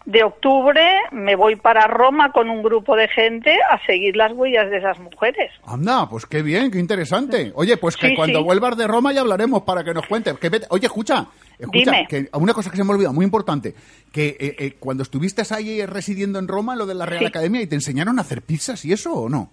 de 0.06 0.22
octubre 0.22 0.82
me 1.12 1.34
voy 1.34 1.56
para 1.56 1.86
Roma 1.86 2.30
con 2.32 2.50
un 2.50 2.62
grupo 2.62 2.94
de 2.96 3.08
gente 3.08 3.56
a 3.70 3.78
seguir 3.86 4.16
las 4.16 4.32
huellas 4.32 4.70
de 4.70 4.78
esas 4.78 4.98
mujeres. 4.98 5.50
Anda, 5.66 6.08
pues 6.08 6.26
qué 6.26 6.42
bien, 6.42 6.70
qué 6.70 6.78
interesante. 6.78 7.52
Oye, 7.54 7.76
pues 7.78 7.96
que 7.96 8.08
Sí, 8.08 8.14
cuando 8.14 8.40
sí. 8.40 8.44
vuelvas 8.44 8.76
de 8.76 8.86
Roma 8.86 9.12
ya 9.12 9.22
hablaremos 9.22 9.62
para 9.62 9.82
que 9.82 9.94
nos 9.94 10.06
cuentes. 10.06 10.38
Que 10.38 10.50
vete- 10.50 10.66
Oye, 10.70 10.86
escucha, 10.86 11.26
escucha, 11.58 11.90
Dime. 11.90 12.06
que 12.08 12.28
una 12.34 12.52
cosa 12.52 12.70
que 12.70 12.76
se 12.76 12.84
me 12.84 12.90
ha 12.90 12.94
olvidado, 12.94 13.14
muy 13.14 13.24
importante, 13.24 13.74
que 14.12 14.36
eh, 14.38 14.56
eh, 14.58 14.76
cuando 14.78 15.02
estuviste 15.02 15.42
ahí 15.50 15.84
residiendo 15.86 16.38
en 16.38 16.48
Roma, 16.48 16.76
lo 16.76 16.84
de 16.86 16.94
la 16.94 17.06
Real 17.06 17.20
Sí. 17.20 17.26
Academia, 17.26 17.62
¿y 17.62 17.66
te 17.66 17.74
enseñaron 17.76 18.18
a 18.18 18.22
hacer 18.22 18.42
pizzas 18.42 18.84
y 18.84 18.92
eso 18.92 19.12
o 19.14 19.28
no? 19.28 19.50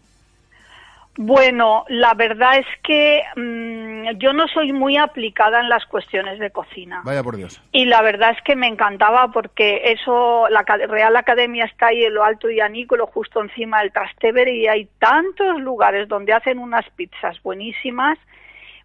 Bueno, 1.17 1.83
la 1.89 2.13
verdad 2.13 2.57
es 2.57 2.65
que 2.83 3.21
mm, 3.35 4.17
yo 4.17 4.31
no 4.31 4.47
soy 4.47 4.71
muy 4.71 4.95
aplicada 4.95 5.59
en 5.59 5.67
las 5.67 5.85
cuestiones 5.85 6.39
de 6.39 6.51
cocina. 6.51 7.01
Vaya 7.03 7.21
por 7.21 7.35
Dios. 7.35 7.61
Y 7.73 7.85
la 7.85 8.01
verdad 8.01 8.31
es 8.31 8.41
que 8.43 8.55
me 8.55 8.67
encantaba 8.67 9.29
porque 9.31 9.91
eso, 9.91 10.47
la 10.49 10.63
Real 10.63 11.15
Academia 11.17 11.65
está 11.65 11.87
ahí 11.87 12.03
en 12.03 12.13
lo 12.13 12.23
alto 12.23 12.47
de 12.47 12.61
Anícolo, 12.61 13.07
justo 13.07 13.41
encima 13.41 13.81
del 13.81 13.91
Trastevere, 13.91 14.55
y 14.55 14.67
hay 14.67 14.87
tantos 14.99 15.59
lugares 15.59 16.07
donde 16.07 16.33
hacen 16.33 16.59
unas 16.59 16.89
pizzas 16.91 17.41
buenísimas. 17.43 18.17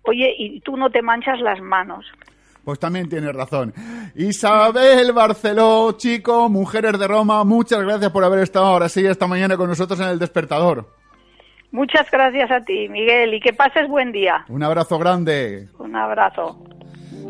Oye, 0.02 0.34
y 0.36 0.60
tú 0.60 0.76
no 0.76 0.90
te 0.90 1.02
manchas 1.02 1.40
las 1.40 1.60
manos. 1.60 2.06
Pues 2.64 2.80
también 2.80 3.08
tienes 3.08 3.32
razón. 3.32 3.72
Isabel 4.16 5.12
Barceló, 5.12 5.92
chico, 5.92 6.48
Mujeres 6.48 6.98
de 6.98 7.06
Roma, 7.06 7.44
muchas 7.44 7.80
gracias 7.82 8.10
por 8.10 8.24
haber 8.24 8.40
estado 8.40 8.66
ahora 8.66 8.88
sí 8.88 9.06
esta 9.06 9.28
mañana 9.28 9.56
con 9.56 9.68
nosotros 9.68 10.00
en 10.00 10.08
el 10.08 10.18
despertador. 10.18 10.95
Muchas 11.70 12.10
gracias 12.10 12.50
a 12.50 12.60
ti, 12.60 12.88
Miguel, 12.88 13.34
y 13.34 13.40
que 13.40 13.52
pases 13.52 13.88
buen 13.88 14.12
día. 14.12 14.44
Un 14.48 14.62
abrazo 14.62 14.98
grande. 14.98 15.68
Un 15.78 15.94
abrazo. 15.96 16.62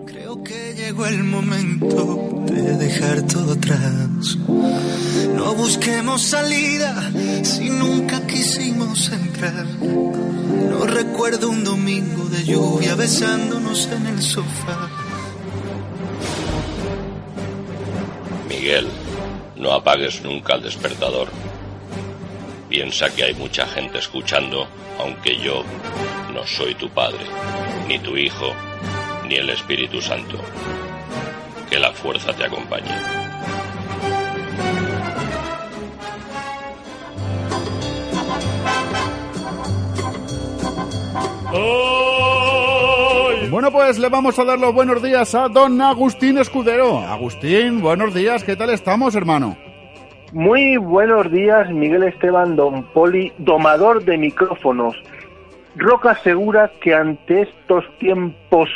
Creo 0.06 0.42
que 0.44 0.74
llegó 0.74 1.06
el 1.06 1.24
momento 1.24 2.44
de 2.46 2.76
dejar 2.76 3.22
todo 3.22 3.54
atrás. 3.54 4.36
No 5.34 5.54
busquemos 5.54 6.22
salida 6.22 6.94
si 7.42 7.70
nunca 7.70 8.26
quisimos 8.26 9.10
entrar. 9.12 9.66
No 9.80 10.86
recuerdo 10.86 11.50
un 11.50 11.64
domingo 11.64 12.24
de 12.26 12.44
lluvia 12.44 12.94
besándonos 12.94 13.90
en 13.90 14.06
el 14.06 14.22
sofá. 14.22 14.88
Miguel, 18.48 18.86
no 19.56 19.72
apagues 19.72 20.22
nunca 20.22 20.54
el 20.54 20.62
despertador. 20.62 21.28
Piensa 22.76 23.08
que 23.08 23.24
hay 23.24 23.32
mucha 23.32 23.66
gente 23.66 23.96
escuchando, 23.96 24.68
aunque 25.00 25.38
yo 25.38 25.64
no 26.34 26.46
soy 26.46 26.74
tu 26.74 26.90
padre, 26.90 27.24
ni 27.88 27.98
tu 27.98 28.18
hijo, 28.18 28.52
ni 29.26 29.36
el 29.36 29.48
Espíritu 29.48 30.02
Santo. 30.02 30.36
Que 31.70 31.78
la 31.78 31.90
fuerza 31.92 32.34
te 32.34 32.44
acompañe. 32.44 32.94
Bueno, 43.50 43.72
pues 43.72 43.98
le 43.98 44.10
vamos 44.10 44.38
a 44.38 44.44
dar 44.44 44.58
los 44.58 44.74
buenos 44.74 45.02
días 45.02 45.34
a 45.34 45.48
don 45.48 45.80
Agustín 45.80 46.36
Escudero. 46.36 46.98
Agustín, 46.98 47.80
buenos 47.80 48.12
días, 48.12 48.44
¿qué 48.44 48.54
tal 48.54 48.68
estamos, 48.68 49.14
hermano? 49.14 49.65
Muy 50.36 50.76
buenos 50.76 51.32
días, 51.32 51.70
Miguel 51.70 52.02
Esteban 52.02 52.56
Don 52.56 52.82
Poli, 52.92 53.32
domador 53.38 54.04
de 54.04 54.18
micrófonos. 54.18 54.94
Roca 55.76 56.10
asegura 56.10 56.70
que 56.82 56.92
ante 56.92 57.40
estos 57.40 57.86
tiempos 57.96 58.68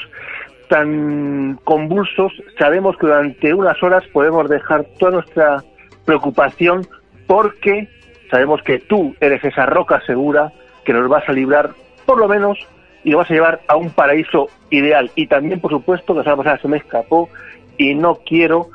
tan 0.70 1.60
convulsos, 1.64 2.32
sabemos 2.58 2.96
que 2.96 3.08
durante 3.08 3.52
unas 3.52 3.82
horas 3.82 4.02
podemos 4.10 4.48
dejar 4.48 4.86
toda 4.98 5.12
nuestra 5.12 5.62
preocupación 6.06 6.86
porque 7.26 7.90
sabemos 8.30 8.62
que 8.62 8.78
tú 8.78 9.14
eres 9.20 9.44
esa 9.44 9.66
roca 9.66 10.00
segura 10.06 10.50
que 10.86 10.94
nos 10.94 11.10
vas 11.10 11.28
a 11.28 11.32
librar, 11.32 11.72
por 12.06 12.16
lo 12.16 12.26
menos, 12.26 12.58
y 13.04 13.10
nos 13.10 13.18
vas 13.18 13.30
a 13.30 13.34
llevar 13.34 13.60
a 13.68 13.76
un 13.76 13.90
paraíso 13.90 14.48
ideal. 14.70 15.10
Y 15.14 15.26
también, 15.26 15.60
por 15.60 15.72
supuesto, 15.72 16.14
que 16.14 16.22
semana 16.22 16.38
pasada 16.38 16.62
se 16.62 16.68
me 16.68 16.78
escapó 16.78 17.28
y 17.76 17.94
no 17.94 18.14
quiero 18.24 18.70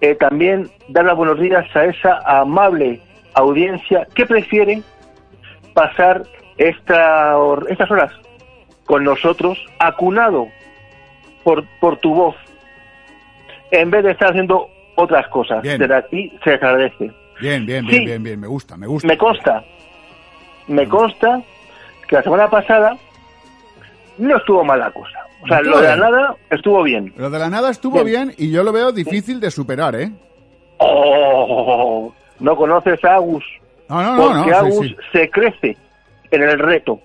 eh, 0.00 0.14
también 0.14 0.70
dar 0.88 1.04
los 1.04 1.16
buenos 1.16 1.40
días 1.40 1.64
a 1.74 1.84
esa 1.84 2.18
amable 2.40 3.00
audiencia 3.34 4.06
que 4.14 4.26
prefiere 4.26 4.82
pasar 5.74 6.22
esta, 6.56 7.34
estas 7.68 7.90
horas 7.90 8.12
con 8.84 9.04
nosotros, 9.04 9.58
acunado 9.78 10.48
por, 11.44 11.64
por 11.80 11.98
tu 11.98 12.14
voz, 12.14 12.36
en 13.70 13.90
vez 13.90 14.02
de 14.04 14.12
estar 14.12 14.30
haciendo 14.30 14.68
otras 14.96 15.26
cosas. 15.28 15.62
Bien. 15.62 15.78
Desde 15.78 15.94
aquí 15.94 16.32
se 16.42 16.54
agradece. 16.54 17.12
Bien, 17.40 17.64
bien, 17.66 17.86
bien, 17.86 18.00
Sí. 18.00 18.04
bien, 18.06 18.22
bien, 18.22 18.40
me 18.40 18.46
gusta, 18.48 18.76
me 18.76 18.86
gusta. 18.86 19.06
Me 19.06 19.16
consta, 19.16 19.64
me 20.66 20.88
consta 20.88 21.40
que 22.08 22.16
la 22.16 22.22
semana 22.22 22.48
pasada 22.50 22.96
no 24.16 24.36
estuvo 24.36 24.64
mal 24.64 24.80
la 24.80 24.90
cosa. 24.90 25.20
O 25.42 25.46
sea, 25.46 25.60
lo 25.62 25.80
de 25.80 25.88
la 25.88 25.96
nada 25.96 26.36
estuvo 26.50 26.82
bien. 26.82 27.12
Lo 27.16 27.30
de 27.30 27.38
la 27.38 27.48
nada 27.48 27.70
estuvo 27.70 28.02
Bien. 28.04 28.28
bien 28.28 28.34
y 28.38 28.50
yo 28.50 28.62
lo 28.64 28.72
veo 28.72 28.90
difícil 28.92 29.38
de 29.40 29.50
superar, 29.50 29.94
¿eh? 29.94 30.10
Oh, 30.78 32.12
no 32.40 32.56
conoces 32.56 33.02
a 33.04 33.14
Agus. 33.16 33.44
No, 33.88 34.02
no, 34.02 34.16
no, 34.16 34.22
porque 34.34 34.50
no, 34.50 34.56
Agus 34.56 34.86
sí. 34.86 34.96
se 35.12 35.30
crece 35.30 35.76
en 36.30 36.42
el 36.42 36.58
reto. 36.58 37.00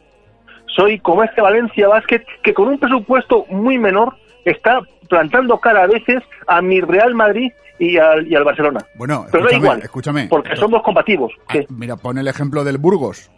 Soy 0.76 1.00
como 1.00 1.24
este 1.24 1.42
Valencia 1.42 1.88
Basket 1.88 2.24
que 2.44 2.54
con 2.54 2.68
un 2.70 2.80
presupuesto 2.80 3.46
muy 3.50 3.78
menor 3.78 4.16
está 4.46 4.82
plantando 5.08 5.60
cara 5.60 5.84
a 5.84 5.88
veces 5.88 6.24
a 6.48 6.62
mi 6.62 6.82
Real 6.82 7.14
Madrid 7.14 7.52
y 7.80 7.98
al, 7.98 8.28
y 8.28 8.36
al 8.36 8.44
Barcelona. 8.44 8.80
Bueno, 8.96 9.26
Pero 9.32 9.44
da 9.44 9.50
escúchame, 9.52 9.64
igual, 9.66 9.82
escúchame. 9.84 10.28
porque 10.30 10.50
Esto- 10.54 10.62
somos 10.66 10.82
combativos. 10.84 11.32
Ah, 11.50 11.56
Mira, 11.70 11.96
pon 11.98 12.18
el 12.18 12.28
ejemplo 12.28 12.64
del 12.64 12.78
Burgos, 12.80 13.30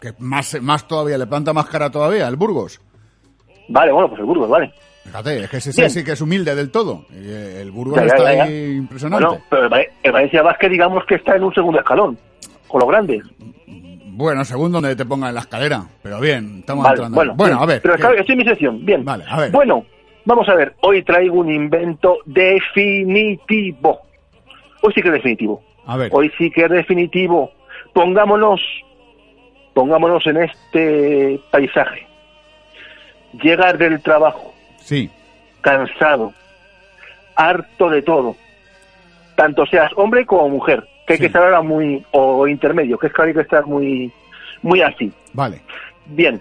que 0.00 0.12
más, 0.18 0.60
más 0.60 0.86
todavía, 0.86 1.16
le 1.18 1.26
planta 1.26 1.52
más 1.52 1.66
cara 1.66 1.90
todavía, 1.90 2.28
el 2.28 2.36
Burgos. 2.36 2.80
Vale, 3.68 3.92
bueno, 3.92 4.08
pues 4.08 4.20
el 4.20 4.26
Burgos, 4.26 4.48
vale. 4.48 4.72
Fíjate, 5.04 5.44
es 5.44 5.50
que 5.50 5.56
ese 5.58 5.70
Bien. 5.76 5.90
sí 5.90 6.02
que 6.04 6.12
es 6.12 6.20
humilde 6.20 6.54
del 6.54 6.70
todo. 6.70 7.04
Eh, 7.12 7.58
el 7.60 7.70
Burgos 7.70 7.96
Ya, 7.96 8.06
ya, 8.06 8.14
está 8.14 8.34
ya, 8.34 8.42
ahí 8.44 8.72
impresionante. 8.76 9.24
Bueno, 9.26 9.42
pero 9.50 9.62
el, 9.64 9.68
Vale- 9.68 9.90
el 10.02 10.12
Valencia 10.12 10.42
Basket 10.42 10.68
digamos 10.70 11.04
que 11.06 11.16
está 11.16 11.36
en 11.36 11.44
un 11.44 11.52
segundo 11.54 11.78
escalón, 11.78 12.18
con 12.68 12.80
los 12.80 12.88
grandes. 12.88 13.22
Bueno, 14.16 14.44
según 14.44 14.70
donde 14.72 14.94
te 14.96 15.04
pongan 15.04 15.30
en 15.30 15.34
la 15.34 15.40
escalera. 15.40 15.84
Pero 16.02 16.20
bien, 16.20 16.58
estamos 16.60 16.84
Vale, 16.84 16.94
entrando. 16.94 17.14
bueno, 17.16 17.34
bueno 17.34 17.54
bien. 17.56 17.62
a 17.62 17.66
ver. 17.66 17.82
Pero 17.82 17.94
claro, 17.96 18.14
estoy 18.18 18.32
en 18.34 18.38
mi 18.38 18.44
sección. 18.44 18.84
Bien. 18.86 19.04
Vale, 19.04 19.24
a 19.28 19.40
ver. 19.40 19.50
Bueno, 19.50 19.84
vamos 20.24 20.48
a 20.48 20.54
ver. 20.54 20.74
Hoy 20.82 21.02
traigo 21.02 21.40
un 21.40 21.50
invento 21.52 22.18
definitivo. 22.24 24.00
Hoy 24.82 24.92
sí 24.94 25.02
que 25.02 25.08
es 25.08 25.14
definitivo. 25.14 25.62
A 25.86 25.96
ver. 25.96 26.10
Hoy 26.12 26.30
sí 26.38 26.50
que 26.50 26.64
es 26.64 26.70
definitivo. 26.70 27.50
Pongámonos, 27.92 28.60
pongámonos 29.74 30.26
en 30.26 30.36
este 30.44 31.40
paisaje. 31.50 32.06
Llegar 33.42 33.78
del 33.78 34.00
trabajo, 34.02 34.54
Sí. 34.78 35.10
cansado, 35.60 36.32
harto 37.36 37.90
de 37.90 38.02
todo. 38.02 38.36
Tanto 39.36 39.66
seas 39.66 39.90
hombre 39.96 40.24
como 40.26 40.48
mujer, 40.48 40.86
que 41.06 41.14
hay 41.14 41.18
que 41.18 41.26
estar 41.26 41.42
ahora 41.42 41.62
muy, 41.62 42.04
o 42.12 42.46
intermedio, 42.46 42.98
que 42.98 43.08
es 43.08 43.12
que 43.12 43.22
hay 43.22 43.34
que 43.34 43.40
estar 43.40 43.66
muy, 43.66 44.12
muy 44.62 44.80
así. 44.82 45.12
Vale. 45.32 45.60
Bien, 46.06 46.40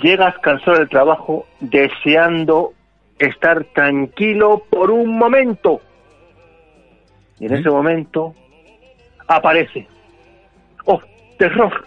llegas 0.00 0.36
cansado 0.38 0.78
del 0.78 0.88
trabajo, 0.88 1.46
deseando 1.60 2.72
estar 3.18 3.64
tranquilo 3.74 4.62
por 4.70 4.90
un 4.90 5.18
momento. 5.18 5.80
Y 7.40 7.46
en 7.46 7.54
ese 7.54 7.68
momento 7.70 8.34
aparece. 9.26 9.86
¡Oh, 10.86 11.00
terror! 11.38 11.84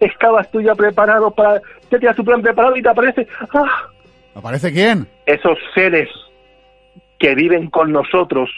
Estabas 0.00 0.50
tú 0.50 0.60
ya 0.60 0.74
preparado 0.74 1.30
para... 1.30 1.60
Ya 1.90 1.98
tenías 1.98 2.16
tu 2.16 2.24
plan 2.24 2.40
preparado 2.42 2.76
y 2.76 2.82
te 2.82 2.88
aparece... 2.88 3.26
¡Ah! 3.54 3.86
¿Aparece 4.34 4.72
quién? 4.72 5.06
Esos 5.26 5.58
seres 5.74 6.08
que 7.18 7.34
viven 7.34 7.68
con 7.68 7.92
nosotros, 7.92 8.48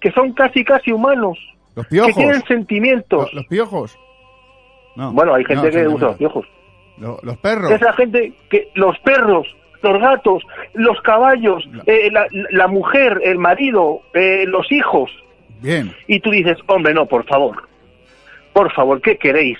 que 0.00 0.10
son 0.12 0.32
casi 0.34 0.62
casi 0.64 0.92
humanos, 0.92 1.38
Los 1.74 1.86
piojos. 1.86 2.08
que 2.14 2.20
tienen 2.20 2.42
sentimientos. 2.46 3.32
Los 3.32 3.46
piojos. 3.46 3.98
No. 4.96 5.12
Bueno, 5.12 5.34
hay 5.34 5.44
gente 5.44 5.66
No, 5.66 5.70
que 5.72 5.88
usa 5.88 6.08
los 6.08 6.16
piojos. 6.18 6.46
Lo- 6.98 7.18
los 7.22 7.38
perros. 7.38 7.70
Es 7.70 7.80
la 7.80 7.92
gente 7.94 8.34
que 8.50 8.68
los 8.74 8.98
perros, 8.98 9.46
los 9.80 9.98
gatos, 10.00 10.42
los 10.74 11.00
caballos, 11.00 11.66
eh, 11.86 12.10
la, 12.12 12.26
la 12.50 12.66
mujer, 12.68 13.18
el 13.24 13.38
marido, 13.38 14.02
eh, 14.12 14.44
los 14.46 14.70
hijos. 14.70 15.10
Bien. 15.62 15.94
Y 16.06 16.20
tú 16.20 16.30
dices, 16.30 16.58
hombre, 16.66 16.92
no, 16.92 17.06
por 17.06 17.24
favor. 17.26 17.66
Por 18.52 18.70
favor, 18.74 19.00
¿qué 19.00 19.16
queréis? 19.16 19.58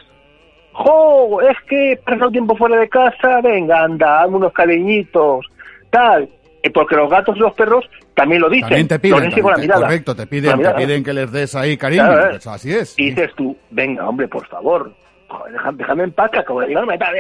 ¡Jo! 0.73 1.41
Es 1.43 1.57
que 1.69 1.93
he 1.93 1.97
pasado 1.97 2.31
tiempo 2.31 2.57
fuera 2.57 2.77
de 2.77 2.89
casa. 2.89 3.41
Venga, 3.43 3.83
anda, 3.85 4.23
hazme 4.23 4.37
unos 4.37 4.53
cariñitos. 4.53 5.47
Tal. 5.91 6.29
Porque 6.75 6.95
los 6.95 7.11
gatos 7.11 7.37
y 7.37 7.41
los 7.41 7.55
perros 7.55 7.89
también 8.15 8.43
lo 8.43 8.51
dicen. 8.51 8.69
También 8.69 8.89
te 8.89 8.99
piden, 8.99 9.25
dicen 9.25 9.43
con 9.43 9.51
la 9.53 9.55
también 9.57 9.71
te- 9.71 9.77
mirada. 9.77 9.87
correcto, 9.87 10.15
te 10.15 10.27
piden, 10.27 10.61
te 10.63 10.71
piden 10.75 11.05
que 11.05 11.13
les 11.15 11.33
des 11.33 11.55
ahí 11.55 11.77
cariño. 11.77 12.03
Claro, 12.05 12.27
¿eh? 12.27 12.29
pues 12.33 12.47
así 12.47 12.73
es. 12.73 12.99
Y 12.99 13.11
dices 13.11 13.31
tú, 13.35 13.57
venga, 13.71 14.07
hombre, 14.07 14.29
por 14.29 14.47
favor, 14.47 14.93
joder, 15.29 15.53
déjame, 15.55 15.79
déjame 15.79 16.03
en 16.05 16.13
paz, 16.13 16.31
de 16.33 16.67
llegarme, 16.69 16.99
dale. 16.99 17.19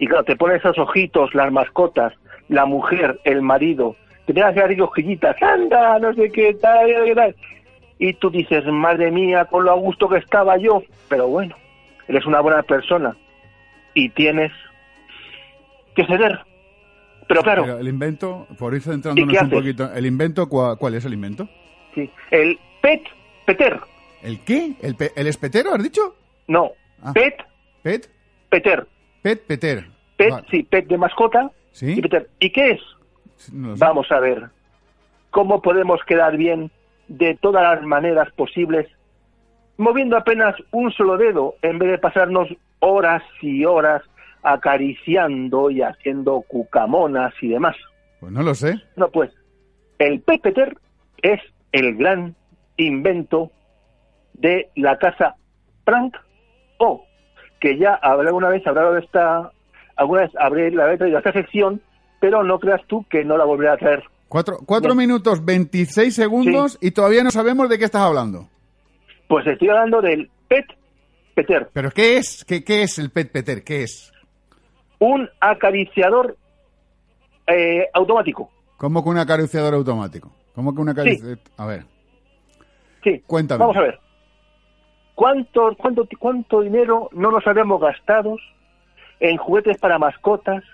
Y 0.00 0.06
claro, 0.08 0.24
te 0.24 0.34
ponen 0.34 0.56
esos 0.56 0.76
ojitos, 0.78 1.32
las 1.34 1.52
mascotas, 1.52 2.12
la 2.48 2.64
mujer, 2.66 3.20
el 3.24 3.42
marido, 3.42 3.94
te 4.26 4.34
pegas 4.34 4.56
así 4.56 4.76
cosquillitas, 4.76 5.40
anda, 5.40 5.98
no 6.00 6.12
sé 6.14 6.30
qué 6.32 6.54
tal, 6.54 6.86
qué 7.04 7.14
tal. 7.14 7.36
Y 7.98 8.14
tú 8.14 8.28
dices, 8.30 8.64
madre 8.66 9.10
mía, 9.12 9.44
con 9.44 9.64
lo 9.64 9.70
a 9.70 9.74
gusto 9.74 10.08
que 10.08 10.16
estaba 10.18 10.56
yo. 10.56 10.82
Pero 11.08 11.28
bueno, 11.28 11.54
eres 12.10 12.26
una 12.26 12.40
buena 12.40 12.62
persona 12.62 13.16
y 13.94 14.08
tienes 14.10 14.52
que 15.94 16.04
ceder. 16.06 16.38
Pero 17.28 17.42
claro, 17.42 17.62
Pero 17.62 17.78
el 17.78 17.88
invento, 17.88 18.46
por 18.58 18.74
ir 18.74 18.80
¿Y 18.80 18.82
centrándonos 18.82 19.42
un 19.42 19.50
poquito. 19.50 19.92
¿El 19.94 20.04
invento 20.06 20.48
cua- 20.48 20.76
cuál 20.76 20.94
es 20.94 21.04
el 21.04 21.14
invento? 21.14 21.48
sí, 21.94 22.10
el 22.30 22.58
pet, 22.82 23.02
peter, 23.46 23.80
¿El 24.22 24.40
qué? 24.44 24.74
¿El, 24.82 24.96
pe- 24.96 25.12
el 25.16 25.26
espetero, 25.28 25.72
has 25.74 25.82
dicho? 25.82 26.14
no, 26.48 26.72
Ah. 27.02 27.12
pet, 27.14 27.36
¿Pet? 27.82 28.10
peter. 28.50 28.86
Pet, 29.22 29.40
peter. 29.46 29.86
Pet, 30.16 30.30
Vale. 30.30 30.46
sí, 30.50 30.62
pet 30.64 30.86
de 30.86 30.98
mascota. 30.98 31.50
¿Sí? 31.72 31.92
Y, 31.92 32.02
peter. 32.02 32.28
¿Y 32.40 32.50
qué 32.50 32.72
es? 32.72 32.80
No. 33.52 33.74
Vamos 33.76 34.10
a 34.12 34.20
ver. 34.20 34.50
¿Cómo 35.30 35.62
podemos 35.62 36.00
quedar 36.04 36.36
bien 36.36 36.70
de 37.08 37.36
todas 37.40 37.62
las 37.62 37.86
maneras 37.86 38.30
posibles, 38.32 38.86
moviendo 39.80 40.16
apenas 40.16 40.54
un 40.72 40.92
solo 40.92 41.16
dedo, 41.16 41.54
en 41.62 41.78
vez 41.78 41.90
de 41.90 41.98
pasarnos 41.98 42.48
horas 42.80 43.22
y 43.40 43.64
horas 43.64 44.02
acariciando 44.42 45.70
y 45.70 45.80
haciendo 45.80 46.42
cucamonas 46.46 47.32
y 47.40 47.48
demás? 47.48 47.76
Pues 48.20 48.30
no 48.30 48.42
lo 48.42 48.54
sé. 48.54 48.78
No, 48.96 49.08
pues, 49.08 49.30
el 49.98 50.20
Pepeter 50.20 50.76
es 51.22 51.40
el 51.72 51.96
gran 51.96 52.36
invento 52.76 53.50
de 54.34 54.68
la 54.76 54.98
casa 54.98 55.34
Frank 55.84 56.14
O, 56.76 57.04
que 57.58 57.78
ya 57.78 57.94
habrá 58.02 58.28
alguna 58.28 58.50
vez 58.50 58.66
hablado 58.66 58.92
de 58.92 59.00
esta, 59.00 59.50
alguna 59.96 60.22
vez 60.22 60.30
habré 60.38 60.70
la 60.72 60.84
habré 60.84 60.98
traído 60.98 61.16
a 61.16 61.20
esta 61.20 61.32
sección, 61.32 61.80
pero 62.20 62.42
no 62.42 62.58
creas 62.58 62.82
tú 62.86 63.06
que 63.08 63.24
no 63.24 63.38
la 63.38 63.46
volveré 63.46 63.70
a 63.70 63.78
traer. 63.78 64.04
Cuatro, 64.28 64.58
cuatro 64.66 64.94
minutos 64.94 65.42
26 65.42 66.14
segundos 66.14 66.76
y 66.82 66.90
todavía 66.90 67.24
no 67.24 67.30
sabemos 67.30 67.70
de 67.70 67.78
qué 67.78 67.86
estás 67.86 68.02
hablando. 68.02 68.49
Pues 69.30 69.46
estoy 69.46 69.68
hablando 69.68 70.02
del 70.02 70.28
Pet 70.48 70.66
Peter, 71.36 71.68
¿Pero 71.72 71.92
qué 71.92 72.16
es? 72.16 72.44
¿Qué, 72.44 72.64
qué 72.64 72.82
es 72.82 72.98
el 72.98 73.10
pet 73.10 73.30
peter? 73.30 73.62
¿Qué 73.62 73.84
es? 73.84 74.12
un 74.98 75.30
acariciador 75.40 76.36
eh, 77.46 77.86
automático. 77.94 78.50
¿Cómo 78.76 79.04
que 79.04 79.08
un 79.10 79.18
acariciador 79.18 79.74
automático? 79.74 80.32
¿Cómo 80.52 80.74
que 80.74 80.80
un 80.80 80.88
acariciador? 80.88 81.38
A 81.56 81.66
ver, 81.66 81.84
Sí, 83.04 83.22
Cuéntame. 83.24 83.60
vamos 83.60 83.76
a 83.76 83.82
ver. 83.82 84.00
¿Cuánto, 85.14 85.76
cuánto, 85.78 86.08
¿Cuánto 86.18 86.60
dinero 86.62 87.08
no 87.12 87.30
nos 87.30 87.46
habremos 87.46 87.80
gastado 87.80 88.36
en 89.20 89.36
juguetes 89.36 89.78
para 89.78 90.00
mascotas, 90.00 90.64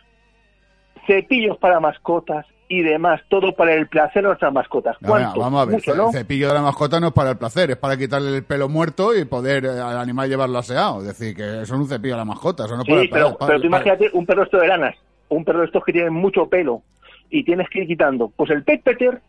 cepillos 1.06 1.58
para 1.58 1.78
mascotas 1.78 2.46
y 2.68 2.82
demás? 2.82 3.20
Todo 3.28 3.54
para 3.54 3.74
el 3.74 3.86
placer 3.88 4.22
de 4.22 4.28
nuestras 4.28 4.52
mascotas. 4.52 4.96
¿Cuánto? 5.04 5.38
vamos 5.40 5.62
a 5.62 5.64
ver. 5.66 5.74
Mucho, 5.76 5.94
¿no? 5.94 6.06
El 6.08 6.12
cepillo 6.12 6.48
de 6.48 6.54
la 6.54 6.62
mascota 6.62 6.98
no 6.98 7.08
es 7.08 7.12
para 7.12 7.30
el 7.30 7.36
placer, 7.38 7.70
es 7.70 7.76
para 7.76 7.96
quitarle 7.96 8.36
el 8.36 8.44
pelo 8.44 8.68
muerto 8.68 9.14
y 9.16 9.24
poder 9.24 9.64
eh, 9.66 9.68
al 9.80 9.98
animal 9.98 10.28
llevarlo 10.28 10.58
aseado. 10.58 11.00
Es 11.00 11.06
decir, 11.06 11.36
que 11.36 11.42
eso 11.42 11.62
es 11.62 11.70
un 11.80 11.86
cepillo 11.88 12.14
de 12.14 12.18
la 12.18 12.24
mascota, 12.24 12.64
eso 12.64 12.74
no 12.76 12.82
es 12.82 12.88
para 12.88 13.00
Sí, 13.00 13.06
el 13.06 13.10
pero, 13.12 13.36
para- 13.38 13.46
pero 13.48 13.60
tú 13.60 13.66
imagínate 13.68 14.10
un 14.12 14.26
perro 14.26 14.42
esto 14.42 14.58
de 14.58 14.68
lanas. 14.68 14.96
un 15.28 15.44
perro 15.44 15.60
de 15.60 15.66
estos 15.66 15.84
que 15.84 15.92
tienen 15.92 16.12
mucho 16.12 16.48
pelo 16.48 16.82
y 17.30 17.44
tienes 17.44 17.68
que 17.68 17.80
ir 17.82 17.86
quitando, 17.88 18.32
pues 18.36 18.50
el 18.50 18.62
pet 18.64 18.82
peter 18.82 19.20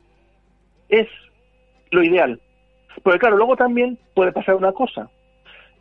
es 0.89 1.07
lo 1.91 2.03
ideal. 2.03 2.39
Porque 3.03 3.19
claro, 3.19 3.37
luego 3.37 3.55
también 3.55 3.97
puede 4.15 4.31
pasar 4.31 4.55
una 4.55 4.71
cosa. 4.71 5.09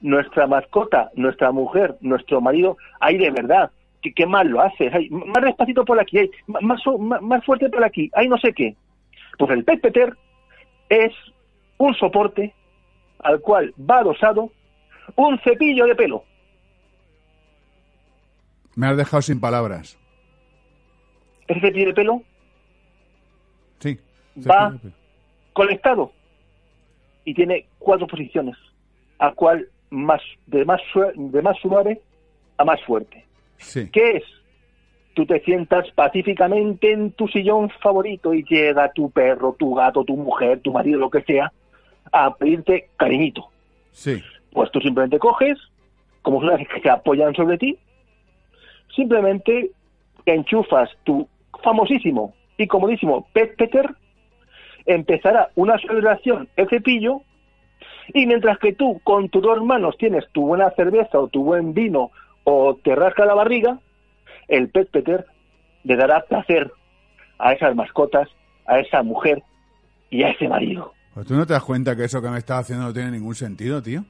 Nuestra 0.03 0.47
mascota, 0.47 1.11
nuestra 1.15 1.53
mujer, 1.53 1.97
nuestro 2.01 2.41
marido, 2.41 2.77
ahí 3.01 3.17
de 3.17 3.31
verdad, 3.31 3.71
que 4.03 4.13
qué 4.13 4.27
mal 4.27 4.49
lo 4.49 4.61
haces, 4.61 4.93
ay, 4.95 5.09
más 5.11 5.43
despacito 5.45 5.85
por 5.85 5.99
aquí, 6.01 6.19
ay, 6.19 6.31
más, 6.47 6.63
más, 6.99 7.23
más 7.23 7.45
fuerte 7.45 7.69
por 7.71 7.85
aquí, 7.85 8.11
hay 8.15 8.29
no 8.29 8.39
sé 8.39 8.53
qué. 8.53 8.77
Pues 9.39 9.51
el 9.51 9.65
pet 9.65 9.81
peter 9.81 10.17
es 10.89 11.13
un 11.79 11.95
soporte 11.95 12.55
al 13.21 13.41
cual 13.41 13.75
va 13.79 13.99
adosado 13.99 14.51
un 15.17 15.39
cepillo 15.41 15.87
de 15.87 15.95
pelo. 15.95 16.25
Me 18.75 18.87
has 18.87 18.97
dejado 18.97 19.23
sin 19.23 19.41
palabras. 19.41 19.99
Ese 21.49 21.61
cepillo 21.61 21.87
de 21.87 21.95
pelo 21.95 22.23
Sí. 23.79 23.99
va 24.49 24.75
conectado 25.53 26.13
y 27.25 27.35
tiene 27.35 27.67
cuatro 27.79 28.07
posiciones, 28.07 28.57
al 29.19 29.35
cual 29.35 29.69
más 29.91 30.21
de 30.47 30.65
más 30.65 30.81
de 31.15 31.43
más 31.43 31.57
suave 31.59 32.01
a 32.59 32.65
más 32.65 32.83
fuerte. 32.85 33.25
Sí. 33.59 33.89
¿Qué 33.91 34.19
es? 34.19 34.25
Tú 35.15 35.25
te 35.25 35.41
sientas 35.41 35.91
pacíficamente 35.93 36.93
en 36.93 37.13
tu 37.13 37.27
sillón 37.29 37.71
favorito 37.83 38.35
y 38.35 38.45
llega 38.45 38.93
tu 38.93 39.11
perro, 39.11 39.57
tu 39.59 39.75
gato, 39.75 40.05
tu 40.05 40.17
mujer, 40.17 40.61
tu 40.61 40.73
marido, 40.73 40.99
lo 40.99 41.11
que 41.11 41.23
sea, 41.23 41.53
a 42.13 42.35
pedirte 42.35 42.91
cariñito. 42.97 43.49
Sí. 43.93 44.23
Pues 44.53 44.71
tú 44.71 44.81
simplemente 44.81 45.19
coges, 45.19 45.59
como 46.23 46.41
son 46.41 46.51
las 46.51 46.69
que 46.69 46.81
se 46.81 46.91
apoyan 46.91 47.35
sobre 47.35 47.57
ti, 47.57 47.79
simplemente 48.95 49.71
enchufas 50.27 50.91
tu 51.05 51.27
famosísimo 51.63 52.35
y 52.59 52.67
comodísimo 52.67 53.27
Pet 53.33 53.57
Peter, 53.57 53.89
empezará 54.85 55.51
una 55.55 55.79
celebración 55.79 56.49
el 56.57 56.69
cepillo, 56.69 57.23
y 58.15 58.27
mientras 58.27 58.59
que 58.59 58.73
tú 58.73 59.01
con 59.03 59.29
tus 59.29 59.43
dos 59.43 59.63
manos 59.65 59.97
tienes 59.99 60.25
tu 60.33 60.47
buena 60.47 60.71
cerveza 60.71 61.19
o 61.19 61.29
tu 61.29 61.43
buen 61.43 61.75
vino 61.75 62.11
o 62.49 62.77
te 62.77 62.95
rasca 62.95 63.27
la 63.27 63.35
barriga, 63.35 63.81
el 64.47 64.69
Pet 64.71 64.89
Peter 64.91 65.27
le 65.83 65.97
dará 65.97 66.25
placer 66.29 66.71
a 67.39 67.53
esas 67.53 67.75
mascotas, 67.75 68.29
a 68.67 68.79
esa 68.79 69.03
mujer 69.03 69.43
y 70.11 70.23
a 70.23 70.31
ese 70.31 70.49
marido. 70.49 70.93
Pues 71.13 71.27
tú 71.27 71.35
no 71.35 71.45
te 71.45 71.55
das 71.55 71.65
cuenta 71.65 71.97
que 71.97 72.05
eso 72.05 72.23
que 72.23 72.31
me 72.31 72.39
estás 72.39 72.61
haciendo 72.61 72.87
no 72.87 72.93
tiene 72.93 73.11
ningún 73.11 73.35
sentido, 73.35 73.83
tío. 73.83 74.05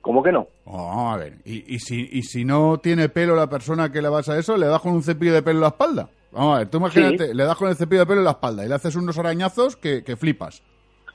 ¿Cómo 0.00 0.22
que 0.22 0.32
no? 0.32 0.46
Oh, 0.64 1.10
a 1.10 1.18
ver, 1.18 1.34
y, 1.44 1.74
y 1.74 1.78
si, 1.80 2.08
y 2.10 2.22
si 2.22 2.46
no 2.46 2.78
tiene 2.78 3.10
pelo 3.10 3.36
la 3.36 3.48
persona 3.50 3.92
que 3.92 4.00
le 4.00 4.08
vas 4.08 4.30
a 4.30 4.38
eso, 4.38 4.56
le 4.56 4.66
das 4.66 4.80
con 4.80 4.92
un 4.92 5.02
cepillo 5.02 5.34
de 5.34 5.42
pelo 5.42 5.58
en 5.58 5.62
la 5.62 5.68
espalda. 5.68 6.08
Vamos 6.32 6.54
a 6.54 6.58
ver, 6.60 6.68
tú 6.68 6.78
imagínate, 6.78 7.34
le 7.34 7.44
das 7.44 7.56
con 7.56 7.68
el 7.68 7.76
cepillo 7.76 8.00
de 8.00 8.06
pelo 8.06 8.20
en 8.20 8.24
la 8.24 8.30
espalda 8.32 8.64
y 8.64 8.68
le 8.68 8.74
haces 8.74 8.96
unos 8.96 9.18
arañazos 9.18 9.76
que, 9.76 10.02
que 10.02 10.16
flipas. 10.16 10.62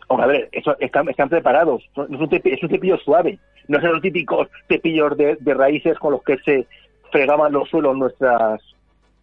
Hombre, 0.07 0.23
a 0.23 0.27
ver, 0.27 0.49
eso, 0.51 0.75
están, 0.79 1.09
están 1.09 1.29
preparados. 1.29 1.83
Es 1.83 2.19
un, 2.19 2.29
cepillo, 2.29 2.55
es 2.55 2.63
un 2.63 2.69
cepillo 2.69 2.97
suave. 2.97 3.39
No 3.67 3.79
son 3.79 3.93
los 3.93 4.01
típicos 4.01 4.47
cepillos 4.67 5.17
de, 5.17 5.37
de 5.39 5.53
raíces 5.53 5.97
con 5.99 6.11
los 6.11 6.23
que 6.23 6.37
se 6.39 6.67
fregaban 7.11 7.53
los 7.53 7.69
suelos 7.69 7.95
nuestras 7.95 8.61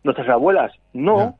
nuestras 0.03 0.29
abuelas. 0.29 0.73
No. 0.93 1.37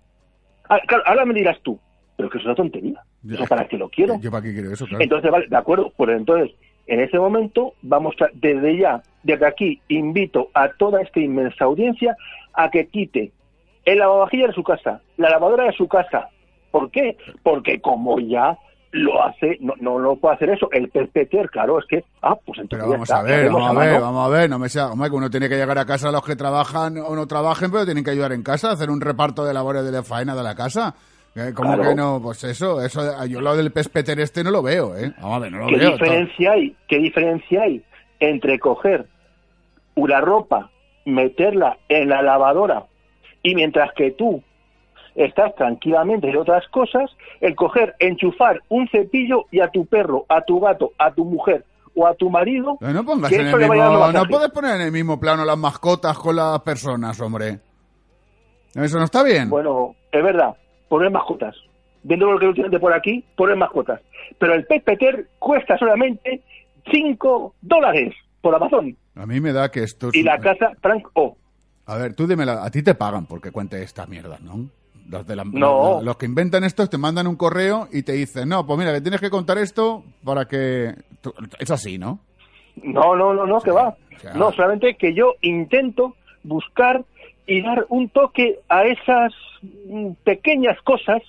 Ah, 0.69 0.81
claro, 0.87 1.03
ahora 1.07 1.25
me 1.25 1.35
dirás 1.35 1.59
tú, 1.63 1.79
pero 2.17 2.29
que 2.29 2.39
es 2.39 2.45
una 2.45 2.55
tontería. 2.55 3.03
¿Eso 3.29 3.47
para 3.47 3.67
qué 3.67 3.77
lo 3.77 3.89
quiero? 3.89 4.19
Yo 4.21 4.31
para 4.31 4.43
qué 4.43 4.53
quiero 4.53 4.73
eso, 4.73 4.87
claro. 4.87 5.03
Entonces, 5.03 5.31
vale, 5.31 5.47
de 5.49 5.57
acuerdo. 5.57 5.93
Pues 5.97 6.11
entonces, 6.11 6.55
en 6.87 7.01
ese 7.01 7.19
momento, 7.19 7.75
vamos 7.83 8.15
a, 8.21 8.29
desde 8.35 8.79
ya, 8.79 9.03
desde 9.23 9.47
aquí, 9.47 9.81
invito 9.89 10.49
a 10.55 10.69
toda 10.71 11.03
esta 11.03 11.21
inmensa 11.21 11.65
audiencia 11.65 12.17
a 12.53 12.71
que 12.71 12.87
quite 12.87 13.33
el 13.85 13.99
lavavajillas 13.99 14.49
de 14.49 14.55
su 14.55 14.63
casa, 14.63 15.01
la 15.17 15.31
lavadora 15.31 15.65
de 15.65 15.73
su 15.73 15.89
casa. 15.89 16.29
¿Por 16.71 16.91
qué? 16.91 17.17
Porque 17.43 17.81
como 17.81 18.21
ya 18.21 18.57
lo 18.93 19.23
hace, 19.25 19.57
no, 19.61 19.75
no, 19.81 19.99
no 20.01 20.17
puede 20.17 20.35
hacer 20.35 20.51
eso. 20.51 20.69
El 20.73 20.89
perpeter, 20.89 21.49
claro, 21.51 21.79
es 21.79 21.87
que, 21.87 22.05
ah, 22.23 22.35
pues 22.45 22.59
entonces. 22.59 22.69
Pero 22.71 22.85
ya 22.87 22.91
vamos 22.93 23.09
está, 23.09 23.21
a 23.21 23.23
ver, 23.23 23.47
vamos 23.51 23.69
a 23.77 23.81
ver, 23.81 23.93
mano. 23.93 24.05
vamos 24.05 24.27
a 24.27 24.29
ver, 24.31 24.51
no 24.51 24.59
me 24.59 24.69
sea, 24.69 24.89
hombre, 24.89 25.11
que 25.11 25.17
uno 25.17 25.31
tiene 25.31 25.49
que 25.49 25.57
llegar 25.57 25.79
a 25.79 25.85
casa 25.87 26.11
los 26.11 26.25
que 26.25 26.35
trabajan 26.37 26.99
o 26.99 27.15
no 27.15 27.27
trabajen, 27.27 27.71
pero 27.71 27.85
tienen 27.85 28.03
que 28.05 28.11
ayudar 28.11 28.33
en 28.33 28.43
casa, 28.43 28.71
hacer 28.73 28.91
un 28.91 29.01
reparto 29.01 29.45
de 29.45 29.55
labores 29.55 29.85
de 29.85 29.93
la 29.93 30.03
faena 30.03 30.35
de 30.35 30.43
la 30.43 30.55
casa. 30.55 30.95
Eh, 31.37 31.53
¿Cómo 31.55 31.75
Claro. 31.75 31.89
que 31.91 31.95
no? 31.95 32.21
Pues 32.21 32.43
eso, 32.43 32.81
eso, 32.83 33.25
yo 33.27 33.41
lo 33.41 33.57
del 33.57 33.71
pespeter 33.71 34.19
este 34.19 34.43
no 34.43 34.51
lo 34.51 34.63
veo, 34.63 34.97
¿eh? 34.97 35.13
Vamos 35.21 35.37
a 35.37 35.39
ver, 35.39 35.53
no 35.53 35.59
lo 35.59 35.67
¿Qué 35.69 35.77
veo. 35.77 35.93
diferencia 35.93 36.53
hay? 36.53 36.77
¿Qué 36.89 36.99
diferencia 36.99 37.63
hay 37.63 37.83
entre 38.19 38.59
coger 38.59 39.07
una 39.95 40.21
ropa, 40.21 40.71
meterla 41.05 41.79
en 41.89 42.09
la 42.09 42.23
lavadora 42.23 42.85
y 43.43 43.55
mientras 43.55 43.93
que 43.95 44.11
tú 44.11 44.43
estás 45.25 45.55
tranquilamente 45.55 46.29
en 46.29 46.37
otras 46.37 46.67
cosas, 46.69 47.11
el 47.41 47.55
coger, 47.55 47.95
enchufar 47.99 48.61
un 48.69 48.89
cepillo 48.89 49.45
y 49.51 49.61
a 49.61 49.69
tu 49.69 49.87
perro, 49.87 50.25
a 50.29 50.43
tu 50.43 50.61
gato, 50.61 50.93
a 50.99 51.13
tu 51.13 51.25
mujer 51.25 51.65
o 51.95 52.07
a 52.07 52.15
tu 52.15 52.31
marido, 52.31 52.79
No 52.81 53.05
pongas 53.05 53.33
en 53.33 53.47
el 53.47 53.57
mismo, 53.57 54.27
puedes 54.29 54.51
poner 54.51 54.77
en 54.77 54.83
el 54.83 54.93
mismo 54.93 55.19
plano 55.19 55.45
las 55.45 55.59
mascotas 55.59 56.17
con 56.19 56.37
las 56.37 56.61
personas, 56.61 57.21
hombre. 57.21 57.59
Eso 58.75 58.99
no 58.99 59.05
está 59.05 59.23
bien. 59.25 59.51
Bueno, 59.51 59.97
es 60.13 60.23
verdad, 60.23 60.57
poner 60.89 61.11
mascotas. 61.11 61.57
Viendo 62.03 62.31
lo 62.31 62.39
que 62.39 62.47
últimamente 62.47 62.79
por 62.79 62.95
aquí, 62.95 63.25
poner 63.37 63.57
mascotas. 63.57 64.01
Pero 64.39 64.55
el 64.55 64.65
pet 64.65 64.85
peter 64.85 65.27
cuesta 65.39 65.77
solamente 65.77 66.43
5 66.91 67.55
dólares 67.61 68.15
por 68.41 68.55
Amazon. 68.55 68.97
A 69.17 69.27
mí 69.27 69.41
me 69.41 69.53
da 69.53 69.71
que 69.71 69.83
esto 69.83 70.09
es... 70.09 70.15
Y 70.15 70.23
la 70.23 70.39
casa 70.39 70.71
Frank 70.81 71.09
O. 71.15 71.37
A 71.87 71.97
ver, 71.97 72.15
tú 72.15 72.27
dímela, 72.27 72.65
a 72.65 72.71
ti 72.71 72.83
te 72.83 72.95
pagan 72.95 73.27
porque 73.27 73.51
cuente 73.51 73.83
esta 73.83 74.07
mierda, 74.07 74.39
¿no? 74.41 74.71
Los, 75.09 75.27
de 75.27 75.37
la- 75.37 75.45
No. 75.45 76.01
los, 76.03 76.17
que 76.17 76.27
inventan 76.27 76.65
esto 76.65 76.87
te 76.89 76.99
mandan 76.99 77.27
un 77.27 77.37
correo 77.37 77.89
y 77.93 78.03
te 78.03 78.13
dicen, 78.13 78.49
no, 78.49 78.67
pues 78.67 78.79
mira, 78.79 78.93
que 78.93 79.01
tienes 79.01 79.21
que 79.21 79.31
contar 79.31 79.59
esto 79.59 80.05
para 80.25 80.45
que... 80.47 80.95
Es 81.59 81.71
así, 81.71 81.99
¿no? 81.99 82.21
No, 82.83 83.15
no, 83.17 83.35
no, 83.35 83.47
no, 83.47 83.61
que 83.61 83.71
va. 83.73 83.97
No, 84.35 84.53
solamente 84.53 84.95
que 84.97 85.15
yo 85.15 85.35
intento 85.43 86.15
buscar 86.45 87.05
y 87.47 87.63
dar 87.63 87.87
un 87.89 88.09
toque 88.11 88.61
a 88.69 88.85
esas 88.85 89.33
mm, 89.63 90.13
pequeñas 90.25 90.81
cosas. 90.83 91.21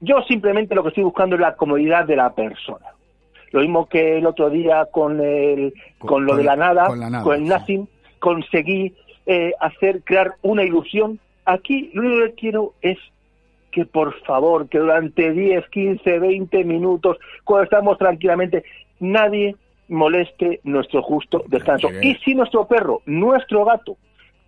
Yo 0.00 0.22
simplemente 0.28 0.74
lo 0.74 0.82
que 0.82 0.88
estoy 0.88 1.04
buscando 1.04 1.34
es 1.36 1.40
la 1.40 1.56
comodidad 1.56 2.06
de 2.06 2.16
la 2.16 2.34
persona. 2.34 2.86
Lo 3.50 3.60
mismo 3.60 3.88
que 3.88 4.18
el 4.18 4.26
otro 4.26 4.48
día 4.50 4.86
con 4.92 5.20
el, 5.20 5.74
con, 5.98 6.08
Con- 6.08 6.24
lo 6.26 6.36
de 6.36 6.44
la 6.44 6.56
nada, 6.56 6.86
con 6.86 7.00
la 7.00 7.10
nada, 7.10 7.24
con 7.24 7.50
el 7.52 7.60
sí. 7.66 7.84
conseguí 8.18 8.94
eh, 9.26 9.52
hacer, 9.60 10.02
crear 10.04 10.32
una 10.42 10.64
ilusión. 10.64 11.18
Aquí 11.48 11.90
lo 11.94 12.02
único 12.02 12.26
que 12.26 12.34
quiero 12.34 12.74
es 12.82 12.98
que 13.72 13.86
por 13.86 14.14
favor, 14.24 14.68
que 14.68 14.78
durante 14.78 15.32
10, 15.32 15.66
15, 15.70 16.18
20 16.18 16.64
minutos, 16.64 17.16
cuando 17.42 17.64
estamos 17.64 17.96
tranquilamente, 17.96 18.64
nadie 19.00 19.56
moleste 19.88 20.60
nuestro 20.64 21.02
justo 21.02 21.44
descanso. 21.48 21.88
Y 22.02 22.16
si 22.16 22.34
nuestro 22.34 22.68
perro, 22.68 23.00
nuestro 23.06 23.64
gato, 23.64 23.96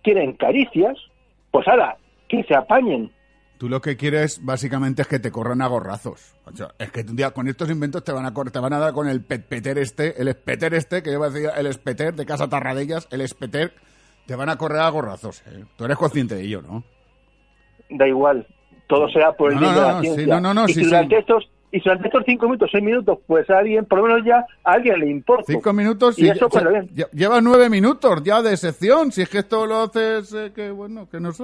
quieren 0.03 0.33
caricias, 0.33 0.95
pues 1.49 1.67
ahora, 1.67 1.97
que 2.29 2.43
se 2.43 2.53
apañen. 2.55 3.11
Tú 3.57 3.67
lo 3.67 3.81
que 3.81 3.97
quieres 3.97 4.39
básicamente 4.43 5.01
es 5.01 5.07
que 5.07 5.17
te 5.17 5.31
corran 5.31 5.63
a 5.63 5.67
gorrazos. 5.67 6.35
O 6.45 6.55
sea, 6.55 6.67
es 6.77 6.91
que 6.91 7.01
un 7.01 7.15
día 7.15 7.31
con 7.31 7.47
estos 7.47 7.71
inventos 7.71 8.03
te 8.03 8.11
van 8.11 8.27
a 8.27 8.33
te 8.33 8.59
van 8.59 8.73
a 8.73 8.79
dar 8.79 8.93
con 8.93 9.07
el 9.07 9.23
petpeter 9.23 9.79
este, 9.79 10.21
el 10.21 10.27
espeter 10.27 10.75
este, 10.75 11.01
que 11.01 11.11
yo 11.11 11.19
decía 11.27 11.49
el 11.57 11.65
espeter 11.65 12.13
de 12.13 12.27
Casa 12.27 12.47
Tarradellas, 12.47 13.07
el 13.09 13.21
espeter, 13.21 13.73
te 14.31 14.37
van 14.37 14.47
a 14.47 14.55
correr 14.55 14.79
a 14.79 14.87
gorrazos. 14.87 15.43
¿eh? 15.47 15.65
Tú 15.75 15.83
eres 15.83 15.97
consciente 15.97 16.35
de 16.35 16.43
ello, 16.45 16.61
¿no? 16.61 16.81
Da 17.89 18.07
igual, 18.07 18.47
todo 18.87 19.09
sea 19.09 19.33
por 19.33 19.51
el 19.51 19.59
No, 19.59 19.61
bien 19.61 19.73
no, 19.75 19.81
de 19.81 19.85
la 19.87 19.93
no, 19.93 20.01
ciencia. 20.01 20.25
no, 20.27 20.39
no, 20.39 20.53
no, 20.53 20.69
y 20.69 20.73
sí, 20.73 20.83
durante 20.85 21.15
sí. 21.15 21.19
estos 21.19 21.49
y 21.71 21.79
durante 21.81 22.07
estos 22.07 22.23
cinco 22.25 22.45
minutos, 22.47 22.69
seis 22.71 22.83
minutos, 22.83 23.19
pues 23.27 23.49
a 23.49 23.59
alguien, 23.59 23.85
por 23.85 23.99
lo 23.99 24.05
menos 24.05 24.25
ya 24.25 24.45
a 24.63 24.71
alguien 24.73 24.99
le 24.99 25.09
importa. 25.09 25.43
Cinco 25.47 25.71
minutos 25.73 26.19
y 26.19 26.25
y 26.25 26.29
eso 26.29 26.49
pues 26.49 26.67
bien. 26.69 26.89
lle- 26.95 27.09
llevas 27.11 27.41
nueve 27.41 27.69
minutos 27.69 28.21
ya 28.23 28.41
de 28.41 28.57
sección. 28.57 29.11
Si 29.11 29.21
es 29.21 29.29
que 29.29 29.39
esto 29.39 29.65
lo 29.65 29.83
haces, 29.83 30.33
eh, 30.33 30.51
que 30.53 30.71
bueno, 30.71 31.07
que 31.09 31.19
no 31.19 31.31
sé. 31.31 31.43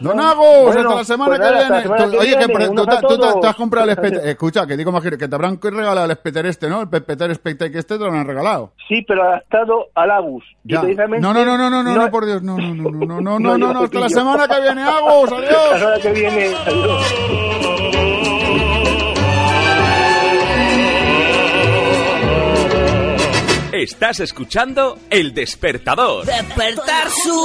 Don 0.00 0.18
Agus, 0.18 0.74
Bueno, 0.74 0.80
hasta 0.90 0.94
la 0.96 1.04
semana 1.04 1.36
pues 1.36 1.38
que 1.38 1.44
nada, 1.44 1.58
hasta 1.58 1.74
viene. 1.80 1.88
la 1.88 2.04
Tú- 2.04 2.10
que 2.10 2.16
oye, 2.18 2.30
que 2.30 2.46
viene, 2.46 2.66
por- 2.66 3.06
tú, 3.06 3.40
te- 3.40 3.46
has 3.46 3.54
comprado 3.56 3.84
el 3.84 3.90
espeter. 3.92 4.26
Escucha, 4.28 4.66
que 4.66 4.76
digo 4.76 4.90
más 4.90 5.02
que 5.02 5.16
que 5.16 5.28
te 5.28 5.34
habrán 5.34 5.58
regalado 5.62 6.04
el 6.06 6.10
espeter 6.10 6.46
este, 6.46 6.68
¿no? 6.68 6.82
El 6.82 6.88
peter 6.88 7.32
spectac 7.34 7.70
que 7.70 7.78
este 7.78 7.96
te 7.98 8.04
lo 8.04 8.10
han 8.12 8.26
regalado. 8.26 8.72
Sí, 8.88 9.02
pero 9.06 9.22
adaptado 9.22 9.86
al 9.94 10.10
Agus. 10.10 10.44
Precisamente 10.66 11.20
No, 11.20 11.32
no, 11.32 11.44
no, 11.44 11.56
no, 11.56 11.70
no, 11.70 11.82
no, 11.82 11.94
no, 11.94 12.10
por 12.10 12.26
Dios, 12.26 12.42
no, 12.42 12.56
no, 12.56 12.74
no, 12.74 12.90
no, 12.90 13.20
no, 13.20 13.38
no, 13.38 13.38
no, 13.38 13.58
no, 13.58 13.72
lleva 13.72 13.84
hasta 13.84 14.00
la 14.00 14.08
semana 14.08 14.48
que 14.48 14.60
viene, 14.62 14.82
Agus, 14.82 15.30
La 15.30 15.36
adiós. 15.38 15.78
semana 15.78 15.98
que 16.02 16.12
viene, 16.12 16.54
adiós. 16.66 18.43
Estás 23.74 24.20
escuchando 24.20 25.00
El 25.10 25.34
Despertador. 25.34 26.24
Despertar 26.24 27.10
su... 27.10 27.44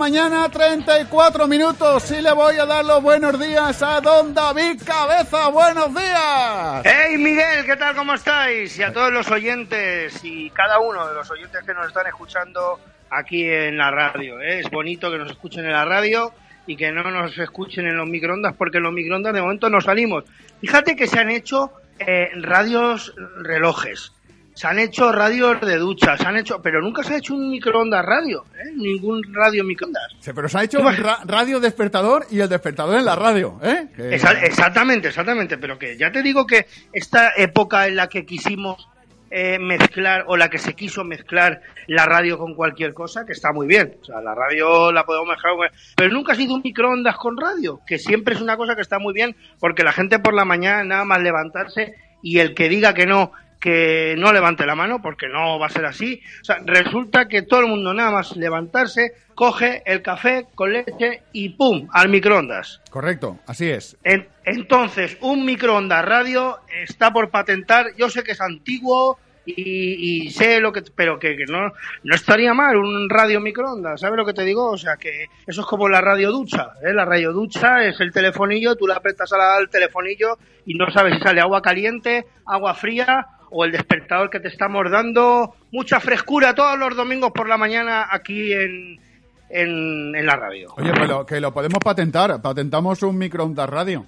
mañana. 0.00 0.30
mañana, 0.30 0.48
34 0.48 1.46
minutos. 1.46 2.10
Y 2.10 2.22
le 2.22 2.32
voy 2.32 2.56
a 2.56 2.64
dar 2.64 2.82
los 2.82 3.02
buenos 3.02 3.38
días 3.38 3.82
a 3.82 4.00
don 4.00 4.32
David 4.32 4.80
Cabeza. 4.82 5.48
¡Buenos 5.48 5.94
días! 5.94 6.82
¡Hey 6.84 7.18
Miguel! 7.18 7.66
¿Qué 7.66 7.76
tal? 7.76 7.94
¿Cómo 7.94 8.14
estáis? 8.14 8.78
Y 8.78 8.82
a 8.82 8.94
todos 8.94 9.12
los 9.12 9.30
oyentes 9.30 10.18
y 10.24 10.48
cada 10.50 10.78
uno 10.78 11.06
de 11.06 11.14
los 11.14 11.30
oyentes 11.30 11.62
que 11.66 11.74
nos 11.74 11.86
están 11.86 12.06
escuchando 12.06 12.80
aquí 13.10 13.44
en 13.44 13.76
la 13.76 13.90
radio. 13.90 14.40
¿eh? 14.40 14.60
Es 14.60 14.70
bonito 14.70 15.10
que 15.10 15.18
nos 15.18 15.30
escuchen 15.30 15.66
en 15.66 15.72
la 15.72 15.84
radio 15.84 16.32
y 16.66 16.76
que 16.76 16.90
no 16.92 17.02
nos 17.10 17.36
escuchen 17.36 17.86
en 17.86 17.98
los 17.98 18.08
microondas 18.08 18.54
porque 18.56 18.78
en 18.78 18.84
los 18.84 18.94
microondas 18.94 19.34
de 19.34 19.42
momento 19.42 19.68
no 19.68 19.82
salimos. 19.82 20.24
Fíjate 20.62 20.96
que 20.96 21.08
se 21.08 21.18
han 21.18 21.30
hecho 21.30 21.72
eh, 21.98 22.30
radios 22.36 23.14
relojes, 23.42 24.14
se 24.60 24.66
han 24.66 24.78
hecho 24.78 25.10
radios 25.10 25.58
de 25.62 25.78
ducha, 25.78 26.18
se 26.18 26.26
han 26.26 26.36
hecho, 26.36 26.60
pero 26.60 26.82
nunca 26.82 27.02
se 27.02 27.14
ha 27.14 27.16
hecho 27.16 27.32
un 27.34 27.48
microondas 27.50 28.04
radio, 28.04 28.44
¿eh? 28.62 28.72
ningún 28.76 29.22
radio 29.32 29.64
microondas. 29.64 30.02
Sí, 30.20 30.32
pero 30.34 30.50
se 30.50 30.58
ha 30.58 30.64
hecho 30.64 30.80
un 30.80 30.94
ra- 30.96 31.20
radio 31.24 31.60
despertador 31.60 32.26
y 32.30 32.40
el 32.40 32.48
despertador 32.50 32.98
en 32.98 33.06
la 33.06 33.16
radio, 33.16 33.58
¿eh? 33.62 33.88
Que- 33.96 34.14
exactamente, 34.14 35.08
exactamente, 35.08 35.56
pero 35.56 35.78
que 35.78 35.96
ya 35.96 36.12
te 36.12 36.22
digo 36.22 36.46
que 36.46 36.66
esta 36.92 37.32
época 37.38 37.86
en 37.86 37.96
la 37.96 38.08
que 38.08 38.26
quisimos 38.26 38.86
eh, 39.30 39.58
mezclar 39.60 40.24
o 40.26 40.36
la 40.36 40.50
que 40.50 40.58
se 40.58 40.74
quiso 40.74 41.04
mezclar 41.04 41.62
la 41.86 42.04
radio 42.04 42.36
con 42.36 42.54
cualquier 42.54 42.92
cosa, 42.92 43.24
que 43.24 43.32
está 43.32 43.52
muy 43.52 43.66
bien, 43.66 43.96
o 44.02 44.04
sea, 44.04 44.20
la 44.20 44.34
radio 44.34 44.92
la 44.92 45.04
podemos 45.06 45.28
mezclar, 45.28 45.54
con- 45.54 45.68
pero 45.96 46.12
nunca 46.12 46.32
ha 46.32 46.36
sido 46.36 46.52
un 46.54 46.60
microondas 46.62 47.16
con 47.16 47.36
radio, 47.38 47.80
que 47.86 47.98
siempre 47.98 48.34
es 48.34 48.40
una 48.42 48.56
cosa 48.58 48.74
que 48.74 48.82
está 48.82 48.98
muy 48.98 49.14
bien, 49.14 49.34
porque 49.58 49.84
la 49.84 49.92
gente 49.92 50.18
por 50.18 50.34
la 50.34 50.44
mañana 50.44 50.84
nada 50.84 51.04
más 51.06 51.22
levantarse 51.22 51.94
y 52.22 52.40
el 52.40 52.54
que 52.54 52.68
diga 52.68 52.92
que 52.92 53.06
no, 53.06 53.32
que 53.60 54.14
no 54.18 54.32
levante 54.32 54.64
la 54.66 54.74
mano, 54.74 55.02
porque 55.02 55.28
no 55.28 55.58
va 55.58 55.66
a 55.66 55.70
ser 55.70 55.84
así. 55.84 56.22
O 56.40 56.44
sea, 56.44 56.56
resulta 56.64 57.28
que 57.28 57.42
todo 57.42 57.60
el 57.60 57.66
mundo 57.66 57.92
nada 57.92 58.10
más 58.10 58.34
levantarse, 58.36 59.12
coge 59.34 59.82
el 59.86 60.02
café 60.02 60.46
con 60.54 60.72
leche 60.72 61.22
y 61.32 61.50
¡pum! 61.50 61.86
al 61.92 62.08
microondas. 62.08 62.80
Correcto, 62.90 63.38
así 63.46 63.68
es. 63.70 63.96
En- 64.02 64.28
entonces, 64.44 65.16
un 65.20 65.44
microondas 65.44 66.04
radio 66.04 66.58
está 66.82 67.12
por 67.12 67.30
patentar. 67.30 67.88
Yo 67.96 68.08
sé 68.08 68.22
que 68.24 68.32
es 68.32 68.40
antiguo 68.40 69.18
y, 69.46 70.24
y 70.26 70.30
sé 70.30 70.60
lo 70.60 70.72
que, 70.72 70.82
pero 70.94 71.18
que, 71.18 71.36
que 71.36 71.44
no, 71.46 71.72
no 72.02 72.14
estaría 72.14 72.52
mal 72.54 72.76
un 72.76 73.08
radio 73.10 73.40
microondas. 73.40 74.00
¿Sabes 74.00 74.16
lo 74.16 74.24
que 74.26 74.34
te 74.34 74.44
digo? 74.44 74.70
O 74.70 74.78
sea, 74.78 74.96
que 74.96 75.26
eso 75.46 75.60
es 75.62 75.66
como 75.66 75.88
la 75.88 76.00
radio 76.00 76.30
ducha. 76.30 76.70
¿eh? 76.82 76.92
La 76.92 77.04
radio 77.04 77.32
ducha 77.32 77.84
es 77.84 78.00
el 78.00 78.12
telefonillo, 78.12 78.76
tú 78.76 78.86
le 78.86 78.94
apretas 78.94 79.32
al, 79.32 79.40
al 79.40 79.68
telefonillo 79.70 80.38
y 80.66 80.74
no 80.74 80.90
sabes 80.90 81.16
si 81.16 81.22
sale 81.22 81.40
agua 81.40 81.62
caliente, 81.62 82.26
agua 82.46 82.74
fría 82.74 83.26
o 83.50 83.64
el 83.64 83.72
despertador 83.72 84.30
que 84.30 84.40
te 84.40 84.48
está 84.48 84.68
mordando. 84.68 85.54
Mucha 85.72 86.00
frescura 86.00 86.54
todos 86.54 86.78
los 86.78 86.96
domingos 86.96 87.32
por 87.32 87.48
la 87.48 87.56
mañana 87.56 88.06
aquí 88.10 88.52
en, 88.52 89.00
en, 89.48 90.14
en 90.14 90.26
la 90.26 90.36
radio. 90.36 90.72
Oye, 90.76 90.92
pues 90.94 91.08
lo- 91.08 91.26
que 91.26 91.40
lo 91.40 91.52
podemos 91.52 91.78
patentar. 91.84 92.40
Patentamos 92.40 93.02
un 93.02 93.18
microondas 93.18 93.68
radio. 93.68 94.06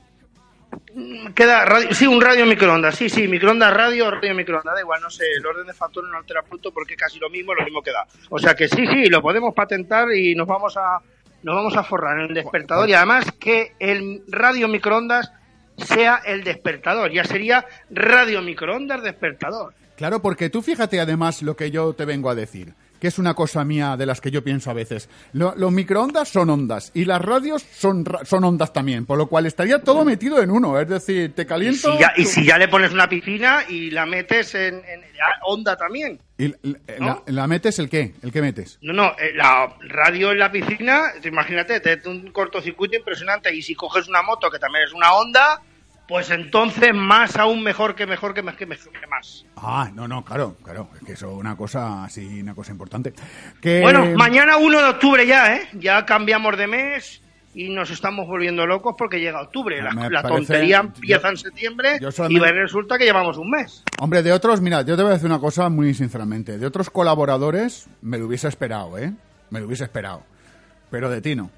Queda 1.35 1.67
radio, 1.67 1.93
sí, 1.93 2.07
un 2.07 2.21
radio 2.21 2.47
microondas, 2.47 2.95
sí, 2.95 3.11
sí, 3.11 3.29
microondas 3.29 3.75
radio, 3.75 4.11
radio 4.11 4.35
microondas, 4.35 4.75
da 4.75 4.81
igual, 4.81 5.03
no 5.03 5.11
sé, 5.11 5.25
el 5.37 5.45
orden 5.45 5.67
de 5.67 5.75
factores 5.75 6.11
no 6.11 6.17
altera 6.17 6.41
punto 6.43 6.73
porque 6.73 6.95
es 6.95 6.99
casi 7.01 7.19
lo 7.19 7.29
mismo, 7.29 7.53
lo 7.53 7.63
mismo 7.63 7.83
queda. 7.83 8.07
O 8.31 8.39
sea 8.39 8.55
que 8.55 8.69
sí, 8.69 8.87
sí, 8.87 9.07
lo 9.11 9.21
podemos 9.21 9.53
patentar 9.55 10.11
y 10.15 10.35
nos 10.35 10.47
vamos 10.47 10.75
a 10.79 10.99
nos 11.43 11.57
vamos 11.57 11.77
a 11.77 11.83
forrar 11.83 12.19
en 12.21 12.27
el 12.29 12.35
despertador 12.35 12.89
y 12.89 12.95
además 12.95 13.27
que 13.33 13.73
el 13.81 14.23
radio 14.29 14.67
microondas 14.69 15.31
sea 15.77 16.21
el 16.25 16.45
despertador, 16.45 17.13
ya 17.13 17.25
sería 17.25 17.67
radio 17.91 18.43
microondas 18.43 19.03
despertador. 19.03 19.75
Claro, 19.97 20.21
porque 20.21 20.51
tú 20.51 20.63
fíjate 20.63 21.01
además 21.01 21.43
lo 21.43 21.57
que 21.57 21.71
yo 21.71 21.93
te 21.93 22.05
vengo 22.05 22.31
a 22.31 22.35
decir, 22.35 22.75
que 23.03 23.09
es 23.09 23.19
una 23.19 23.35
cosa 23.35 23.65
mía 23.65 23.97
de 23.97 24.07
las 24.07 24.21
que 24.21 24.31
yo 24.31 24.45
pienso 24.45 24.71
a 24.71 24.75
veces. 24.75 25.09
Lo- 25.33 25.55
los 25.57 25.73
microondas 25.73 26.29
son 26.29 26.49
ondas 26.51 26.93
y 26.95 27.05
las 27.05 27.21
radios 27.21 27.61
son, 27.75 28.05
son 28.23 28.45
ondas 28.45 28.73
también, 28.73 29.07
por 29.07 29.19
lo 29.19 29.27
cual 29.27 29.45
estaría 29.47 29.83
todo 29.83 30.05
metido 30.05 30.41
en 30.41 30.53
uno. 30.53 30.79
Es 30.79 30.89
decir, 30.89 31.35
te 31.35 31.43
Y 31.43 31.47
caliento... 31.47 31.93
si, 31.95 31.99
ya, 31.99 32.13
y 32.17 32.25
si 32.27 32.45
ya 32.47 32.59
le 32.59 32.69
pones 32.69 32.93
una 32.93 33.09
piscina 33.09 33.65
y 33.69 33.91
la 33.91 34.07
metes 34.07 34.55
en, 34.55 34.77
en 34.77 35.01
la 35.01 35.27
onda 35.47 35.77
también. 35.77 36.21
y 36.39 36.47
la, 36.47 36.79
la- 37.01 37.23
la 37.27 37.47
metes 37.49 37.81
el 37.81 37.89
qué? 37.89 38.15
¿El 38.23 38.31
qué 38.31 38.41
metes? 38.41 38.79
No, 38.83 38.93
no, 38.93 39.09
eh, 39.19 39.33
la 39.35 39.75
radio 39.89 40.31
en 40.31 40.39
la 40.39 40.53
piscina, 40.53 41.03
imagínate, 41.25 41.81
te 41.81 41.97
da 41.97 42.09
un 42.09 42.31
cortocircuito 42.31 42.95
impresionante. 42.97 43.53
Y 43.53 43.63
si 43.63 43.75
coges 43.75 44.07
una 44.07 44.23
moto, 44.23 44.49
que 44.49 44.61
también 44.61 44.85
es 44.85 44.93
una 44.93 45.13
onda, 45.15 45.61
pues 46.13 46.31
entonces 46.31 46.93
más 46.95 47.37
aún 47.37 47.63
mejor 47.63 47.95
que 47.95 48.07
mejor 48.07 48.35
que, 48.35 48.43
que 48.43 48.67
mejor 48.67 48.93
que 48.93 49.07
más. 49.07 49.47
Ah, 49.57 49.91
no, 49.95 50.07
no, 50.07 50.23
claro, 50.23 50.59
claro, 50.63 50.91
es 50.95 51.07
que 51.07 51.13
eso 51.15 51.31
es 51.31 51.39
una 51.39 51.57
cosa 51.57 52.05
así, 52.05 52.43
una 52.43 52.55
cosa 52.55 52.71
importante. 52.71 53.15
Que... 53.63 53.81
Bueno, 53.81 54.05
mañana 54.15 54.59
1 54.59 54.79
de 54.79 54.89
octubre 54.91 55.27
ya, 55.27 55.57
¿eh? 55.57 55.69
Ya 55.73 56.05
cambiamos 56.05 56.59
de 56.59 56.67
mes 56.67 57.23
y 57.55 57.71
nos 57.71 57.91
estamos 57.91 58.27
volviendo 58.27 58.67
locos 58.67 58.95
porque 58.99 59.21
llega 59.21 59.41
octubre. 59.41 59.81
La, 59.81 60.23
tontería 60.23 60.81
empieza 60.81 61.23
yo- 61.23 61.29
en 61.31 61.37
septiembre 61.39 61.99
y 62.29 62.39
resulta 62.39 62.99
que 62.99 63.05
llevamos 63.05 63.39
un 63.39 63.49
mes. 63.49 63.83
Hombre, 63.99 64.23
de 64.23 64.35
otros, 64.35 64.61
mira, 64.61 64.83
yo 64.83 64.99
te 64.99 65.03
voy 65.03 65.13
a 65.13 65.15
decir 65.15 65.31
una 65.31 65.41
cosa 65.41 65.71
muy 65.71 65.95
sinceramente. 65.95 66.59
De 66.59 66.67
otros 66.67 66.91
colaboradores 66.91 67.89
me 68.03 68.19
lo 68.19 68.27
hubiese 68.27 68.49
esperado, 68.49 68.99
¿eh? 68.99 69.15
Me 69.49 69.61
lo 69.61 69.67
hubiese 69.67 69.85
esperado. 69.85 70.25
Pero 70.91 71.09
de 71.09 71.23
ti 71.23 71.35
no. 71.35 71.51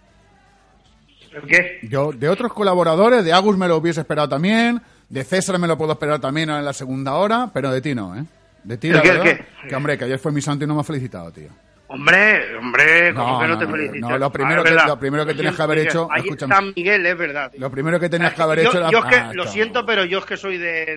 ¿El 1.34 1.42
qué? 1.48 1.80
Yo, 1.82 2.12
de 2.12 2.28
otros 2.28 2.52
colaboradores, 2.52 3.24
de 3.24 3.32
Agus 3.32 3.56
me 3.56 3.68
lo 3.68 3.76
hubiese 3.76 4.00
esperado 4.00 4.28
también, 4.28 4.80
de 5.08 5.24
César 5.24 5.58
me 5.58 5.66
lo 5.66 5.76
puedo 5.76 5.92
esperar 5.92 6.20
también 6.20 6.50
en 6.50 6.64
la 6.64 6.72
segunda 6.72 7.14
hora, 7.14 7.50
pero 7.52 7.70
de 7.72 7.80
ti 7.80 7.94
no, 7.94 8.16
¿eh? 8.16 8.24
De 8.62 8.78
ti, 8.78 8.88
¿El 8.88 8.96
la 8.96 9.02
qué, 9.02 9.08
el 9.10 9.18
verdad, 9.18 9.36
qué? 9.62 9.68
que 9.68 9.74
hombre, 9.76 9.98
que 9.98 10.04
ayer 10.04 10.18
fue 10.18 10.32
mi 10.32 10.40
santo 10.40 10.64
y 10.64 10.68
no 10.68 10.74
me 10.74 10.80
ha 10.80 10.84
felicitado, 10.84 11.30
tío. 11.32 11.48
Hombre, 11.86 12.56
hombre, 12.56 13.12
como 13.14 13.32
No, 13.34 13.38
que 13.40 13.46
no, 13.46 13.52
no, 13.52 13.58
te 13.58 13.66
no, 13.66 13.70
felicitas. 13.72 14.10
no, 14.10 14.18
lo 14.18 14.32
primero 14.32 14.62
Ah, 14.62 14.64
que- 14.64 14.88
lo 14.88 14.98
primero 14.98 15.26
que 15.26 15.34
tenías 15.34 15.52
que 15.52 15.56
siento, 15.56 15.62
haber 15.64 15.78
hecho- 15.86 16.08
Ahí 16.10 16.22
escúchame. 16.22 16.54
está 16.54 16.72
Miguel, 16.74 17.06
es 17.06 17.18
verdad. 17.18 17.50
tío. 17.50 17.60
Lo 17.60 17.70
primero 17.70 18.00
que 18.00 18.08
tenías 18.08 18.32
que 18.32 18.42
haber 18.42 18.58
hecho 18.60 18.72
yo, 18.72 18.78
era... 18.78 18.98
es 18.98 19.04
que, 19.04 19.16
Ah, 19.16 19.30
lo 19.34 19.46
siento, 19.46 19.84
pero 19.84 20.04
yo 20.06 20.18
es 20.20 20.24
que 20.24 20.36
soy 20.38 20.56
de, 20.56 20.86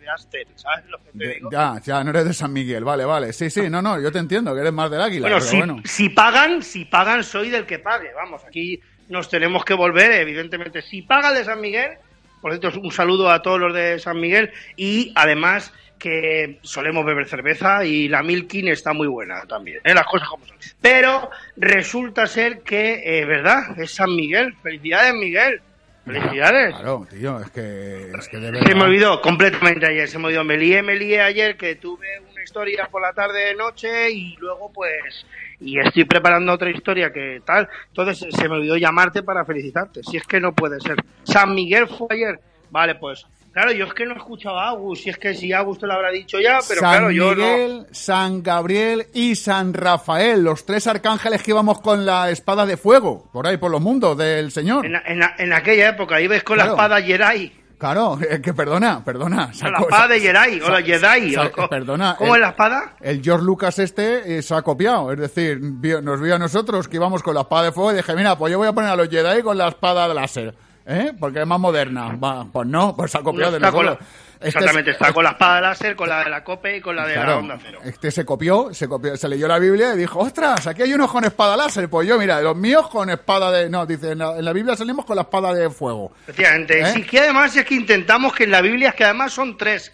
de 0.00 0.08
Aster, 0.12 0.46
¿sabes 0.56 0.86
lo 0.88 0.98
que 0.98 1.10
te 1.12 1.18
De- 1.18 1.34
digo? 1.34 1.50
ya, 1.52 1.78
ya, 1.84 2.02
no 2.02 2.10
eres 2.10 2.24
de 2.24 2.32
San 2.32 2.50
Miguel, 2.52 2.82
vale, 2.82 3.04
vale. 3.04 3.32
Sí, 3.34 3.50
sí, 3.50 3.68
no, 3.68 3.82
no, 3.82 4.00
yo 4.00 4.10
te 4.10 4.18
entiendo, 4.18 4.54
que 4.54 4.62
eres 4.62 4.72
más 4.72 4.90
del 4.90 5.02
águila, 5.02 5.28
bueno, 5.28 5.36
pero 5.36 5.50
si, 5.50 5.56
bueno. 5.58 5.76
si 5.84 6.08
pagan, 6.08 6.62
si 6.62 6.86
pagan, 6.86 7.22
soy 7.22 7.50
del 7.50 7.66
que 7.66 7.78
pague. 7.78 8.08
Vamos, 8.16 8.42
aquí 8.48 8.80
nos 9.08 9.28
tenemos 9.28 9.64
que 9.64 9.74
volver, 9.74 10.12
evidentemente. 10.12 10.82
Si 10.82 11.02
paga 11.02 11.30
el 11.30 11.36
de 11.36 11.44
San 11.44 11.60
Miguel, 11.60 11.92
por 12.40 12.56
cierto, 12.56 12.80
un 12.80 12.92
saludo 12.92 13.30
a 13.30 13.42
todos 13.42 13.58
los 13.58 13.74
de 13.74 13.98
San 13.98 14.20
Miguel 14.20 14.52
y 14.76 15.12
además 15.14 15.72
que 15.98 16.58
solemos 16.62 17.04
beber 17.04 17.26
cerveza 17.26 17.84
y 17.84 18.08
la 18.08 18.22
Milkin 18.22 18.68
está 18.68 18.92
muy 18.92 19.06
buena 19.06 19.42
también, 19.46 19.80
¿eh? 19.82 19.94
las 19.94 20.06
cosas 20.06 20.28
como 20.28 20.46
son. 20.46 20.56
Pero 20.80 21.30
resulta 21.56 22.26
ser 22.26 22.60
que, 22.60 23.02
eh, 23.04 23.24
¿verdad? 23.24 23.78
Es 23.80 23.92
San 23.92 24.14
Miguel. 24.14 24.54
Felicidades, 24.62 25.14
Miguel. 25.14 25.60
Felicidades. 26.04 26.74
Claro, 26.76 27.06
tío, 27.10 27.40
es 27.40 27.50
que, 27.50 28.12
es 28.16 28.28
que 28.28 28.36
de 28.36 28.60
Se 28.60 28.74
me 28.74 28.84
olvidó 28.84 29.20
completamente 29.20 29.86
ayer, 29.86 30.06
se 30.06 30.18
me 30.18 30.26
olvidó. 30.26 30.44
Me 30.44 30.56
lié, 30.56 30.82
me 30.82 30.94
lié 30.94 31.20
ayer 31.20 31.56
que 31.56 31.74
tuve 31.74 32.06
una 32.20 32.35
historia 32.46 32.88
por 32.90 33.02
la 33.02 33.12
tarde 33.12 33.54
noche 33.54 34.10
y 34.10 34.36
luego 34.38 34.70
pues 34.72 35.26
y 35.60 35.78
estoy 35.78 36.04
preparando 36.04 36.52
otra 36.52 36.70
historia 36.70 37.12
que 37.12 37.42
tal. 37.44 37.68
Entonces 37.88 38.26
se 38.34 38.48
me 38.48 38.54
olvidó 38.56 38.76
llamarte 38.76 39.22
para 39.22 39.44
felicitarte. 39.44 40.02
Si 40.02 40.16
es 40.16 40.26
que 40.26 40.38
no 40.40 40.54
puede 40.54 40.80
ser. 40.80 40.96
San 41.24 41.54
Miguel 41.54 41.88
fue 41.88 42.06
ayer. 42.10 42.40
Vale, 42.70 42.94
pues 42.96 43.24
claro, 43.52 43.72
yo 43.72 43.86
es 43.86 43.94
que 43.94 44.04
no 44.04 44.14
he 44.14 44.18
escuchado 44.18 44.58
a 44.58 44.68
Agus, 44.68 45.00
si 45.02 45.08
es 45.10 45.16
que 45.18 45.34
si 45.34 45.52
Agus 45.52 45.78
te 45.78 45.86
lo 45.86 45.94
habrá 45.94 46.10
dicho 46.10 46.38
ya, 46.38 46.58
pero 46.68 46.80
San 46.80 46.90
claro, 46.90 47.10
yo 47.10 47.34
no. 47.34 47.42
Miguel, 47.42 47.86
San 47.90 48.42
Gabriel 48.42 49.06
y 49.14 49.34
San 49.34 49.72
Rafael, 49.72 50.42
los 50.42 50.66
tres 50.66 50.86
arcángeles 50.86 51.42
que 51.42 51.52
íbamos 51.52 51.80
con 51.80 52.04
la 52.04 52.28
espada 52.30 52.66
de 52.66 52.76
fuego, 52.76 53.28
por 53.32 53.46
ahí 53.46 53.56
por 53.56 53.70
los 53.70 53.80
mundos 53.80 54.16
del 54.18 54.50
Señor. 54.52 54.84
En, 54.84 54.94
en, 54.96 55.22
en 55.38 55.52
aquella 55.52 55.88
época 55.90 56.20
ibas 56.20 56.42
con 56.42 56.56
Claro. 56.56 56.70
la 56.70 56.74
espada 56.74 57.02
Jedi. 57.02 57.52
Claro, 57.78 58.18
que 58.42 58.54
perdona, 58.54 59.04
perdona. 59.04 59.50
La 59.62 59.78
espada 59.80 60.08
de 60.08 60.20
Jedi, 60.20 60.60
o 60.62 60.70
la 60.70 60.82
Jedi. 60.82 61.36
o 61.36 61.68
perdona. 61.68 62.16
¿Cómo 62.16 62.34
el- 62.34 62.40
es 62.40 62.46
la 62.46 62.48
espada? 62.50 62.96
El 63.00 63.22
George 63.22 63.44
Lucas 63.44 63.78
este 63.78 64.38
eh, 64.38 64.42
se 64.42 64.54
ha 64.54 64.62
copiado, 64.62 65.12
es 65.12 65.18
decir, 65.18 65.58
vio- 65.60 66.00
nos 66.00 66.20
vio 66.20 66.36
a 66.36 66.38
nosotros 66.38 66.88
que 66.88 66.96
íbamos 66.96 67.22
con 67.22 67.34
la 67.34 67.42
espada 67.42 67.64
de 67.64 67.72
fuego 67.72 67.92
y 67.92 67.96
dije, 67.96 68.14
mira, 68.14 68.36
pues 68.38 68.50
yo 68.52 68.58
voy 68.58 68.68
a 68.68 68.72
poner 68.72 68.90
a 68.90 68.96
los 68.96 69.08
Jedi 69.08 69.42
con 69.42 69.58
la 69.58 69.68
espada 69.68 70.08
de 70.08 70.14
láser, 70.14 70.54
¿eh? 70.86 71.12
Porque 71.18 71.40
es 71.40 71.46
más 71.46 71.58
moderna. 71.60 72.16
Va, 72.16 72.44
pues 72.50 72.66
no, 72.68 72.94
pues 72.96 73.10
se 73.10 73.18
ha 73.18 73.22
copiado 73.22 73.52
de 73.52 73.60
nosotros. 73.60 73.98
Este 74.38 74.48
es- 74.48 74.54
exactamente, 74.54 74.90
está 74.90 75.12
con 75.12 75.24
la 75.24 75.30
espada 75.30 75.60
láser, 75.62 75.96
con 75.96 76.08
la 76.10 76.22
de 76.24 76.30
la 76.30 76.44
COPE 76.44 76.76
y 76.76 76.80
con 76.82 76.94
la 76.94 77.06
de 77.06 77.16
la 77.16 77.38
Onda 77.38 77.58
Cero. 77.60 77.78
este 77.84 78.10
se 78.10 78.24
copió, 78.26 78.72
se 78.74 78.86
copió, 78.86 79.16
se 79.16 79.28
leyó 79.28 79.48
la 79.48 79.58
Biblia 79.58 79.94
y 79.94 79.96
dijo, 79.96 80.18
ostras, 80.18 80.66
aquí 80.66 80.82
hay 80.82 80.92
unos 80.92 81.10
con 81.10 81.24
espada 81.24 81.56
láser. 81.56 81.88
Pues 81.88 82.06
yo, 82.06 82.18
mira, 82.18 82.40
los 82.42 82.54
míos 82.54 82.86
con 82.88 83.08
espada 83.08 83.50
de... 83.50 83.70
No, 83.70 83.86
dice, 83.86 84.10
en 84.12 84.18
la, 84.18 84.36
en 84.38 84.44
la 84.44 84.52
Biblia 84.52 84.76
salimos 84.76 85.06
con 85.06 85.16
la 85.16 85.22
espada 85.22 85.54
de 85.54 85.70
fuego. 85.70 86.12
Efectivamente. 86.28 86.80
¿Eh? 86.80 86.86
Sí, 86.92 87.02
que 87.04 87.20
además 87.20 87.56
es 87.56 87.64
que 87.64 87.74
intentamos 87.76 88.34
que 88.34 88.44
en 88.44 88.50
la 88.50 88.60
Biblia, 88.60 88.90
es 88.90 88.94
que 88.94 89.04
además 89.04 89.32
son 89.32 89.56
tres. 89.56 89.92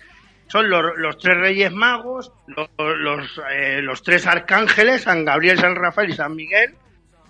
Son 0.48 0.68
los, 0.68 0.82
los 0.98 1.16
tres 1.18 1.36
reyes 1.38 1.72
magos, 1.72 2.30
los, 2.48 2.68
los, 2.76 3.40
eh, 3.52 3.80
los 3.80 4.02
tres 4.02 4.26
arcángeles, 4.26 5.02
San 5.02 5.24
Gabriel, 5.24 5.58
San 5.58 5.76
Rafael 5.76 6.10
y 6.10 6.14
San 6.14 6.34
Miguel. 6.34 6.74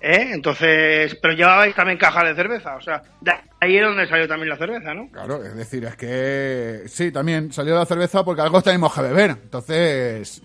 ¿Eh? 0.02 0.30
Entonces, 0.32 1.16
pero 1.22 1.34
llevabais 1.34 1.74
también 1.74 1.96
caja 1.98 2.24
de 2.24 2.34
cerveza. 2.34 2.76
O 2.76 2.80
sea, 2.80 3.02
de 3.20 3.32
ahí 3.60 3.76
es 3.76 3.84
donde 3.84 4.06
salió 4.08 4.26
también 4.28 4.48
la 4.50 4.56
cerveza, 4.56 4.92
¿no? 4.94 5.08
Claro, 5.10 5.42
es 5.44 5.54
decir, 5.56 5.84
es 5.84 5.96
que... 5.96 6.82
Sí, 6.86 7.12
también 7.12 7.52
salió 7.52 7.74
la 7.76 7.86
cerveza 7.86 8.24
porque 8.24 8.42
algo 8.42 8.60
tenemos 8.62 8.94
que 8.94 9.02
beber. 9.02 9.30
Entonces... 9.30 10.42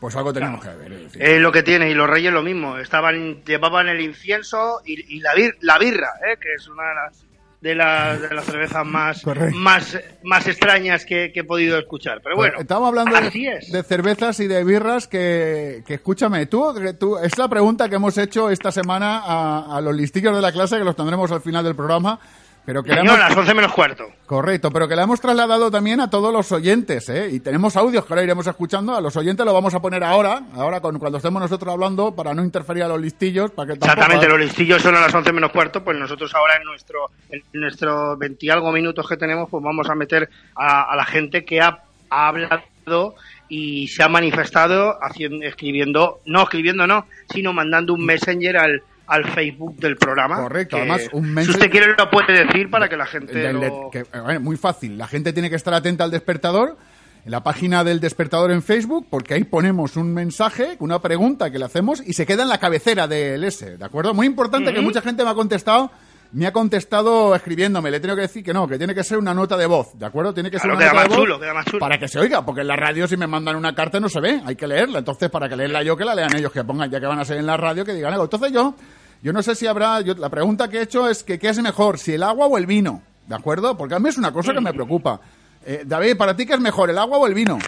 Pues 0.00 0.14
algo 0.14 0.32
tenemos 0.32 0.62
que 0.64 0.70
ver. 0.76 0.92
es 0.92 1.02
decir. 1.04 1.22
Es 1.24 1.40
lo 1.40 1.50
que 1.50 1.64
tiene, 1.64 1.90
y 1.90 1.94
los 1.94 2.08
reyes 2.08 2.32
lo 2.32 2.40
mismo. 2.44 2.78
Estaban, 2.78 3.42
llevaban 3.44 3.88
el 3.88 4.00
incienso 4.00 4.80
y, 4.84 5.16
y 5.16 5.18
la, 5.18 5.34
bir- 5.34 5.56
la 5.60 5.76
birra, 5.76 6.10
¿eh? 6.24 6.36
que 6.40 6.54
es 6.54 6.68
una 6.68 6.88
de 6.90 6.94
las, 6.94 7.24
de 7.60 7.74
las, 7.74 8.20
de 8.22 8.34
las 8.34 8.44
cervezas 8.44 8.86
más, 8.86 9.22
Correcto. 9.22 9.56
más, 9.58 9.98
más 10.22 10.46
extrañas 10.46 11.04
que, 11.04 11.32
que 11.32 11.40
he 11.40 11.44
podido 11.44 11.76
escuchar. 11.78 12.20
Pero 12.22 12.36
bueno, 12.36 12.60
Estamos 12.60 12.88
hablando 12.88 13.16
así 13.16 13.44
de, 13.46 13.56
es. 13.56 13.72
de 13.72 13.82
cervezas 13.82 14.38
y 14.40 14.46
de 14.46 14.62
birras 14.62 15.08
que, 15.08 15.82
que 15.86 15.94
escúchame, 15.94 16.46
tú, 16.46 16.72
tú, 16.98 17.18
es 17.18 17.36
la 17.36 17.48
pregunta 17.48 17.88
que 17.88 17.96
hemos 17.96 18.16
hecho 18.16 18.50
esta 18.50 18.70
semana 18.70 19.18
a, 19.24 19.76
a 19.76 19.80
los 19.80 19.94
listillos 19.94 20.34
de 20.36 20.42
la 20.42 20.52
clase, 20.52 20.78
que 20.78 20.84
los 20.84 20.94
tendremos 20.96 21.32
al 21.32 21.40
final 21.40 21.64
del 21.64 21.74
programa, 21.74 22.20
pero 22.68 22.82
que 22.82 22.90
Señor, 22.90 23.06
hemos- 23.06 23.18
las 23.18 23.34
11 23.34 23.54
menos 23.54 23.72
cuarto. 23.72 24.04
Correcto, 24.26 24.70
pero 24.70 24.86
que 24.86 24.94
la 24.94 25.04
hemos 25.04 25.22
trasladado 25.22 25.70
también 25.70 26.00
a 26.02 26.10
todos 26.10 26.30
los 26.30 26.52
oyentes, 26.52 27.08
¿eh? 27.08 27.30
Y 27.32 27.40
tenemos 27.40 27.74
audios 27.78 28.04
que 28.04 28.12
ahora 28.12 28.22
iremos 28.22 28.46
escuchando. 28.46 28.94
A 28.94 29.00
los 29.00 29.16
oyentes 29.16 29.46
lo 29.46 29.54
vamos 29.54 29.72
a 29.72 29.80
poner 29.80 30.04
ahora, 30.04 30.42
ahora 30.54 30.82
con, 30.82 30.98
cuando 30.98 31.16
estemos 31.16 31.40
nosotros 31.40 31.72
hablando, 31.72 32.14
para 32.14 32.34
no 32.34 32.44
interferir 32.44 32.82
a 32.82 32.88
los 32.88 33.00
listillos, 33.00 33.50
para 33.52 33.68
que 33.72 33.78
tampoco... 33.78 33.92
Exactamente, 34.02 34.28
los 34.28 34.38
listillos 34.38 34.82
son 34.82 34.96
a 34.96 35.00
las 35.00 35.14
11 35.14 35.32
menos 35.32 35.50
cuarto, 35.50 35.82
pues 35.82 35.96
nosotros 35.96 36.30
ahora 36.34 36.56
en 36.58 36.64
nuestro 36.64 37.08
en 37.30 37.42
nuestros 37.54 38.18
20 38.18 38.44
y 38.44 38.50
algo 38.50 38.70
minutos 38.70 39.08
que 39.08 39.16
tenemos, 39.16 39.48
pues 39.48 39.64
vamos 39.64 39.88
a 39.88 39.94
meter 39.94 40.28
a, 40.54 40.92
a 40.92 40.94
la 40.94 41.06
gente 41.06 41.46
que 41.46 41.62
ha, 41.62 41.78
ha 42.10 42.28
hablado 42.28 43.14
y 43.48 43.88
se 43.88 44.02
ha 44.02 44.08
manifestado 44.10 44.98
haciendo, 45.02 45.46
escribiendo, 45.46 46.20
no 46.26 46.42
escribiendo 46.42 46.86
no, 46.86 47.06
sino 47.32 47.54
mandando 47.54 47.94
un 47.94 48.04
messenger 48.04 48.58
al, 48.58 48.82
al 49.08 49.24
Facebook 49.30 49.76
del 49.76 49.96
programa. 49.96 50.36
Correcto, 50.36 50.76
además, 50.76 51.02
un 51.12 51.24
Si 51.26 51.30
messenger- 51.32 51.50
usted 51.50 51.70
quiere 51.70 51.86
lo 51.96 52.10
puede 52.10 52.44
decir 52.44 52.70
para 52.70 52.88
que 52.88 52.96
la 52.96 53.06
gente 53.06 53.52
lo... 53.52 53.90
que, 53.90 54.00
eh, 54.00 54.38
muy 54.38 54.56
fácil. 54.56 54.96
La 54.98 55.06
gente 55.06 55.32
tiene 55.32 55.50
que 55.50 55.56
estar 55.56 55.72
atenta 55.74 56.04
al 56.04 56.10
despertador, 56.10 56.76
en 57.24 57.30
la 57.32 57.42
página 57.42 57.84
del 57.84 58.00
despertador 58.00 58.50
en 58.52 58.62
Facebook, 58.62 59.06
porque 59.10 59.34
ahí 59.34 59.44
ponemos 59.44 59.96
un 59.96 60.14
mensaje, 60.14 60.76
una 60.78 61.00
pregunta 61.00 61.50
que 61.50 61.58
le 61.58 61.64
hacemos 61.64 62.02
y 62.06 62.12
se 62.12 62.24
queda 62.26 62.42
en 62.44 62.48
la 62.48 62.58
cabecera 62.58 63.06
del 63.08 63.42
S, 63.44 63.76
¿de 63.76 63.84
acuerdo? 63.84 64.14
Muy 64.14 64.26
importante 64.26 64.72
que 64.72 64.80
mucha 64.80 65.00
gente 65.02 65.24
me 65.24 65.30
ha 65.30 65.34
contestado. 65.34 65.90
Me 66.30 66.46
ha 66.46 66.52
contestado 66.52 67.34
escribiéndome, 67.34 67.90
le 67.90 68.00
tengo 68.00 68.14
que 68.14 68.20
decir 68.20 68.44
que 68.44 68.52
no, 68.52 68.68
que 68.68 68.76
tiene 68.76 68.94
que 68.94 69.02
ser 69.02 69.16
una 69.16 69.32
nota 69.32 69.56
de 69.56 69.64
voz, 69.64 69.98
¿de 69.98 70.04
acuerdo? 70.04 70.34
Tiene 70.34 70.50
que 70.50 70.58
ser 70.58 70.70
una 70.70 70.84
nota 70.84 71.00
de 71.02 71.08
voz 71.08 71.16
chulo, 71.16 71.38
más 71.54 71.64
chulo. 71.64 71.78
para 71.78 71.98
que 71.98 72.06
se 72.06 72.18
oiga, 72.18 72.44
porque 72.44 72.60
en 72.60 72.66
la 72.68 72.76
radio 72.76 73.08
si 73.08 73.16
me 73.16 73.26
mandan 73.26 73.56
una 73.56 73.74
carta 73.74 73.98
no 73.98 74.10
se 74.10 74.20
ve, 74.20 74.42
hay 74.44 74.54
que 74.54 74.66
leerla. 74.66 74.98
Entonces, 74.98 75.30
para 75.30 75.48
que 75.48 75.56
leerla 75.56 75.82
yo, 75.82 75.96
que 75.96 76.04
la 76.04 76.14
lean 76.14 76.36
ellos, 76.36 76.52
que 76.52 76.62
pongan, 76.64 76.90
ya 76.90 77.00
que 77.00 77.06
van 77.06 77.18
a 77.18 77.24
ser 77.24 77.38
en 77.38 77.46
la 77.46 77.56
radio, 77.56 77.82
que 77.82 77.94
digan 77.94 78.12
algo. 78.12 78.24
Entonces 78.24 78.52
yo, 78.52 78.74
yo 79.22 79.32
no 79.32 79.42
sé 79.42 79.54
si 79.54 79.66
habrá, 79.66 80.00
yo, 80.00 80.14
la 80.14 80.28
pregunta 80.28 80.68
que 80.68 80.78
he 80.78 80.82
hecho 80.82 81.08
es 81.08 81.22
que 81.24 81.38
qué 81.38 81.48
es 81.48 81.60
mejor, 81.60 81.98
si 81.98 82.14
el 82.14 82.22
agua 82.22 82.46
o 82.46 82.58
el 82.58 82.66
vino, 82.66 83.02
¿de 83.26 83.34
acuerdo? 83.34 83.76
Porque 83.76 83.94
a 83.94 83.98
mí 83.98 84.08
es 84.08 84.18
una 84.18 84.32
cosa 84.32 84.52
que 84.52 84.60
me 84.60 84.72
preocupa. 84.72 85.20
Eh, 85.66 85.82
David, 85.84 86.16
¿para 86.16 86.36
ti 86.36 86.46
qué 86.46 86.54
es 86.54 86.60
mejor, 86.60 86.90
el 86.90 86.98
agua 86.98 87.18
o 87.18 87.26
el 87.26 87.34
vino? 87.34 87.58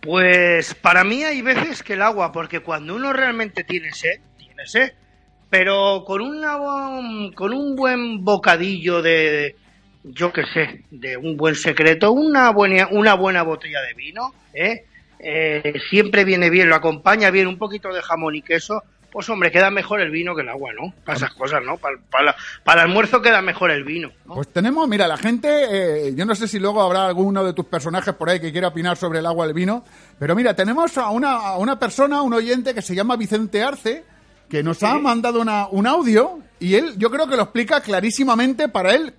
Pues 0.00 0.74
para 0.74 1.04
mí 1.04 1.22
hay 1.22 1.42
veces 1.42 1.82
que 1.82 1.92
el 1.92 2.02
agua, 2.02 2.32
porque 2.32 2.60
cuando 2.60 2.94
uno 2.94 3.12
realmente 3.12 3.64
tiene 3.64 3.92
sed, 3.92 4.20
tiene 4.38 4.66
sed, 4.66 4.92
pero 5.50 6.04
con 6.06 6.22
una 6.22 6.56
con 7.34 7.52
un 7.52 7.76
buen 7.76 8.24
bocadillo 8.24 9.02
de, 9.02 9.56
yo 10.04 10.32
qué 10.32 10.44
sé, 10.54 10.84
de 10.90 11.18
un 11.18 11.36
buen 11.36 11.54
secreto, 11.54 12.12
una 12.12 12.50
buena 12.50 12.88
una 12.90 13.14
buena 13.14 13.42
botella 13.42 13.82
de 13.82 13.94
vino, 13.94 14.32
¿eh? 14.54 14.84
Eh, 15.18 15.74
siempre 15.90 16.24
viene 16.24 16.48
bien, 16.48 16.70
lo 16.70 16.76
acompaña 16.76 17.30
bien 17.30 17.46
un 17.46 17.58
poquito 17.58 17.92
de 17.92 18.00
jamón 18.00 18.36
y 18.36 18.42
queso, 18.42 18.82
pues 19.10 19.28
hombre, 19.28 19.50
queda 19.50 19.70
mejor 19.70 20.00
el 20.00 20.10
vino 20.10 20.34
que 20.34 20.42
el 20.42 20.48
agua, 20.48 20.70
¿no? 20.72 20.92
Para 21.04 21.16
esas 21.16 21.34
cosas, 21.34 21.62
¿no? 21.64 21.76
Para, 21.76 21.96
para, 22.10 22.36
para 22.64 22.82
el 22.82 22.88
almuerzo 22.88 23.20
queda 23.20 23.42
mejor 23.42 23.70
el 23.70 23.84
vino. 23.84 24.10
¿no? 24.26 24.34
Pues 24.34 24.48
tenemos, 24.52 24.88
mira, 24.88 25.08
la 25.08 25.16
gente, 25.16 25.48
eh, 25.48 26.14
yo 26.14 26.24
no 26.24 26.34
sé 26.34 26.48
si 26.48 26.58
luego 26.58 26.82
habrá 26.82 27.06
alguno 27.06 27.44
de 27.44 27.52
tus 27.52 27.66
personajes 27.66 28.14
por 28.14 28.30
ahí 28.30 28.40
que 28.40 28.52
quiera 28.52 28.68
opinar 28.68 28.96
sobre 28.96 29.18
el 29.18 29.26
agua 29.26 29.44
o 29.44 29.48
el 29.48 29.54
vino, 29.54 29.84
pero 30.18 30.34
mira, 30.34 30.54
tenemos 30.54 30.96
a 30.98 31.10
una, 31.10 31.32
a 31.32 31.58
una 31.58 31.78
persona, 31.78 32.22
un 32.22 32.34
oyente 32.34 32.74
que 32.74 32.82
se 32.82 32.94
llama 32.94 33.16
Vicente 33.16 33.62
Arce, 33.62 34.04
que 34.48 34.62
nos 34.62 34.82
ha 34.82 34.98
mandado 34.98 35.40
una, 35.40 35.68
un 35.68 35.86
audio 35.86 36.40
y 36.58 36.74
él, 36.74 36.94
yo 36.98 37.10
creo 37.10 37.26
que 37.26 37.36
lo 37.36 37.42
explica 37.42 37.80
clarísimamente 37.80 38.68
para 38.68 38.94
él, 38.94 39.14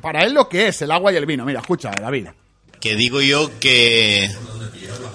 para 0.00 0.24
él 0.24 0.34
lo 0.34 0.48
que 0.48 0.68
es 0.68 0.82
el 0.82 0.90
agua 0.90 1.12
y 1.12 1.16
el 1.16 1.26
vino. 1.26 1.44
Mira, 1.44 1.60
escucha, 1.60 1.90
David. 1.90 2.28
Que 2.80 2.94
digo 2.94 3.20
yo 3.20 3.50
que 3.58 4.30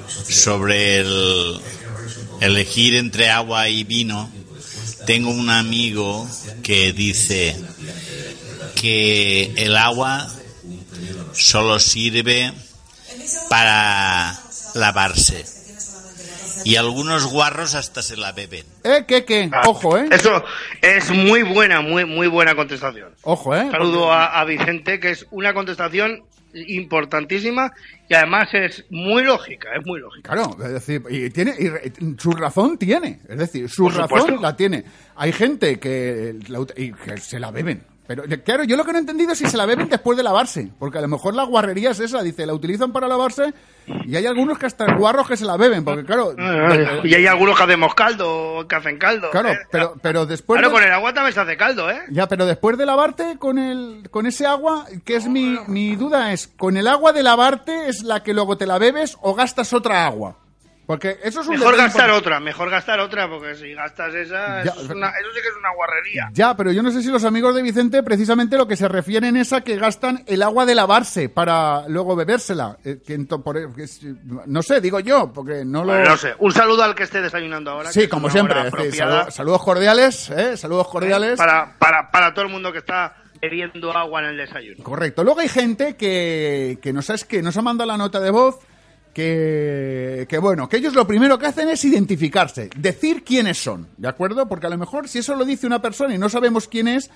sobre 0.08 0.98
el 0.98 1.60
elegir 2.46 2.96
entre 2.96 3.30
agua 3.30 3.70
y 3.70 3.84
vino, 3.84 4.30
tengo 5.06 5.30
un 5.32 5.50
amigo 5.50 6.28
que 6.62 6.92
dice 6.94 7.56
que 8.76 9.54
el 9.56 9.78
agua 9.78 10.30
solo 11.34 11.80
sirve 11.80 12.54
para 13.50 14.38
lavarse. 14.76 15.46
Y 16.66 16.78
algunos 16.78 17.26
guarros 17.26 17.76
hasta 17.76 18.02
se 18.02 18.16
la 18.16 18.32
beben. 18.32 18.66
Eh, 18.84 19.04
que, 19.06 19.26
que, 19.26 19.52
ojo, 19.66 19.98
eh. 19.98 20.08
Eso 20.12 20.44
es 20.82 21.10
muy 21.12 21.44
buena, 21.44 21.82
muy, 21.82 22.06
muy 22.06 22.28
buena 22.28 22.56
contestación. 22.56 23.14
Ojo, 23.24 23.54
eh. 23.54 23.68
Saludo 23.70 24.14
a, 24.14 24.40
a 24.40 24.46
Vicente, 24.46 25.00
que 25.00 25.12
es 25.12 25.26
una 25.32 25.54
contestación 25.54 26.24
importantísima 26.54 27.72
y 28.08 28.14
además 28.14 28.50
es 28.54 28.86
muy 28.90 29.24
lógica, 29.24 29.70
es 29.80 29.86
muy 29.86 30.00
lógica. 30.00 30.34
Claro, 30.34 30.56
es 30.64 30.72
decir, 30.74 31.02
y 31.10 31.30
tiene 31.30 31.56
y 31.60 32.16
su 32.20 32.32
razón 32.32 32.78
tiene, 32.78 33.20
es 33.28 33.38
decir, 33.38 33.70
su 33.70 33.84
Por 33.84 33.96
razón 33.96 34.20
supuesto. 34.20 34.42
la 34.42 34.56
tiene. 34.56 34.84
Hay 35.16 35.32
gente 35.32 35.80
que, 35.80 36.36
y 36.78 36.92
que 36.92 37.18
se 37.18 37.40
la 37.40 37.52
beben. 37.52 37.93
Pero 38.06 38.24
claro, 38.44 38.66
yo 38.66 38.76
lo 38.76 38.84
que 38.84 38.92
no 38.92 38.98
he 38.98 39.02
entendido 39.02 39.32
es 39.32 39.38
si 39.38 39.48
se 39.48 39.56
la 39.56 39.66
beben 39.66 39.88
después 39.88 40.18
de 40.18 40.24
lavarse, 40.24 40.70
porque 40.78 40.98
a 40.98 41.02
lo 41.02 41.08
mejor 41.08 41.34
la 41.36 41.44
guarrería 41.44 41.92
es 41.92 42.02
esa, 42.02 42.22
dice, 42.22 42.46
la 42.46 42.54
utilizan 42.54 42.92
para 42.92 43.08
lavarse 43.08 43.54
y 44.06 44.16
hay 44.18 44.26
algunos 44.26 44.58
que 44.60 44.66
hasta 44.66 44.94
guarros 44.96 45.26
que 45.28 45.38
se 45.38 45.46
la 45.46 45.56
beben, 45.56 45.86
porque 45.86 46.04
claro, 46.04 46.36
Y 47.06 47.14
hay 47.14 47.26
algunos 47.28 47.56
que 47.58 47.64
hacemos 47.64 47.96
caldo, 47.96 48.66
que 48.68 48.76
hacen 48.76 48.98
caldo. 48.98 49.30
claro, 49.32 49.54
¿eh? 49.54 49.60
pero 49.72 49.96
pero 50.02 50.26
después 50.26 50.60
Claro, 50.60 50.70
de- 50.70 50.80
con 50.80 50.84
el 50.84 50.92
agua 50.94 51.14
también 51.14 51.34
se 51.34 51.40
hace 51.40 51.56
caldo, 51.56 51.90
¿eh? 51.90 52.02
ya, 52.10 52.28
pero 52.28 52.46
después 52.46 52.78
de 52.78 52.86
lavarte 52.86 53.38
con 53.40 53.58
el 53.58 54.10
con 54.12 54.26
ese 54.26 54.46
agua, 54.46 54.86
que 55.06 55.16
es 55.16 55.28
mi, 55.30 55.58
mi 55.68 55.96
duda 55.96 56.34
es, 56.34 56.48
¿con 56.50 56.76
el 56.76 56.88
agua 56.90 57.14
de 57.14 57.24
lavarte 57.24 57.88
es 57.88 58.04
la 58.04 58.22
que 58.22 58.34
luego 58.34 58.58
te 58.58 58.66
la 58.66 58.80
bebes 58.80 59.18
o 59.22 59.34
gastas 59.34 59.72
otra 59.72 60.06
agua? 60.06 60.36
Porque 60.94 61.18
eso 61.24 61.42
es 61.42 61.48
un 61.48 61.58
Mejor 61.58 61.76
gastar 61.78 62.12
otra, 62.12 62.40
mejor 62.40 62.70
gastar 62.70 63.00
otra, 63.00 63.28
porque 63.30 63.56
si 63.56 63.74
gastas 63.74 64.14
esa, 64.16 64.64
Ya, 64.64 64.72
eso, 64.72 64.82
es 64.82 64.90
una- 64.90 65.10
eso 65.10 65.30
sí 65.34 65.42
que 65.42 65.48
es 65.48 65.56
una 65.60 65.74
guarrería. 65.76 66.30
Ya, 66.34 66.56
pero 66.56 66.72
yo 66.72 66.82
no 66.84 66.92
sé 66.92 67.02
si 67.02 67.10
los 67.10 67.24
amigos 67.24 67.56
de 67.56 67.62
Vicente 67.62 68.04
precisamente 68.04 68.58
lo 68.58 68.68
que 68.68 68.76
se 68.76 68.88
refieren 68.88 69.36
es 69.38 69.54
a 69.54 69.62
que 69.62 69.76
gastan 69.78 70.24
el 70.28 70.44
agua 70.44 70.66
de 70.66 70.76
lavarse 70.76 71.30
para 71.30 71.88
luego 71.88 72.16
bebérsela. 72.16 72.78
Eh, 72.84 73.00
que 73.06 73.18
ento- 73.18 73.42
por- 73.42 73.74
que 73.76 73.84
es- 73.84 74.02
no 74.46 74.62
sé, 74.62 74.82
digo 74.82 75.00
yo, 75.00 75.32
porque 75.34 75.64
no 75.66 75.84
lo... 75.84 75.94
Bueno, 75.94 76.10
no 76.12 76.18
sé, 76.18 76.34
un 76.40 76.52
saludo 76.52 76.84
al 76.84 76.96
que 76.96 77.04
esté 77.04 77.22
desayunando 77.22 77.72
ahora. 77.72 77.92
Sí, 77.92 78.08
como 78.08 78.30
siempre. 78.30 78.64
decir, 78.64 79.04
saludos, 79.30 79.64
cordiales, 79.64 80.30
¿eh? 80.30 80.58
Saludos 80.58 80.88
cordiales. 80.88 81.38
Para, 81.38 81.74
para, 81.80 82.12
para 82.12 82.34
todo 82.34 82.46
el 82.46 82.52
mundo 82.52 82.72
que 82.72 82.80
está 82.80 83.16
bebiendo 83.42 83.92
agua 83.92 84.22
en 84.22 84.28
el 84.28 84.38
desayuno. 84.38 84.84
Correcto. 84.84 85.24
Luego 85.24 85.40
hay 85.42 85.50
gente 85.50 85.96
que, 85.96 86.78
que 86.82 86.94
nos, 86.94 87.10
ha, 87.10 87.16
que 87.18 87.42
nos 87.42 87.58
ha 87.58 87.62
mandado 87.62 87.88
la 87.90 87.98
nota 87.98 88.20
de 88.20 88.30
voz 88.32 88.60
que, 89.14 90.26
que, 90.28 90.38
bueno, 90.38 90.68
que 90.68 90.78
ellos 90.78 90.94
lo 90.94 91.08
primero 91.08 91.38
que 91.38 91.46
hacen 91.46 91.70
es 91.70 91.86
identificarse, 91.86 92.70
decir 92.76 93.24
quiénes 93.24 93.62
son, 93.62 93.88
¿de 93.98 94.08
acuerdo? 94.08 94.48
Porque 94.48 94.68
a 94.68 94.70
lo 94.70 94.78
mejor 94.78 95.08
si 95.08 95.20
eso 95.20 95.36
lo 95.36 95.46
dice 95.46 95.68
una 95.68 95.82
persona 95.82 96.16
y 96.16 96.18
no 96.18 96.30
sabemos 96.30 96.68
quién 96.68 96.88
es, 96.88 97.10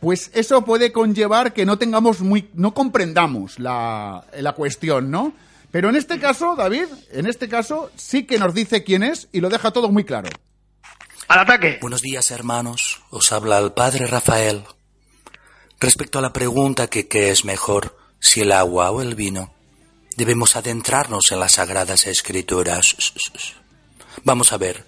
pues 0.00 0.30
eso 0.34 0.64
puede 0.64 0.92
conllevar 0.92 1.52
que 1.52 1.66
no 1.66 1.78
tengamos 1.78 2.20
muy, 2.20 2.48
no 2.54 2.74
comprendamos 2.74 3.58
la, 3.58 4.24
la 4.38 4.52
cuestión, 4.52 5.10
¿no? 5.10 5.32
Pero 5.70 5.88
en 5.88 5.96
este 5.96 6.18
caso, 6.18 6.56
David, 6.56 6.86
en 7.12 7.26
este 7.26 7.48
caso 7.48 7.90
sí 7.96 8.24
que 8.26 8.38
nos 8.38 8.54
dice 8.54 8.82
quién 8.82 9.02
es 9.02 9.28
y 9.32 9.40
lo 9.40 9.48
deja 9.48 9.70
todo 9.70 9.90
muy 9.90 10.04
claro. 10.04 10.28
Al 11.28 11.38
ataque. 11.38 11.78
Buenos 11.80 12.02
días, 12.02 12.30
hermanos. 12.32 13.02
Os 13.10 13.30
habla 13.30 13.58
el 13.58 13.72
padre 13.72 14.06
Rafael. 14.06 14.64
Respecto 15.78 16.18
a 16.18 16.22
la 16.22 16.32
pregunta 16.32 16.88
que 16.88 17.06
qué 17.06 17.30
es 17.30 17.44
mejor, 17.44 17.96
si 18.18 18.40
el 18.40 18.52
agua 18.52 18.90
o 18.90 19.00
el 19.00 19.14
vino, 19.14 19.54
debemos 20.16 20.56
adentrarnos 20.56 21.30
en 21.30 21.40
las 21.40 21.52
sagradas 21.52 22.06
escrituras. 22.06 22.96
Vamos 24.24 24.52
a 24.52 24.58
ver, 24.58 24.84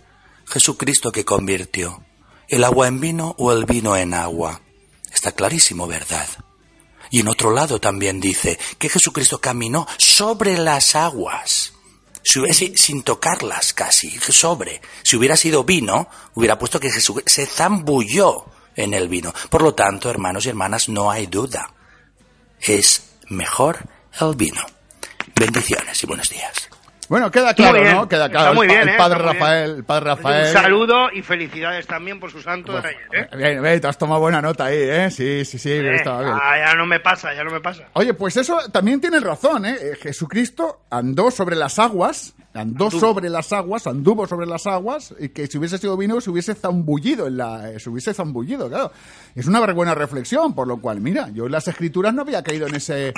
Jesucristo 0.47 1.13
que 1.13 1.25
convirtió, 1.25 2.05
el 2.49 2.65
agua 2.65 2.89
en 2.89 3.01
vino 3.01 3.35
o 3.39 3.53
el 3.53 3.65
vino 3.65 3.97
en 3.97 4.15
agua. 4.15 4.61
Está 5.13 5.33
clarísimo, 5.33 5.87
¿verdad? 5.87 6.29
Y 7.11 7.21
en 7.21 7.29
otro 7.29 7.53
lado 7.53 7.81
también 7.81 8.21
dice 8.21 8.59
que 8.79 8.89
Jesucristo 8.89 9.39
caminó 9.39 9.87
sobre 9.99 10.57
las 10.59 10.95
aguas. 10.95 11.75
Sin 12.25 13.03
tocarlas 13.03 13.73
casi, 13.73 14.11
sobre. 14.11 14.81
Si 15.03 15.17
hubiera 15.17 15.37
sido 15.37 15.65
vino, 15.65 16.09
hubiera 16.35 16.59
puesto 16.59 16.79
que 16.79 16.91
Jesús 16.91 17.23
se 17.27 17.47
zambulló 17.47 18.47
en 18.77 18.95
el 18.95 19.09
vino. 19.09 19.35
Por 19.51 19.63
lo 19.63 19.75
tanto, 19.75 20.09
hermanos 20.09 20.47
y 20.47 20.51
hermanas, 20.51 20.89
no 20.89 21.11
hay 21.11 21.27
duda. 21.27 21.75
Es 22.61 23.11
mejor 23.29 23.89
el 24.21 24.35
vino. 24.37 24.63
Bendiciones 25.47 26.01
y 26.01 26.07
buenos 26.07 26.29
días. 26.31 26.69
Bueno, 27.09 27.29
queda 27.33 27.53
claro, 27.53 27.81
bien. 27.81 27.97
¿no? 27.97 28.09
Queda 28.09 28.27
Está 28.27 28.39
claro. 28.39 28.55
muy 28.55 28.67
el, 28.69 28.71
pa- 28.71 28.75
bien, 28.77 28.89
el 28.89 28.95
¿eh? 28.95 28.99
padre 28.99 29.17
Está 29.17 29.25
muy 29.27 29.33
bien. 29.33 29.41
Rafael, 29.43 29.71
el 29.73 29.85
padre 29.85 30.05
Rafael. 30.05 30.47
Un 30.47 30.53
saludo 30.63 31.13
y 31.13 31.23
felicidades 31.23 31.87
también 31.89 32.21
por 32.21 32.31
su 32.31 32.41
santo 32.41 32.73
de 32.73 32.79
ayer, 32.79 33.01
¿eh? 33.13 33.37
Bien, 33.37 33.61
bien, 33.61 33.81
te 33.81 33.89
has 33.89 33.99
tomado 33.99 34.21
buena 34.21 34.41
nota 34.41 34.67
ahí, 34.67 34.79
¿eh? 34.79 35.11
Sí, 35.11 35.45
sí, 35.45 35.59
sí, 35.59 35.71
Eh, 35.73 35.97
estaba 35.97 36.21
bien. 36.23 36.33
ah, 36.41 36.55
ya 36.65 36.75
no 36.77 36.87
me 36.87 37.01
pasa, 37.01 37.35
ya 37.35 37.43
no 37.43 37.51
me 37.51 37.61
pasa. 37.61 37.89
Oye, 37.95 38.15
pues 38.15 38.37
eso 38.37 38.57
también 38.71 39.01
tienes 39.01 39.21
razón, 39.25 39.67
¿eh? 39.67 39.77
Eh, 39.81 39.97
Jesucristo 40.01 40.83
andó 40.91 41.33
sobre 41.33 41.57
las 41.57 41.81
aguas, 41.81 42.35
andó 42.55 42.85
Anduvo. 42.85 43.01
sobre 43.01 43.29
las 43.29 43.53
aguas, 43.53 43.87
anduvo 43.89 44.27
sobre 44.29 44.47
las 44.47 44.67
aguas, 44.69 45.13
y 45.19 45.31
que 45.31 45.49
si 45.49 45.59
hubiese 45.59 45.79
sido 45.79 45.97
vino 45.97 46.21
se 46.21 46.31
hubiese 46.31 46.55
zambullido 46.55 47.27
en 47.27 47.37
la, 47.37 47.79
se 47.81 47.91
hubiese 47.91 48.15
zambullido, 48.15 48.69
claro. 48.71 48.93
Es 49.35 49.47
una 49.49 49.61
buena 49.73 49.95
reflexión, 49.97 50.55
por 50.55 50.69
lo 50.69 50.81
cual, 50.81 51.01
mira, 51.01 51.29
yo 51.31 51.47
en 51.47 51.53
las 51.53 51.67
escrituras 51.67 52.15
no 52.15 52.23
había 52.23 52.43
caído 52.45 52.69
en 52.69 52.77
ese, 52.77 53.13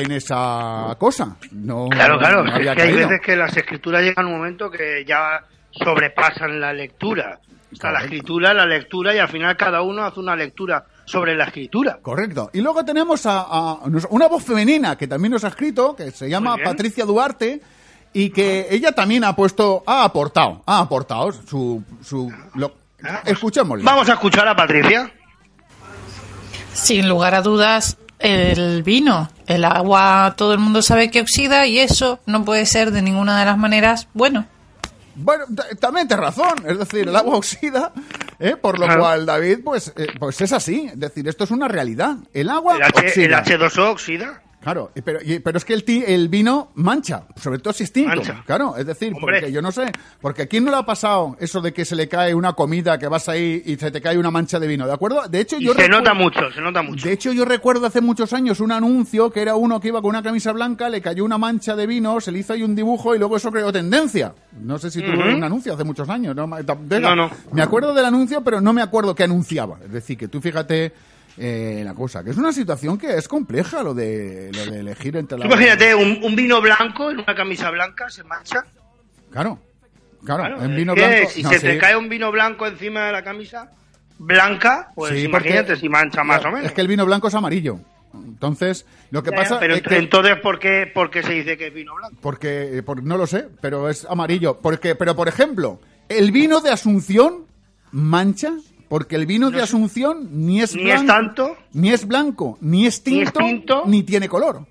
en 0.00 0.12
esa 0.12 0.96
cosa. 0.98 1.36
No, 1.52 1.88
Claro, 1.88 2.18
claro, 2.18 2.44
no 2.44 2.56
es 2.56 2.74
que 2.76 2.82
hay 2.82 2.92
veces 2.92 3.20
que 3.20 3.36
las 3.36 3.56
escrituras 3.56 4.02
llegan 4.02 4.26
a 4.26 4.28
un 4.28 4.36
momento 4.36 4.70
que 4.70 5.04
ya 5.06 5.42
sobrepasan 5.70 6.60
la 6.60 6.72
lectura. 6.72 7.40
Está 7.70 7.92
la 7.92 8.00
escritura, 8.00 8.54
la 8.54 8.64
lectura 8.64 9.14
y 9.14 9.18
al 9.18 9.28
final 9.28 9.56
cada 9.56 9.82
uno 9.82 10.04
hace 10.04 10.20
una 10.20 10.34
lectura 10.34 10.86
sobre 11.04 11.36
la 11.36 11.44
escritura. 11.44 11.98
Correcto. 12.00 12.50
Y 12.54 12.60
luego 12.60 12.84
tenemos 12.84 13.26
a, 13.26 13.40
a 13.40 13.74
una 14.10 14.26
voz 14.26 14.44
femenina 14.44 14.96
que 14.96 15.06
también 15.06 15.32
nos 15.32 15.44
ha 15.44 15.48
escrito, 15.48 15.94
que 15.94 16.10
se 16.10 16.30
llama. 16.30 16.56
Patricia 16.64 17.04
Duarte, 17.04 17.60
y 18.12 18.30
que 18.30 18.68
ella 18.70 18.92
también 18.92 19.24
ha 19.24 19.36
puesto, 19.36 19.82
ha 19.86 20.04
aportado, 20.04 20.62
ha 20.66 20.80
aportado 20.80 21.32
su... 21.32 21.82
su 22.02 22.32
lo, 22.54 22.72
escuchémosle. 23.24 23.84
Vamos 23.84 24.08
a 24.08 24.14
escuchar 24.14 24.48
a 24.48 24.56
Patricia. 24.56 25.12
Sin 26.72 27.08
lugar 27.08 27.34
a 27.34 27.42
dudas, 27.42 27.98
el 28.18 28.82
vino. 28.82 29.30
El 29.46 29.64
agua 29.64 30.34
todo 30.36 30.52
el 30.52 30.58
mundo 30.58 30.82
sabe 30.82 31.10
que 31.10 31.20
oxida 31.20 31.66
y 31.66 31.78
eso 31.78 32.20
no 32.26 32.44
puede 32.44 32.66
ser 32.66 32.90
de 32.90 33.02
ninguna 33.02 33.38
de 33.38 33.44
las 33.46 33.58
maneras 33.58 34.08
bueno. 34.14 34.46
Bueno, 35.20 35.46
también 35.80 36.06
tienes 36.06 36.24
razón, 36.26 36.54
es 36.64 36.78
decir, 36.78 37.08
el 37.08 37.16
agua 37.16 37.36
oxida, 37.36 37.92
¿eh? 38.38 38.54
por 38.54 38.78
lo 38.78 38.84
Claro. 38.86 39.00
cual, 39.00 39.26
David, 39.26 39.58
pues, 39.64 39.92
eh, 39.96 40.06
pues 40.16 40.40
es 40.40 40.52
así, 40.52 40.86
es 40.92 41.00
decir, 41.00 41.26
esto 41.26 41.42
es 41.42 41.50
una 41.50 41.66
realidad. 41.66 42.16
El 42.32 42.48
agua 42.50 42.76
El, 42.76 42.82
H, 42.84 43.00
oxida. 43.00 43.42
el 43.44 43.60
H2O 43.60 43.90
oxida. 43.90 44.42
Claro, 44.68 44.90
pero, 45.02 45.18
pero 45.42 45.56
es 45.56 45.64
que 45.64 45.72
el, 45.72 45.82
ti- 45.82 46.04
el 46.06 46.28
vino 46.28 46.72
mancha, 46.74 47.22
sobre 47.36 47.58
todo 47.58 47.72
si 47.72 47.84
es 47.84 47.92
tinto. 47.92 48.16
Mancha. 48.16 48.42
Claro, 48.44 48.76
es 48.76 48.84
decir, 48.84 49.14
Hombre. 49.14 49.38
porque 49.40 49.50
yo 49.52 49.62
no 49.62 49.72
sé, 49.72 49.90
porque 50.20 50.42
a 50.42 50.46
quién 50.46 50.64
no 50.64 50.70
le 50.70 50.76
ha 50.76 50.84
pasado 50.84 51.36
eso 51.40 51.62
de 51.62 51.72
que 51.72 51.86
se 51.86 51.96
le 51.96 52.06
cae 52.06 52.34
una 52.34 52.52
comida, 52.52 52.98
que 52.98 53.08
vas 53.08 53.30
ahí 53.30 53.62
y 53.64 53.76
se 53.76 53.90
te 53.90 54.02
cae 54.02 54.18
una 54.18 54.30
mancha 54.30 54.60
de 54.60 54.66
vino, 54.66 54.86
¿de 54.86 54.92
acuerdo? 54.92 55.22
De 55.26 55.40
hecho, 55.40 55.56
Y 55.58 55.64
yo 55.64 55.72
se 55.72 55.78
recuerdo- 55.82 55.98
nota 56.00 56.12
mucho, 56.14 56.52
se 56.52 56.60
nota 56.60 56.82
mucho. 56.82 57.06
De 57.06 57.14
hecho, 57.14 57.32
yo 57.32 57.46
recuerdo 57.46 57.86
hace 57.86 58.02
muchos 58.02 58.34
años 58.34 58.60
un 58.60 58.72
anuncio 58.72 59.30
que 59.30 59.40
era 59.40 59.56
uno 59.56 59.80
que 59.80 59.88
iba 59.88 60.02
con 60.02 60.10
una 60.10 60.22
camisa 60.22 60.52
blanca, 60.52 60.90
le 60.90 61.00
cayó 61.00 61.24
una 61.24 61.38
mancha 61.38 61.74
de 61.74 61.86
vino, 61.86 62.20
se 62.20 62.30
le 62.30 62.40
hizo 62.40 62.52
ahí 62.52 62.62
un 62.62 62.74
dibujo 62.76 63.14
y 63.14 63.18
luego 63.18 63.38
eso 63.38 63.50
creó 63.50 63.72
tendencia. 63.72 64.34
No 64.60 64.76
sé 64.78 64.90
si 64.90 65.00
tuvo 65.00 65.18
Ujú. 65.18 65.30
un 65.36 65.44
anuncio 65.44 65.72
hace 65.72 65.84
muchos 65.84 66.08
años. 66.10 66.36
No, 66.36 66.46
venga, 66.46 66.74
No, 67.00 67.16
no. 67.16 67.30
Me 67.52 67.62
acuerdo 67.62 67.94
del 67.94 68.04
anuncio, 68.04 68.42
pero 68.44 68.60
no 68.60 68.74
me 68.74 68.82
acuerdo 68.82 69.14
qué 69.14 69.22
anunciaba. 69.24 69.78
Es 69.82 69.92
decir, 69.92 70.18
que 70.18 70.28
tú 70.28 70.40
fíjate 70.42 70.92
eh, 71.38 71.82
la 71.84 71.94
cosa, 71.94 72.22
que 72.24 72.30
es 72.30 72.36
una 72.36 72.52
situación 72.52 72.98
que 72.98 73.14
es 73.16 73.28
compleja 73.28 73.82
lo 73.82 73.94
de, 73.94 74.50
lo 74.52 74.66
de 74.72 74.80
elegir 74.80 75.16
entre 75.16 75.38
la... 75.38 75.46
Imagínate, 75.46 75.94
un, 75.94 76.20
un 76.22 76.34
vino 76.36 76.60
blanco 76.60 77.10
en 77.10 77.18
una 77.20 77.34
camisa 77.34 77.70
blanca 77.70 78.08
se 78.10 78.24
mancha. 78.24 78.64
Claro, 79.30 79.58
claro, 80.24 80.42
Claro, 80.44 80.62
en 80.64 80.76
vino 80.76 80.94
blanco... 80.94 81.30
Si 81.30 81.42
no, 81.42 81.50
se 81.50 81.58
sí. 81.60 81.66
te 81.66 81.78
cae 81.78 81.96
un 81.96 82.08
vino 82.08 82.30
blanco 82.32 82.66
encima 82.66 83.06
de 83.06 83.12
la 83.12 83.22
camisa 83.22 83.70
blanca, 84.18 84.90
pues 84.94 85.12
Sí, 85.20 85.28
porque- 85.28 85.48
imagínate 85.50 85.76
si 85.76 85.88
mancha 85.88 86.24
más 86.24 86.38
Claro, 86.40 86.50
o 86.50 86.56
menos. 86.56 86.66
Es 86.70 86.74
que 86.74 86.80
el 86.80 86.88
vino 86.88 87.06
blanco 87.06 87.28
es 87.28 87.34
amarillo. 87.34 87.78
Entonces, 88.14 88.86
lo 89.10 89.22
que 89.22 89.30
pasa 89.32 89.60
pero 89.60 89.74
es 89.74 89.82
que... 89.82 89.96
entonces, 89.98 90.36
¿por 90.40 90.58
qué, 90.58 90.90
por 90.92 91.10
qué 91.10 91.22
se 91.22 91.32
dice 91.34 91.56
que 91.58 91.68
es 91.68 91.74
vino 91.74 91.94
blanco? 91.94 92.16
Porque, 92.20 92.78
eh, 92.78 92.82
por- 92.82 93.02
no 93.02 93.16
lo 93.16 93.26
sé, 93.26 93.46
pero 93.60 93.88
es 93.88 94.06
amarillo. 94.06 94.58
Porque, 94.60 94.94
pero 94.94 95.14
por 95.14 95.28
ejemplo, 95.28 95.78
el 96.08 96.32
vino 96.32 96.60
de 96.60 96.70
Asunción 96.70 97.44
mancha, 97.92 98.54
porque 98.88 99.16
el 99.16 99.26
vino 99.26 99.50
de 99.50 99.60
Asunción 99.62 100.28
ni 100.32 100.60
es 100.62 100.74
Ni 100.74 100.84
blanco, 100.84 101.00
es 101.02 101.06
tanto. 101.06 101.56
ni 101.72 101.90
es 101.92 102.06
blanco, 102.06 102.58
ni 102.60 102.86
es 102.86 103.02
Ni 103.06 103.20
es 103.22 103.32
tinto, 103.32 103.82
ni, 103.86 104.02
tiene 104.02 104.28
color. 104.28 104.66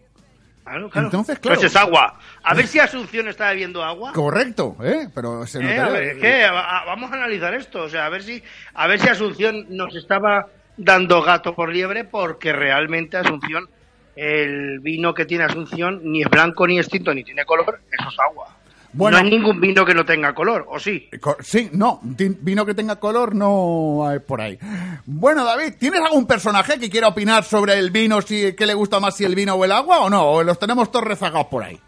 Claro, 0.63 0.89
claro. 0.89 1.07
Entonces, 1.07 1.39
claro. 1.39 1.59
Pues 1.59 1.71
es 1.71 1.75
agua. 1.77 2.19
A 2.43 2.53
ver 2.53 2.67
si 2.67 2.77
Asunción 2.79 3.27
está 3.29 3.49
bebiendo 3.51 3.81
agua. 3.83 4.11
Correcto, 4.11 4.75
¿eh? 4.83 5.07
Pero 5.15 5.45
se 5.47 5.59
Eh, 5.59 5.61
notaría- 5.61 5.85
a 5.85 5.89
ver, 5.89 6.03
es 6.03 6.17
que 6.17 6.43
a- 6.43 6.79
a- 6.81 6.85
vamos 6.85 7.09
a 7.11 7.15
analizar 7.15 7.53
esto, 7.53 7.83
o 7.83 7.89
sea, 7.89 8.05
a 8.05 8.09
ver 8.09 8.23
si 8.23 8.43
a 8.73 8.87
ver 8.87 8.99
si 8.99 9.07
Asunción 9.07 9.65
nos 9.69 9.95
estaba 9.95 10.47
dando 10.75 11.21
gato 11.21 11.55
por 11.55 11.71
liebre 11.71 12.03
porque 12.03 12.51
realmente 12.51 13.15
Asunción 13.17 13.69
el 14.17 14.79
vino 14.79 15.13
que 15.13 15.25
tiene 15.25 15.45
Asunción 15.45 16.01
ni 16.03 16.21
es 16.21 16.29
blanco 16.29 16.67
ni 16.67 16.79
es 16.79 16.89
tinto 16.89 17.13
ni 17.13 17.23
tiene 17.23 17.45
color, 17.45 17.79
eso 17.91 18.09
es 18.09 18.15
agua. 18.19 18.56
Bueno. 18.97 19.17
no 19.17 19.23
hay 19.23 19.29
ningún 19.29 19.61
vino 19.61 19.85
que 19.85 19.93
no 19.93 20.05
tenga 20.05 20.33
color, 20.33 20.65
¿o 20.69 20.79
sí? 20.79 21.09
Co- 21.21 21.37
Sí, 21.39 21.69
no, 21.71 21.99
vino 22.03 22.65
que 22.65 22.73
tenga 22.73 22.97
color 22.97 23.35
no 23.35 24.07
hay 24.07 24.19
por 24.19 24.41
ahí. 24.41 24.57
Bueno, 25.05 25.45
David, 25.45 25.75
¿tienes 25.79 26.01
algún 26.01 26.25
personaje 26.25 26.79
que 26.79 26.89
quiera 26.89 27.07
opinar 27.07 27.43
sobre 27.43 27.77
el 27.77 27.91
vino, 27.91 28.21
si 28.21 28.53
qué 28.53 28.65
le 28.65 28.73
gusta 28.73 28.99
más, 28.99 29.15
si 29.15 29.23
el 29.23 29.35
vino 29.35 29.53
o 29.53 29.63
el 29.63 29.71
agua 29.71 29.99
o 29.99 30.09
no? 30.09 30.23
¿O 30.23 30.43
los 30.43 30.59
tenemos 30.59 30.91
todos 30.91 31.05
rezagados 31.05 31.47
por 31.47 31.63
ahí? 31.63 31.79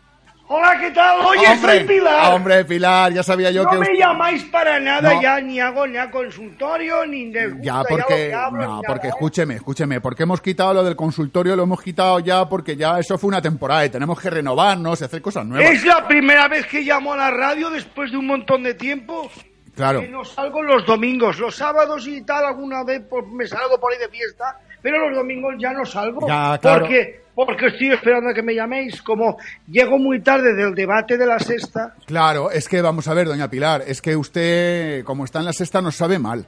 Hola, 0.52 0.80
¿qué 0.80 0.90
tal? 0.90 1.20
Oye, 1.28 1.48
hombre, 1.48 1.78
soy 1.78 1.88
Pilar. 1.88 2.34
Hombre, 2.34 2.66
Pilar, 2.66 3.14
ya 3.14 3.22
sabía 3.22 3.52
yo 3.52 3.64
no 3.66 3.70
que... 3.70 3.76
me 3.78 3.82
usted- 3.84 4.00
llamáis 4.00 4.44
para 4.46 4.80
nada 4.80 5.14
No. 5.14 5.22
ya, 5.22 5.40
ni 5.40 5.60
hago 5.60 5.86
ni 5.86 5.96
a 5.98 6.10
consultorio, 6.10 7.06
ni 7.06 7.30
de 7.30 7.54
Ya, 7.62 7.84
porque, 7.88 8.16
que 8.30 8.34
hablo, 8.34 8.66
no, 8.66 8.82
porque 8.82 9.08
nada, 9.10 9.16
escúcheme, 9.16 9.54
escúcheme, 9.54 10.02
porque 10.02 10.24
hemos 10.24 10.42
quitado 10.42 10.74
lo 10.74 10.84
del 10.84 10.96
consultorio, 10.96 11.56
lo 11.56 11.62
hemos 11.64 11.80
quitado 11.84 12.20
ya 12.20 12.50
porque 12.50 12.76
ya 12.76 12.98
eso 12.98 13.20
fue 13.20 13.28
una 13.28 13.44
temporada 13.44 13.86
y 13.86 13.90
tenemos 13.92 14.20
que 14.20 14.32
renovarnos 14.32 15.00
y 15.00 15.04
hacer 15.04 15.22
cosas 15.22 15.46
nuevas. 15.46 15.70
Es 15.70 15.86
la 15.86 16.08
primera 16.08 16.48
vez 16.48 16.66
que 16.66 16.82
llamo 16.82 17.14
a 17.14 17.18
la 17.18 17.30
radio 17.30 17.70
después 17.70 18.10
de 18.12 18.18
un 18.18 18.26
montón 18.26 18.64
de 18.64 18.74
tiempo. 18.74 19.30
Claro. 19.76 20.02
Que 20.02 20.10
no 20.10 20.26
salgo 20.26 20.64
los 20.64 20.84
domingos, 20.84 21.38
los 21.38 21.56
sábados 21.56 22.08
y 22.08 22.24
tal, 22.24 22.44
alguna 22.46 22.84
vez 22.84 23.04
pues, 23.08 23.24
me 23.28 23.46
salgo 23.46 23.80
por 23.80 23.94
ahí 23.94 24.00
de 24.00 24.10
fiesta, 24.10 24.58
pero 24.82 25.10
los 25.10 25.18
domingos 25.18 25.56
ya 25.60 25.74
no 25.74 25.86
salgo. 25.86 26.28
Ya, 26.28 26.58
claro. 26.60 26.82
Porque, 26.82 27.22
porque 27.36 27.68
estoy 27.68 27.92
esperando 27.92 28.30
a 28.30 28.34
que 28.34 28.42
me 28.42 28.56
llaméis. 28.56 29.02
Como 29.02 29.38
llego 29.68 29.98
muy 29.98 30.22
tarde 30.22 30.54
del 30.54 30.74
debate 30.74 31.18
de 31.18 31.26
la 31.26 31.40
sexta, 31.40 31.96
Claro, 32.06 32.52
es 32.52 32.68
que 32.68 32.82
vamos 32.82 33.08
a 33.08 33.14
ver, 33.14 33.28
doña 33.28 33.50
Pilar, 33.50 33.84
es 33.86 34.02
que 34.02 34.16
usted, 34.16 35.04
como 35.04 35.26
está 35.26 35.40
en 35.40 35.46
la 35.46 35.54
sexta, 35.54 35.82
nos 35.82 35.96
sabe 35.96 36.20
mal. 36.20 36.46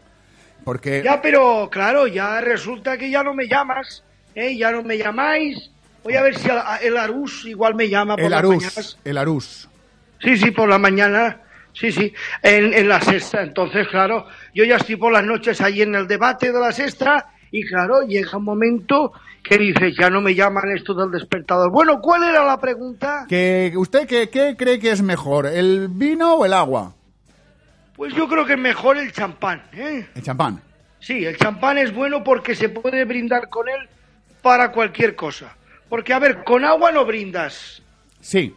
Porque 0.63 1.01
ya, 1.03 1.21
pero 1.21 1.69
claro, 1.71 2.07
ya 2.07 2.39
resulta 2.39 2.97
que 2.97 3.09
ya 3.09 3.23
no 3.23 3.33
me 3.33 3.47
llamas, 3.47 4.03
¿eh? 4.35 4.55
ya 4.55 4.71
no 4.71 4.83
me 4.83 4.97
llamáis. 4.97 5.71
Voy 6.03 6.15
a 6.15 6.21
ver 6.21 6.37
si 6.37 6.49
el, 6.83 6.97
Arús 6.97 7.45
igual 7.45 7.75
me 7.75 7.89
llama 7.89 8.15
por 8.15 8.25
el 8.25 8.31
las 8.31 8.43
mañanas. 8.43 8.97
El 9.03 9.17
Arús. 9.17 9.69
Sí, 10.19 10.37
sí, 10.37 10.51
por 10.51 10.69
la 10.69 10.77
mañana. 10.77 11.41
Sí, 11.73 11.91
sí, 11.91 12.13
en, 12.43 12.73
en 12.73 12.87
la 12.87 12.99
sexta. 13.01 13.41
Entonces, 13.41 13.87
claro, 13.87 14.27
yo 14.53 14.65
ya 14.65 14.75
estoy 14.75 14.97
por 14.97 15.11
las 15.11 15.23
noches 15.23 15.61
ahí 15.61 15.81
en 15.81 15.95
el 15.95 16.07
debate 16.07 16.51
de 16.51 16.59
la 16.59 16.71
sexta 16.71 17.29
y 17.51 17.65
claro, 17.65 18.01
llega 18.01 18.37
un 18.37 18.43
momento 18.45 19.11
que 19.43 19.57
dices, 19.57 19.95
ya 19.97 20.09
no 20.09 20.21
me 20.21 20.33
llaman 20.35 20.69
esto 20.75 20.93
del 20.93 21.11
despertador. 21.11 21.71
Bueno, 21.71 21.99
¿cuál 22.01 22.23
era 22.23 22.45
la 22.45 22.59
pregunta? 22.59 23.25
Que 23.27 23.73
usted 23.75 24.07
qué, 24.07 24.29
qué 24.29 24.55
cree 24.57 24.79
que 24.79 24.91
es 24.91 25.01
mejor, 25.01 25.45
el 25.47 25.87
vino 25.89 26.35
o 26.35 26.45
el 26.45 26.53
agua? 26.53 26.93
Pues 27.95 28.13
yo 28.15 28.27
creo 28.27 28.45
que 28.45 28.53
es 28.53 28.59
mejor 28.59 28.97
el 28.97 29.11
champán, 29.11 29.63
¿eh? 29.73 30.07
El 30.15 30.23
champán. 30.23 30.61
Sí, 30.99 31.25
el 31.25 31.35
champán 31.37 31.77
es 31.77 31.93
bueno 31.93 32.23
porque 32.23 32.55
se 32.55 32.69
puede 32.69 33.05
brindar 33.05 33.49
con 33.49 33.67
él 33.67 33.87
para 34.41 34.71
cualquier 34.71 35.15
cosa. 35.15 35.55
Porque, 35.89 36.13
a 36.13 36.19
ver, 36.19 36.43
con 36.43 36.63
agua 36.63 36.91
no 36.91 37.05
brindas 37.05 37.81
Sí. 38.21 38.55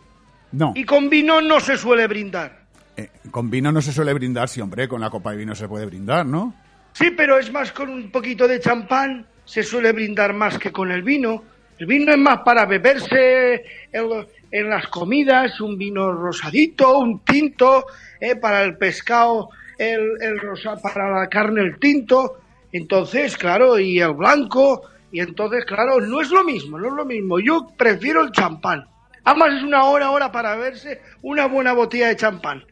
No. 0.53 0.73
y 0.77 0.85
con 0.85 1.11
vino 1.11 1.41
no 1.41 1.59
se 1.59 1.77
suele 1.77 2.07
brindar. 2.07 2.65
Eh, 2.97 3.11
con 3.33 3.51
vino 3.51 3.73
no 3.73 3.83
se 3.83 3.91
suele 3.93 4.13
brindar, 4.15 4.49
sí, 4.49 4.61
hombre, 4.61 4.87
con 4.87 5.01
la 5.01 5.11
copa 5.11 5.33
de 5.33 5.39
vino 5.39 5.55
se 5.57 5.67
puede 5.67 5.85
brindar, 5.87 6.25
¿no? 6.25 6.55
Sí, 6.95 7.11
pero 7.11 7.39
es 7.39 7.53
más 7.53 7.73
con 7.73 7.91
un 7.91 8.11
poquito 8.13 8.47
de 8.47 8.61
champán, 8.61 9.27
se 9.45 9.65
suele 9.65 9.91
brindar 9.91 10.33
más 10.33 10.59
que 10.59 10.71
con 10.71 10.93
el 10.93 11.03
vino. 11.03 11.43
El 11.77 11.87
vino 11.87 12.13
es 12.13 12.19
más 12.19 12.39
para 12.45 12.67
beberse 12.67 13.65
en, 13.93 14.27
en 14.53 14.71
las 14.71 14.87
comidas, 14.87 15.61
un 15.61 15.77
vino 15.77 16.13
rosadito, 16.13 17.01
un 17.01 17.25
tinto, 17.25 17.87
eh, 18.21 18.37
para 18.37 18.63
el 18.63 18.77
pescado, 18.77 19.51
el, 19.77 20.13
el 20.21 20.41
para 20.81 21.21
la 21.21 21.29
carne 21.29 21.63
el 21.63 21.81
tinto. 21.81 22.39
Entonces, 22.71 23.37
claro, 23.37 23.77
y 23.77 23.99
el 23.99 24.13
blanco, 24.13 24.83
y 25.11 25.19
entonces, 25.19 25.65
claro, 25.65 26.01
no 26.01 26.21
es 26.21 26.31
lo 26.31 26.45
mismo, 26.45 26.79
no 26.79 26.87
es 26.87 26.95
lo 26.95 27.05
mismo. 27.05 27.41
Yo 27.41 27.67
prefiero 27.77 28.23
el 28.23 28.31
champán. 28.31 28.87
Además 29.25 29.55
es 29.57 29.65
una 29.65 29.85
hora, 29.87 30.13
hora 30.13 30.31
para 30.31 30.55
beberse 30.55 31.01
una 31.23 31.47
buena 31.47 31.73
botella 31.73 32.07
de 32.07 32.17
champán. 32.17 32.65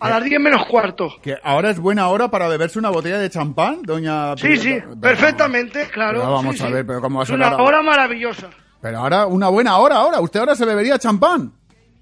A 0.00 0.08
las 0.10 0.24
10 0.24 0.40
menos 0.40 0.66
cuarto. 0.66 1.10
Que 1.22 1.36
ahora 1.42 1.70
es 1.70 1.78
buena 1.78 2.08
hora 2.08 2.30
para 2.30 2.48
beberse 2.48 2.78
una 2.78 2.90
botella 2.90 3.18
de 3.18 3.28
champán, 3.30 3.82
doña 3.82 4.36
Sí, 4.36 4.56
sí, 4.56 4.74
Pero- 4.80 5.00
perfectamente, 5.00 5.88
claro. 5.88 6.20
pero 6.20 6.32
vamos 6.32 6.56
sí, 6.56 6.62
a 6.62 6.66
sí. 6.68 6.72
ver, 6.72 6.86
pero 6.86 7.00
¿cómo 7.00 7.18
va 7.18 7.22
a 7.24 7.26
ser 7.26 7.34
una 7.36 7.48
ahora? 7.48 7.62
hora 7.64 7.82
maravillosa. 7.82 8.48
Pero 8.80 8.98
ahora, 8.98 9.26
una 9.26 9.48
buena 9.48 9.76
hora 9.76 9.96
ahora. 9.96 10.20
Usted 10.20 10.40
ahora 10.40 10.54
se 10.54 10.64
bebería 10.64 10.98
champán. 10.98 11.52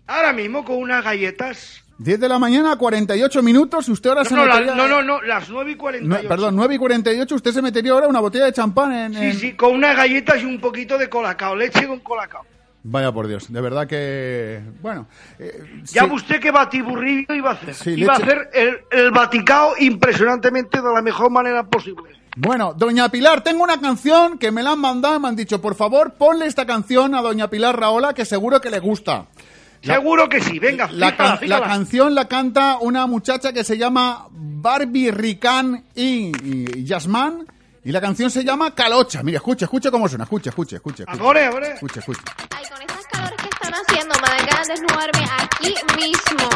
Ahora 0.06 0.32
mismo 0.32 0.64
con 0.64 0.76
unas 0.76 1.02
galletas. 1.04 1.82
10 1.98 2.20
de 2.20 2.28
la 2.28 2.38
mañana, 2.38 2.76
48 2.76 3.42
minutos. 3.42 3.88
Usted 3.88 4.10
ahora 4.10 4.22
No, 4.22 4.28
se 4.28 4.34
no, 4.36 4.46
la- 4.46 4.54
metería... 4.60 4.74
no, 4.76 4.88
no, 4.88 5.02
no, 5.02 5.20
las 5.22 5.48
9 5.50 5.72
y 5.72 5.74
48. 5.76 6.22
Nue- 6.24 6.28
perdón, 6.28 6.54
9 6.54 6.74
y 6.76 6.78
48. 6.78 7.34
Usted 7.34 7.50
se 7.50 7.60
metería 7.62 7.90
ahora 7.92 8.06
una 8.06 8.20
botella 8.20 8.44
de 8.44 8.52
champán 8.52 8.92
en... 8.92 9.14
Sí, 9.14 9.24
en- 9.24 9.34
sí, 9.34 9.52
con 9.54 9.74
unas 9.74 9.96
galletas 9.96 10.40
y 10.40 10.44
un 10.44 10.60
poquito 10.60 10.96
de 10.96 11.08
colacao, 11.08 11.56
leche 11.56 11.88
con 11.88 11.98
colacao. 11.98 12.42
Vaya 12.84 13.12
por 13.12 13.26
Dios, 13.26 13.52
de 13.52 13.60
verdad 13.60 13.86
que... 13.86 14.60
Bueno, 14.80 15.06
eh, 15.38 15.82
Ya 15.92 16.04
sí. 16.04 16.10
usted 16.12 16.40
qué 16.40 16.50
batiburrillo 16.50 17.34
iba 17.34 17.50
a 17.50 17.54
hacer. 17.54 17.74
Sí, 17.74 17.90
iba 17.96 18.14
a 18.14 18.16
hacer 18.16 18.50
el, 18.54 18.78
el 18.90 19.10
Vaticao 19.10 19.74
impresionantemente 19.78 20.80
de 20.80 20.92
la 20.94 21.02
mejor 21.02 21.30
manera 21.30 21.64
posible. 21.64 22.04
Bueno, 22.36 22.72
Doña 22.74 23.08
Pilar, 23.10 23.42
tengo 23.42 23.64
una 23.64 23.80
canción 23.80 24.38
que 24.38 24.52
me 24.52 24.62
la 24.62 24.70
han 24.72 24.78
mandado 24.80 25.18
me 25.18 25.28
han 25.28 25.36
dicho, 25.36 25.60
por 25.60 25.74
favor, 25.74 26.14
ponle 26.14 26.46
esta 26.46 26.64
canción 26.66 27.14
a 27.14 27.20
Doña 27.20 27.50
Pilar 27.50 27.78
Raola 27.78 28.14
que 28.14 28.24
seguro 28.24 28.60
que 28.60 28.70
le 28.70 28.78
gusta. 28.78 29.26
La- 29.82 29.94
Seguro 29.94 30.28
que 30.28 30.40
sí, 30.40 30.58
venga, 30.58 30.88
La, 30.92 31.10
fíjala, 31.10 31.16
can- 31.16 31.38
fíjala. 31.38 31.60
la 31.60 31.66
canción 31.72 32.14
la 32.14 32.26
canta 32.28 32.78
una 32.80 33.06
muchacha 33.06 33.52
que 33.52 33.64
se 33.64 33.76
llama 33.78 34.26
Barbie 34.30 35.10
Rican 35.10 35.84
y, 35.94 36.32
y 36.44 36.84
Yasmán 36.84 37.44
y 37.88 37.90
la 37.90 38.02
canción 38.02 38.30
se 38.30 38.44
llama 38.44 38.74
Calocha. 38.74 39.22
Mira, 39.22 39.38
escucha, 39.38 39.64
escucha 39.64 39.90
cómo 39.90 40.06
suena, 40.10 40.24
escucha, 40.24 40.50
escucha, 40.50 40.76
escucha. 40.76 41.04
escucha. 41.04 41.22
Ahora, 41.22 41.48
ahora. 41.48 41.68
Escucha, 41.68 42.00
escucha. 42.00 42.20
Ay, 42.54 42.66
con 42.68 42.82
estas 42.82 43.06
calores 43.06 43.38
que 43.40 43.48
están 43.48 43.72
haciendo, 43.72 44.14
me 44.20 44.28
dan 44.28 44.46
ganas 44.46 44.66
de 44.66 44.74
desnudarme 44.74 45.24
aquí 45.38 45.74
mismo. 45.96 46.50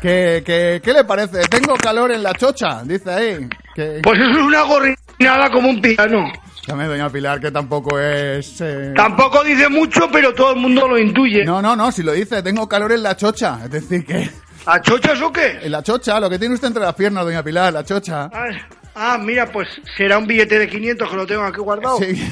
¿Qué, 0.00 0.42
qué, 0.46 0.80
qué 0.82 0.92
le 0.92 1.04
parece? 1.04 1.40
Tengo 1.48 1.74
calor 1.76 2.12
en 2.12 2.22
la 2.22 2.32
chocha, 2.34 2.82
dice 2.84 3.10
ahí. 3.10 3.48
Que... 3.74 4.00
Pues 4.02 4.18
eso 4.20 4.30
es 4.30 4.36
una 4.38 4.62
gorrinada 4.62 5.50
como 5.50 5.70
un 5.70 5.80
piano. 5.80 6.32
Dame, 6.66 6.84
doña 6.86 7.08
Pilar, 7.10 7.40
que 7.40 7.50
tampoco 7.50 7.98
es... 7.98 8.60
eh, 8.60 8.92
Tampoco 8.94 9.42
dice 9.42 9.68
mucho, 9.68 10.08
pero 10.12 10.34
todo 10.34 10.52
el 10.52 10.60
mundo 10.60 10.86
lo 10.86 10.98
intuye. 10.98 11.44
No, 11.44 11.62
no, 11.62 11.74
no, 11.74 11.90
si 11.90 12.02
lo 12.02 12.12
dice, 12.12 12.42
tengo 12.42 12.68
calor 12.68 12.92
en 12.92 13.02
la 13.02 13.16
chocha. 13.16 13.58
Es 13.64 13.70
decir, 13.70 14.04
que... 14.04 14.28
¿A 14.66 14.80
chochas 14.82 15.20
o 15.22 15.32
qué? 15.32 15.58
En 15.62 15.72
la 15.72 15.82
chocha, 15.82 16.20
lo 16.20 16.28
que 16.28 16.38
tiene 16.38 16.54
usted 16.54 16.68
entre 16.68 16.82
las 16.82 16.94
piernas, 16.94 17.24
doña 17.24 17.42
Pilar, 17.42 17.72
la 17.72 17.84
chocha. 17.84 18.28
Ah, 18.32 18.48
ah, 18.94 19.18
mira, 19.18 19.46
pues 19.50 19.66
será 19.96 20.18
un 20.18 20.26
billete 20.26 20.58
de 20.58 20.68
500 20.68 21.08
que 21.10 21.16
lo 21.16 21.26
tengo 21.26 21.42
aquí 21.42 21.58
guardado. 21.60 21.98
Sí. 21.98 22.30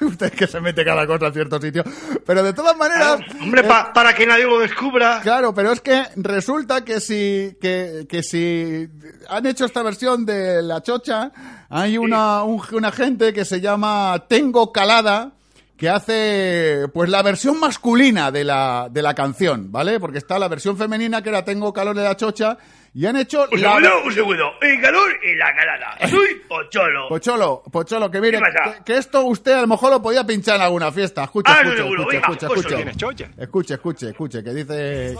Usted 0.06 0.32
que 0.32 0.46
se 0.46 0.60
mete 0.60 0.84
cada 0.84 1.06
cosa 1.06 1.26
a 1.28 1.32
cierto 1.32 1.60
sitio. 1.60 1.82
Pero 2.24 2.42
de 2.42 2.52
todas 2.52 2.76
maneras... 2.76 3.18
Ah, 3.20 3.36
hombre, 3.42 3.60
eh, 3.62 3.64
pa- 3.64 3.92
para 3.92 4.14
que 4.14 4.26
nadie 4.26 4.44
lo 4.44 4.58
descubra. 4.58 5.20
Claro, 5.22 5.54
pero 5.54 5.72
es 5.72 5.80
que 5.80 6.02
resulta 6.16 6.84
que 6.84 7.00
si, 7.00 7.56
que, 7.60 8.06
que 8.08 8.22
si 8.22 8.88
han 9.28 9.46
hecho 9.46 9.64
esta 9.64 9.82
versión 9.82 10.26
de 10.26 10.62
La 10.62 10.82
Chocha, 10.82 11.30
hay 11.68 11.98
una, 11.98 12.42
un- 12.42 12.62
una 12.72 12.92
gente 12.92 13.32
que 13.32 13.44
se 13.44 13.60
llama 13.60 14.24
Tengo 14.28 14.72
Calada, 14.72 15.32
que 15.76 15.90
hace 15.90 16.86
pues 16.94 17.10
la 17.10 17.22
versión 17.22 17.60
masculina 17.60 18.30
de 18.30 18.44
la, 18.44 18.88
de 18.90 19.02
la 19.02 19.14
canción, 19.14 19.70
¿vale? 19.70 20.00
Porque 20.00 20.18
está 20.18 20.38
la 20.38 20.48
versión 20.48 20.76
femenina 20.78 21.20
que 21.22 21.28
era 21.28 21.44
Tengo 21.44 21.72
calor 21.72 21.94
de 21.94 22.02
la 22.04 22.16
chocha, 22.16 22.56
y 22.98 23.04
han 23.04 23.14
hecho 23.16 23.46
Un 23.52 23.60
la... 23.60 23.68
segundo, 23.74 24.02
un 24.06 24.14
segundo. 24.14 24.52
El 24.62 24.80
calor 24.80 25.10
y 25.22 25.34
la 25.36 25.54
calada. 25.54 25.98
Soy 26.08 26.34
Pocholo. 26.48 27.08
Pocholo, 27.10 27.62
Pocholo, 27.70 28.10
que 28.10 28.20
mire, 28.22 28.40
que, 28.40 28.84
que 28.84 28.96
esto 28.96 29.22
usted 29.24 29.52
a 29.52 29.60
lo 29.60 29.66
mejor 29.66 29.90
lo 29.90 30.00
podía 30.00 30.24
pinchar 30.24 30.56
en 30.56 30.62
alguna 30.62 30.90
fiesta. 30.90 31.24
Escucha, 31.24 31.52
Ah, 31.52 31.62
no, 31.62 31.72
escucha, 31.72 31.82
seguro. 31.82 32.02
escucha, 32.02 32.16
Venga, 32.16 32.26
escucha, 32.28 32.46
escucha. 32.56 32.76
tienes 32.76 32.96
chocha. 32.96 33.28
Escuche, 33.36 33.74
escuche, 33.74 34.08
escuche, 34.08 34.42
que 34.44 34.50
dice... 34.54 35.14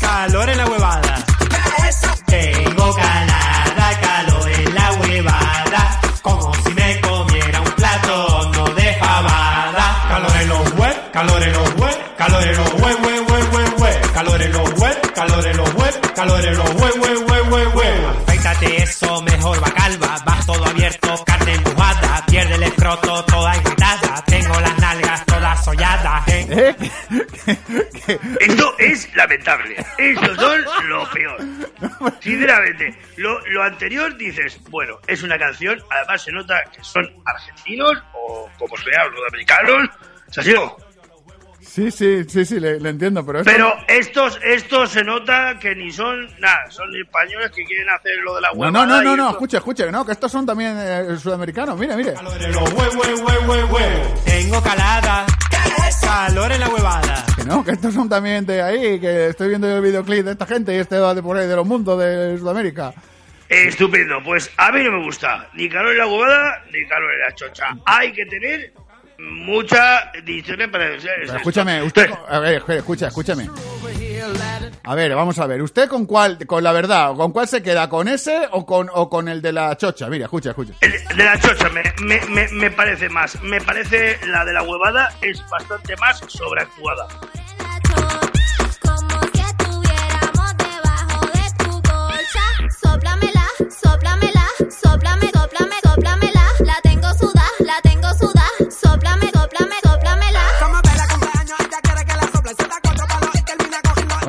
Calor 0.00 0.48
en 0.50 0.58
la 0.58 0.66
huevada. 0.66 1.24
Tengo 2.26 2.94
calada, 2.94 4.00
calor 4.00 4.48
en 4.52 4.74
la 4.74 4.92
huevada. 4.92 6.00
Como 6.22 6.54
si 6.54 6.74
me 6.74 7.00
comiera 7.00 7.60
un 7.60 7.72
plato 7.72 8.50
no 8.54 8.64
de 8.74 8.94
fabada. 8.94 10.04
Calor 10.08 10.36
en 10.42 10.48
los 10.48 10.74
web, 10.76 11.10
calor 11.12 11.42
en 11.42 11.52
los 11.52 11.74
web, 11.74 11.98
calor 12.16 12.42
en 12.44 12.56
los 12.56 12.74
web, 12.74 12.96
web, 13.02 13.80
web. 13.80 14.12
Calor 14.14 14.42
en 14.42 14.52
los 14.52 14.74
web, 14.74 15.12
calor 15.14 15.46
en 15.46 15.56
los 15.56 15.69
web, 15.90 16.14
calor 16.14 16.44
en 16.44 16.56
los 16.56 16.74
web, 16.74 16.94
web, 17.00 17.28
web, 17.28 17.48
web, 17.50 17.74
web. 17.74 18.06
Afeítate 18.26 18.82
eso, 18.82 19.22
mejor 19.22 19.62
va 19.62 19.70
calva. 19.72 20.16
Vas 20.24 20.46
todo 20.46 20.64
abierto, 20.64 21.24
carne 21.24 21.54
empujada. 21.54 22.24
Pierde 22.26 22.54
el 22.54 22.62
escroto 22.62 23.24
toda 23.24 23.56
irritada. 23.56 24.24
Tengo 24.26 24.60
las 24.60 24.78
nalgas 24.78 25.26
todas 25.26 25.64
solladas. 25.64 26.28
¿eh? 26.28 26.76
Esto 28.40 28.74
es 28.78 29.16
lamentable. 29.16 29.76
Estos 29.98 30.36
son 30.36 30.64
lo 30.88 31.10
peor. 31.10 31.40
Sinceramente, 32.20 32.94
lo, 33.16 33.40
lo 33.48 33.62
anterior 33.62 34.16
dices, 34.16 34.60
bueno, 34.70 34.98
es 35.06 35.22
una 35.22 35.38
canción, 35.38 35.80
además 35.90 36.22
se 36.22 36.32
nota 36.32 36.62
que 36.74 36.82
son 36.82 37.04
argentinos 37.24 37.92
o 38.14 38.48
como 38.58 38.76
sea, 38.76 39.04
los 39.06 39.16
sudamericanos. 39.16 39.88
O 40.28 40.32
sea, 40.32 40.44
sí. 41.70 41.90
Sí, 41.90 42.24
sí, 42.28 42.44
sí, 42.44 42.58
le, 42.60 42.80
le 42.80 42.88
entiendo, 42.90 43.24
pero... 43.24 43.40
esto- 43.40 43.50
Pero 43.50 43.74
estos, 43.88 44.38
estos 44.42 44.90
se 44.90 45.04
nota 45.04 45.58
que 45.60 45.74
ni 45.74 45.90
son 45.92 46.26
nada, 46.38 46.70
son 46.70 46.88
españoles 46.96 47.50
que 47.52 47.64
quieren 47.64 47.88
hacer 47.90 48.16
lo 48.24 48.34
de 48.36 48.40
la 48.42 48.48
No, 48.52 48.58
huevada. 48.60 48.86
no, 48.86 48.86
no, 48.86 49.02
no, 49.02 49.16
no, 49.16 49.30
escuche, 49.30 49.56
escuche, 49.58 49.90
no, 49.92 50.04
que 50.04 50.12
estos 50.12 50.32
son 50.32 50.44
también 50.46 50.74
eh, 50.78 51.16
sudamericanos, 51.16 51.78
mire, 51.78 51.96
mire. 51.96 52.14
Tengo 54.24 54.62
calada, 54.62 55.26
calor 56.02 56.52
en 56.52 56.60
la 56.60 56.68
huevada. 56.68 57.24
Que 57.36 57.44
no, 57.44 57.64
que 57.64 57.72
estos 57.72 57.94
son 57.94 58.08
también 58.08 58.44
de 58.46 58.62
ahí, 58.62 58.98
que 59.00 59.28
estoy 59.28 59.48
viendo 59.48 59.68
el 59.74 59.82
videoclip 59.82 60.24
de 60.24 60.32
esta 60.32 60.46
gente 60.46 60.74
y 60.74 60.78
este 60.78 60.98
va 60.98 61.14
de 61.14 61.22
por 61.22 61.36
ahí, 61.36 61.46
de 61.46 61.56
los 61.56 61.66
mundos 61.66 61.98
de 61.98 62.36
Sudamérica. 62.38 62.92
Estupendo, 63.48 64.22
pues 64.24 64.50
a 64.56 64.70
mí 64.70 64.82
no 64.84 64.92
me 64.92 65.04
gusta 65.04 65.48
ni 65.54 65.68
calor 65.68 65.90
en 65.92 65.98
la 65.98 66.06
huevada 66.06 66.64
ni 66.72 66.86
calor 66.86 67.12
en 67.14 67.20
la 67.20 67.34
chocha. 67.34 67.64
Hay 67.86 68.12
que 68.12 68.24
tener 68.26 68.72
mucha 69.20 70.10
disciplina 70.24 70.70
para. 70.70 70.96
Pero 70.98 71.36
escúchame, 71.36 71.82
usted, 71.82 72.10
a 72.28 72.38
ver, 72.38 72.62
escucha, 72.68 73.08
escúchame. 73.08 73.48
A 74.82 74.94
ver, 74.94 75.14
vamos 75.14 75.38
a 75.38 75.46
ver, 75.46 75.62
¿usted 75.62 75.88
con 75.88 76.06
cuál, 76.06 76.38
con 76.46 76.62
la 76.64 76.72
verdad, 76.72 77.14
con 77.14 77.32
cuál 77.32 77.46
se 77.48 77.62
queda, 77.62 77.88
con 77.88 78.08
ese 78.08 78.48
o 78.50 78.64
con, 78.66 78.88
o 78.92 79.08
con 79.08 79.28
el 79.28 79.42
de 79.42 79.52
la 79.52 79.76
chocha? 79.76 80.08
Mira, 80.08 80.24
escucha, 80.24 80.50
escucha. 80.50 80.74
De 80.80 81.24
la 81.24 81.38
chocha 81.38 81.68
me, 81.68 81.82
me, 82.00 82.20
me, 82.26 82.48
me 82.48 82.70
parece 82.70 83.08
más. 83.08 83.40
Me 83.42 83.60
parece 83.60 84.18
la 84.26 84.44
de 84.44 84.52
la 84.52 84.62
huevada 84.62 85.12
es 85.22 85.42
bastante 85.50 85.96
más 85.96 86.18
sobreactuada. 86.28 87.06
Como 88.82 89.20
si 89.32 89.40
estuviéramos 89.40 90.56
debajo 90.56 91.26
de 91.26 91.64
tu 91.64 91.70
colcha. 91.82 92.44
Sóplamela, 92.82 93.46
sóplamela, 93.82 94.46
sóplame, 94.82 95.30
sóplame, 95.32 95.76
sóplamela. 95.82 96.44
La 96.60 96.76
tengo 96.82 97.08
sudá, 97.14 97.46
la 97.60 97.80
tengo 97.82 98.08
sudá. 98.18 98.39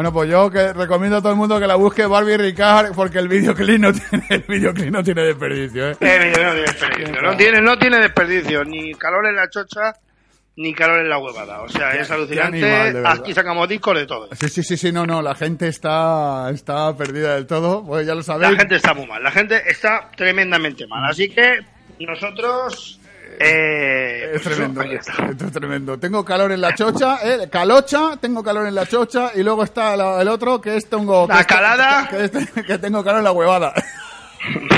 Bueno, 0.01 0.13
pues 0.13 0.31
yo 0.31 0.49
que 0.49 0.73
recomiendo 0.73 1.17
a 1.17 1.21
todo 1.21 1.31
el 1.31 1.37
mundo 1.37 1.59
que 1.59 1.67
la 1.67 1.75
busque 1.75 2.07
Barbie 2.07 2.35
Ricard 2.35 2.95
porque 2.95 3.19
el 3.19 3.27
videoclip 3.27 3.79
no 3.79 3.93
tiene, 4.09 4.25
el 4.29 4.41
videoclip 4.47 4.89
no 4.89 5.03
tiene 5.03 5.21
desperdicio, 5.25 5.91
¿eh? 5.91 5.97
Eh, 5.99 6.33
mira, 6.33 6.47
no 6.47 6.53
tiene 6.55 6.61
desperdicio. 6.63 7.21
No 7.21 7.37
tiene, 7.37 7.61
no 7.61 7.77
tiene 7.77 7.99
desperdicio. 7.99 8.63
Ni 8.65 8.95
calor 8.95 9.27
en 9.27 9.35
la 9.35 9.47
chocha, 9.47 9.93
ni 10.55 10.73
calor 10.73 11.01
en 11.01 11.09
la 11.09 11.19
huevada. 11.19 11.61
O 11.61 11.69
sea, 11.69 11.93
es 11.93 12.09
alucinante. 12.09 12.67
animal. 12.67 13.05
Aquí 13.05 13.31
sacamos 13.35 13.69
discos 13.69 13.95
de 13.95 14.07
todo. 14.07 14.27
Sí, 14.31 14.49
sí, 14.49 14.63
sí, 14.63 14.75
sí, 14.75 14.91
no, 14.91 15.05
no, 15.05 15.21
la 15.21 15.35
gente 15.35 15.67
está, 15.67 16.49
está 16.49 16.97
perdida 16.97 17.35
del 17.35 17.45
todo, 17.45 17.85
pues 17.85 18.07
ya 18.07 18.15
lo 18.15 18.23
sabéis. 18.23 18.53
La 18.53 18.57
gente 18.57 18.77
está 18.77 18.95
muy 18.95 19.05
mal. 19.05 19.21
La 19.21 19.29
gente 19.29 19.61
está 19.69 20.09
tremendamente 20.17 20.87
mal. 20.87 21.11
Así 21.11 21.29
que 21.29 21.59
nosotros. 21.99 22.99
Eh, 23.43 24.31
Es 24.35 24.41
pues 24.41 24.55
tremendo, 24.55 24.81
eso, 24.81 25.11
esto 25.29 25.45
es 25.45 25.51
tremendo. 25.51 25.99
Tengo 25.99 26.23
calor 26.23 26.51
en 26.51 26.61
la 26.61 26.73
chocha, 26.75 27.19
eh, 27.23 27.49
calocha, 27.49 28.17
tengo 28.19 28.43
calor 28.43 28.67
en 28.67 28.75
la 28.75 28.85
chocha 28.85 29.31
y 29.35 29.43
luego 29.43 29.63
está 29.63 29.95
la- 29.97 30.21
el 30.21 30.27
otro 30.27 30.61
que 30.61 30.77
es 30.77 30.87
tengo... 30.89 31.27
que 31.27 31.33
La 31.33 31.43
calada. 31.45 32.07
Que, 32.09 32.77
tengo 32.77 33.03
calor 33.03 33.19
en 33.19 33.23
la 33.25 33.31
huevada. 33.31 33.73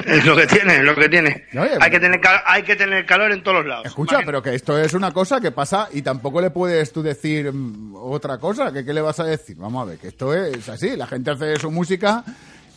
Es 0.05 0.25
lo 0.25 0.35
que 0.35 0.45
tiene, 0.45 0.75
es 0.75 0.83
lo 0.83 0.93
que 0.93 1.07
tiene. 1.07 1.45
Oye, 1.53 1.69
hay, 1.79 1.89
que 1.89 1.97
tener, 1.97 2.19
hay 2.45 2.63
que 2.63 2.75
tener 2.75 3.05
calor 3.05 3.31
en 3.31 3.41
todos 3.41 3.59
los 3.59 3.65
lados. 3.67 3.85
Escucha, 3.85 4.19
pero 4.25 4.43
que 4.43 4.53
esto 4.53 4.77
es 4.77 4.93
una 4.93 5.13
cosa 5.13 5.39
que 5.39 5.51
pasa 5.51 5.87
y 5.93 6.01
tampoco 6.01 6.41
le 6.41 6.49
puedes 6.49 6.91
tú 6.91 7.01
decir 7.01 7.49
mm, 7.53 7.95
otra 7.95 8.37
cosa, 8.39 8.73
que 8.73 8.83
qué 8.83 8.93
le 8.93 8.99
vas 8.99 9.21
a 9.21 9.23
decir. 9.23 9.55
Vamos 9.57 9.81
a 9.87 9.91
ver, 9.91 9.99
que 9.99 10.09
esto 10.09 10.33
es 10.33 10.67
así, 10.67 10.97
la 10.97 11.07
gente 11.07 11.31
hace 11.31 11.55
su 11.55 11.71
música 11.71 12.25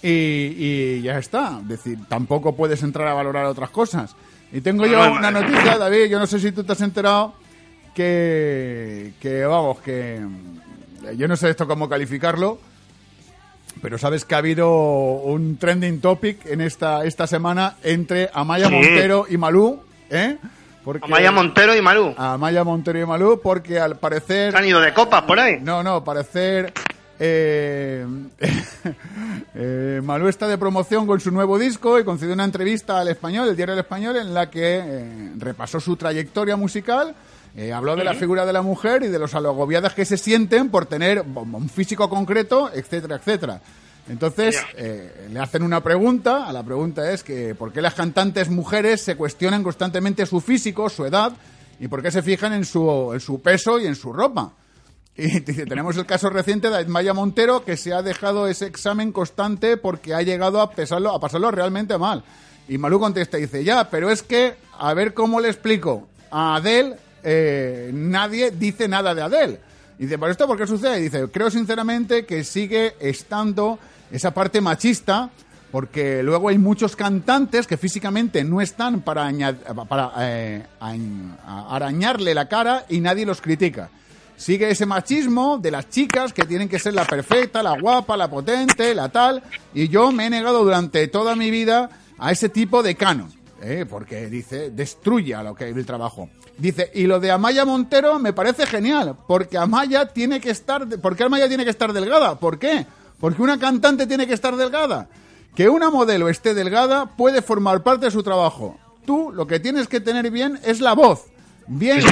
y, 0.00 0.08
y 0.08 1.02
ya 1.02 1.18
está. 1.18 1.58
Es 1.62 1.68
decir, 1.68 1.98
tampoco 2.08 2.54
puedes 2.54 2.80
entrar 2.84 3.08
a 3.08 3.14
valorar 3.14 3.46
otras 3.46 3.70
cosas. 3.70 4.14
Y 4.52 4.60
tengo 4.60 4.86
yo 4.86 5.04
no, 5.04 5.12
una 5.14 5.30
no. 5.30 5.40
noticia, 5.42 5.76
David, 5.78 6.04
yo 6.06 6.18
no 6.18 6.26
sé 6.26 6.38
si 6.40 6.52
tú 6.52 6.62
te 6.64 6.72
has 6.72 6.80
enterado, 6.80 7.34
que, 7.94 9.12
que 9.20 9.44
vamos, 9.44 9.80
que 9.80 10.20
mm, 10.20 11.16
yo 11.16 11.28
no 11.28 11.36
sé 11.36 11.50
esto 11.50 11.66
cómo 11.66 11.88
calificarlo, 11.88 12.58
pero 13.82 13.98
sabes 13.98 14.24
que 14.24 14.34
ha 14.34 14.38
habido 14.38 14.70
un 14.70 15.56
trending 15.58 16.00
topic 16.00 16.46
en 16.46 16.60
esta, 16.60 17.04
esta 17.04 17.26
semana 17.26 17.76
entre 17.82 18.30
Amaya 18.32 18.68
Sí. 18.68 18.74
Montero 18.74 19.26
y 19.28 19.36
Malú, 19.36 19.80
¿eh? 20.10 20.36
Porque- 20.84 21.04
Amaya 21.04 21.32
Montero 21.32 21.74
y 21.76 21.82
Malú. 21.82 22.14
Amaya 22.16 22.62
Montero 22.64 23.00
y 23.00 23.04
Malú, 23.06 23.40
porque 23.42 23.80
al 23.80 23.98
parecer... 23.98 24.56
¿Han 24.56 24.64
ido 24.64 24.80
de 24.80 24.94
copas 24.94 25.22
por 25.22 25.40
ahí? 25.40 25.58
No, 25.60 25.82
no, 25.82 26.04
parecer 26.04 26.72
Eh, 27.18 28.06
eh, 29.54 30.00
Malú 30.04 30.28
está 30.28 30.46
de 30.48 30.58
promoción 30.58 31.06
con 31.06 31.20
su 31.20 31.30
nuevo 31.30 31.58
disco 31.58 31.98
y 31.98 32.04
concedió 32.04 32.34
una 32.34 32.44
entrevista 32.44 33.00
al 33.00 33.08
español, 33.08 33.48
el 33.48 33.56
diario 33.56 33.74
El 33.74 33.80
Español, 33.80 34.16
en 34.16 34.34
la 34.34 34.50
que 34.50 34.80
eh, 34.84 35.32
repasó 35.38 35.80
su 35.80 35.96
trayectoria 35.96 36.56
musical. 36.56 37.14
eh, 37.56 37.72
habló 37.72 37.96
de 37.96 38.04
la 38.04 38.14
figura 38.14 38.44
de 38.44 38.52
la 38.52 38.62
mujer 38.62 39.02
y 39.02 39.08
de 39.08 39.18
los 39.18 39.34
agobiadas 39.34 39.94
que 39.94 40.04
se 40.04 40.18
sienten 40.18 40.68
por 40.68 40.86
tener 40.86 41.22
un 41.22 41.68
físico 41.68 42.08
concreto, 42.10 42.70
etcétera, 42.72 43.16
etcétera. 43.16 43.60
Entonces, 44.08 44.62
le 44.76 45.40
hacen 45.40 45.62
una 45.64 45.82
pregunta. 45.82 46.46
A 46.46 46.52
la 46.52 46.62
pregunta 46.62 47.10
es 47.10 47.24
que 47.24 47.56
¿por 47.56 47.72
qué 47.72 47.80
las 47.80 47.94
cantantes 47.94 48.48
mujeres 48.50 49.00
se 49.00 49.16
cuestionan 49.16 49.64
constantemente 49.64 50.26
su 50.26 50.40
físico, 50.40 50.88
su 50.88 51.06
edad, 51.06 51.32
y 51.80 51.88
por 51.88 52.02
qué 52.02 52.12
se 52.12 52.22
fijan 52.22 52.52
en 52.52 52.64
su, 52.64 53.10
en 53.12 53.20
su 53.20 53.40
peso 53.40 53.80
y 53.80 53.86
en 53.86 53.96
su 53.96 54.12
ropa? 54.12 54.52
Y 55.18 55.40
tenemos 55.40 55.96
el 55.96 56.04
caso 56.06 56.28
reciente 56.30 56.68
de 56.70 56.84
Maya 56.86 57.14
Montero 57.14 57.64
que 57.64 57.76
se 57.76 57.92
ha 57.94 58.02
dejado 58.02 58.46
ese 58.48 58.66
examen 58.66 59.12
constante 59.12 59.76
porque 59.76 60.14
ha 60.14 60.22
llegado 60.22 60.60
a, 60.60 60.70
pesarlo, 60.70 61.14
a 61.14 61.20
pasarlo 61.20 61.50
realmente 61.50 61.96
mal. 61.96 62.22
Y 62.68 62.78
Malú 62.78 62.98
contesta 63.00 63.38
y 63.38 63.42
dice, 63.42 63.64
ya, 63.64 63.88
pero 63.88 64.10
es 64.10 64.22
que, 64.22 64.54
a 64.78 64.92
ver 64.92 65.14
cómo 65.14 65.40
le 65.40 65.48
explico. 65.48 66.06
A 66.30 66.56
Adele, 66.56 66.96
eh, 67.22 67.90
nadie 67.94 68.50
dice 68.50 68.88
nada 68.88 69.14
de 69.14 69.22
Adele. 69.22 69.60
Y 69.98 70.02
dice, 70.04 70.18
¿por 70.18 70.30
esto 70.30 70.46
por 70.46 70.58
qué 70.58 70.66
sucede? 70.66 70.98
Y 70.98 71.04
dice, 71.04 71.28
creo 71.32 71.50
sinceramente 71.50 72.26
que 72.26 72.44
sigue 72.44 72.94
estando 73.00 73.78
esa 74.10 74.32
parte 74.34 74.60
machista 74.60 75.30
porque 75.72 76.22
luego 76.22 76.48
hay 76.48 76.58
muchos 76.58 76.94
cantantes 76.96 77.66
que 77.66 77.76
físicamente 77.76 78.44
no 78.44 78.60
están 78.60 79.00
para, 79.00 79.26
añad- 79.30 79.56
para 79.88 80.12
eh, 80.20 80.62
arañarle 81.46 82.34
la 82.34 82.48
cara 82.48 82.84
y 82.88 83.00
nadie 83.00 83.26
los 83.26 83.40
critica. 83.40 83.90
Sigue 84.36 84.70
ese 84.70 84.84
machismo 84.86 85.58
de 85.58 85.70
las 85.70 85.88
chicas 85.88 86.32
que 86.32 86.44
tienen 86.44 86.68
que 86.68 86.78
ser 86.78 86.94
la 86.94 87.04
perfecta, 87.04 87.62
la 87.62 87.78
guapa, 87.80 88.16
la 88.16 88.28
potente, 88.28 88.94
la 88.94 89.08
tal. 89.08 89.42
Y 89.74 89.88
yo 89.88 90.12
me 90.12 90.26
he 90.26 90.30
negado 90.30 90.62
durante 90.62 91.08
toda 91.08 91.34
mi 91.34 91.50
vida 91.50 91.88
a 92.18 92.32
ese 92.32 92.48
tipo 92.48 92.82
de 92.82 92.94
canon. 92.94 93.32
¿eh? 93.62 93.86
Porque 93.88 94.26
dice, 94.26 94.70
destruye 94.70 95.34
a 95.34 95.42
lo 95.42 95.54
que 95.54 95.68
el 95.68 95.86
trabajo. 95.86 96.28
Dice, 96.58 96.90
y 96.94 97.06
lo 97.06 97.20
de 97.20 97.30
Amaya 97.30 97.64
Montero 97.64 98.18
me 98.18 98.32
parece 98.32 98.66
genial, 98.66 99.16
porque 99.26 99.58
Amaya 99.58 100.06
tiene 100.06 100.40
que 100.40 100.50
estar, 100.50 100.86
¿por 101.00 101.16
qué 101.16 101.24
Amaya 101.24 101.48
tiene 101.48 101.64
que 101.64 101.70
estar 101.70 101.92
delgada? 101.92 102.38
¿Por 102.38 102.58
qué? 102.58 102.86
Porque 103.20 103.42
una 103.42 103.58
cantante 103.58 104.06
tiene 104.06 104.26
que 104.26 104.34
estar 104.34 104.56
delgada. 104.56 105.08
Que 105.54 105.70
una 105.70 105.90
modelo 105.90 106.28
esté 106.28 106.52
delgada 106.52 107.06
puede 107.16 107.40
formar 107.40 107.82
parte 107.82 108.06
de 108.06 108.10
su 108.10 108.22
trabajo. 108.22 108.78
Tú 109.06 109.32
lo 109.32 109.46
que 109.46 109.60
tienes 109.60 109.88
que 109.88 110.00
tener 110.00 110.30
bien 110.30 110.60
es 110.64 110.80
la 110.80 110.92
voz. 110.94 111.24
Bien 111.66 111.98
y 112.00 112.04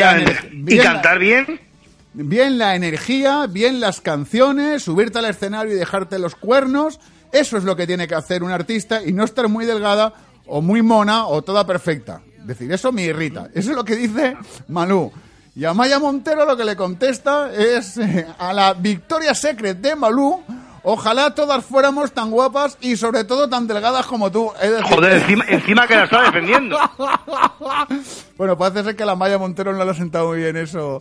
bien 0.63 0.79
la- 0.79 0.93
cantar 0.93 1.19
bien. 1.19 1.61
Bien 2.15 2.59
la 2.59 2.77
energía, 2.77 3.47
bien 3.47 3.81
las 3.81 4.01
canciones, 4.01 4.83
subirte 4.83 5.19
al 5.19 5.27
escenario 5.27 5.75
y 5.75 5.77
dejarte 5.77 6.19
los 6.19 6.35
cuernos. 6.35 7.01
Eso 7.33 7.57
es 7.57 7.65
lo 7.65 7.77
que 7.77 7.87
tiene 7.87 8.07
que 8.07 8.15
hacer 8.15 8.43
un 8.43 8.53
artista 8.53 9.03
y 9.05 9.13
no 9.13 9.25
estar 9.25 9.49
muy 9.49 9.67
delgada 9.67 10.15
o 10.47 10.63
muy 10.63 10.83
mona 10.83 11.27
o 11.27 11.43
toda 11.43 11.67
perfecta. 11.67 12.23
Es 12.39 12.47
decir, 12.47 12.71
eso 12.73 12.93
me 12.93 13.03
irrita. 13.03 13.49
Eso 13.55 13.71
es 13.71 13.77
lo 13.77 13.85
que 13.85 13.97
dice 13.97 14.37
Malú. 14.69 15.11
Y 15.57 15.65
a 15.65 15.75
Maya 15.75 15.99
Montero 15.99 16.45
lo 16.45 16.57
que 16.57 16.65
le 16.65 16.77
contesta 16.77 17.53
es 17.55 17.97
eh, 17.97 18.27
a 18.39 18.53
la 18.53 18.75
Victoria 18.75 19.35
Secret 19.35 19.79
de 19.79 19.97
Malú. 19.97 20.43
Ojalá 20.87 21.35
todas 21.35 21.65
fuéramos 21.65 22.13
tan 22.13 22.31
guapas 22.31 22.77
y 22.81 22.97
sobre 22.97 23.25
todo 23.25 23.49
tan 23.49 23.67
delgadas 23.67 24.07
como 24.07 24.31
tú. 24.31 24.53
Es 24.61 24.71
decir- 24.71 24.95
Joder, 24.95 25.13
encima, 25.15 25.45
encima 25.49 25.87
que 25.87 25.97
la 25.97 26.05
está 26.05 26.23
defendiendo. 26.23 26.79
Bueno, 28.37 28.59
parece 28.59 28.83
ser 28.83 28.97
que 28.97 29.05
la 29.05 29.15
Maya 29.15 29.39
Montero 29.39 29.73
no 29.73 29.85
le 29.85 29.91
ha 29.93 29.95
sentado 29.95 30.27
muy 30.29 30.39
bien 30.39 30.57
eso. 30.57 31.01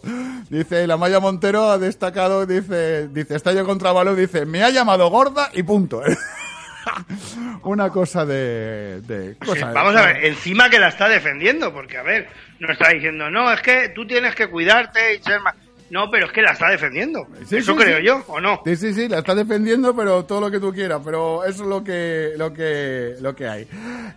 Dice, 0.52 0.86
la 0.86 0.98
Maya 0.98 1.20
Montero 1.20 1.72
ha 1.72 1.80
destacado, 1.80 2.46
dice, 2.46 3.08
dice, 3.08 3.36
está 3.36 3.52
yo 3.54 3.66
contra 3.66 3.92
Balú, 3.92 4.16
dice, 4.16 4.46
me 4.46 4.64
ha 4.64 4.70
llamado 4.70 5.10
gorda 5.10 5.50
y 5.52 5.64
punto. 5.64 6.04
Una 7.64 7.90
cosa 7.90 8.26
de... 8.26 9.02
de 9.02 9.34
Sí, 9.34 9.46
cosa 9.48 9.68
de- 9.68 9.74
vamos 9.74 9.96
a 9.96 10.06
ver, 10.06 10.26
encima 10.26 10.70
que 10.70 10.80
la 10.80 10.90
está 10.90 11.08
defendiendo, 11.10 11.74
porque 11.74 11.98
a 11.98 12.04
ver, 12.04 12.30
no 12.60 12.72
está 12.72 12.90
diciendo, 12.90 13.32
no, 13.32 13.52
es 13.52 13.62
que 13.62 13.90
tú 13.90 14.06
tienes 14.06 14.36
que 14.36 14.48
cuidarte 14.48 15.16
y 15.16 15.24
ser 15.24 15.40
más. 15.42 15.56
No, 15.94 16.10
pero 16.10 16.26
es 16.26 16.32
que 16.32 16.42
la 16.42 16.54
está 16.54 16.70
defendiendo. 16.70 17.28
Sí, 17.48 17.58
Eso 17.58 17.74
sí, 17.74 17.78
creo 17.78 18.00
sí. 18.00 18.04
yo, 18.04 18.24
¿o 18.28 18.42
no? 18.42 18.62
Sí, 18.66 18.76
sí, 18.76 18.94
sí, 18.96 19.08
la 19.08 19.20
está 19.20 19.36
defendiendo, 19.36 19.96
pero 19.96 20.26
todo 20.26 20.42
lo 20.42 20.50
que 20.50 20.60
tú 20.60 20.74
quieras, 20.74 21.00
pero 21.06 21.44
eso 21.46 21.62
es 21.62 21.70
lo 21.70 21.84
que, 21.84 22.32
lo 22.36 22.52
que, 22.52 23.14
lo 23.22 23.36
que 23.36 23.48
hay. 23.48 23.68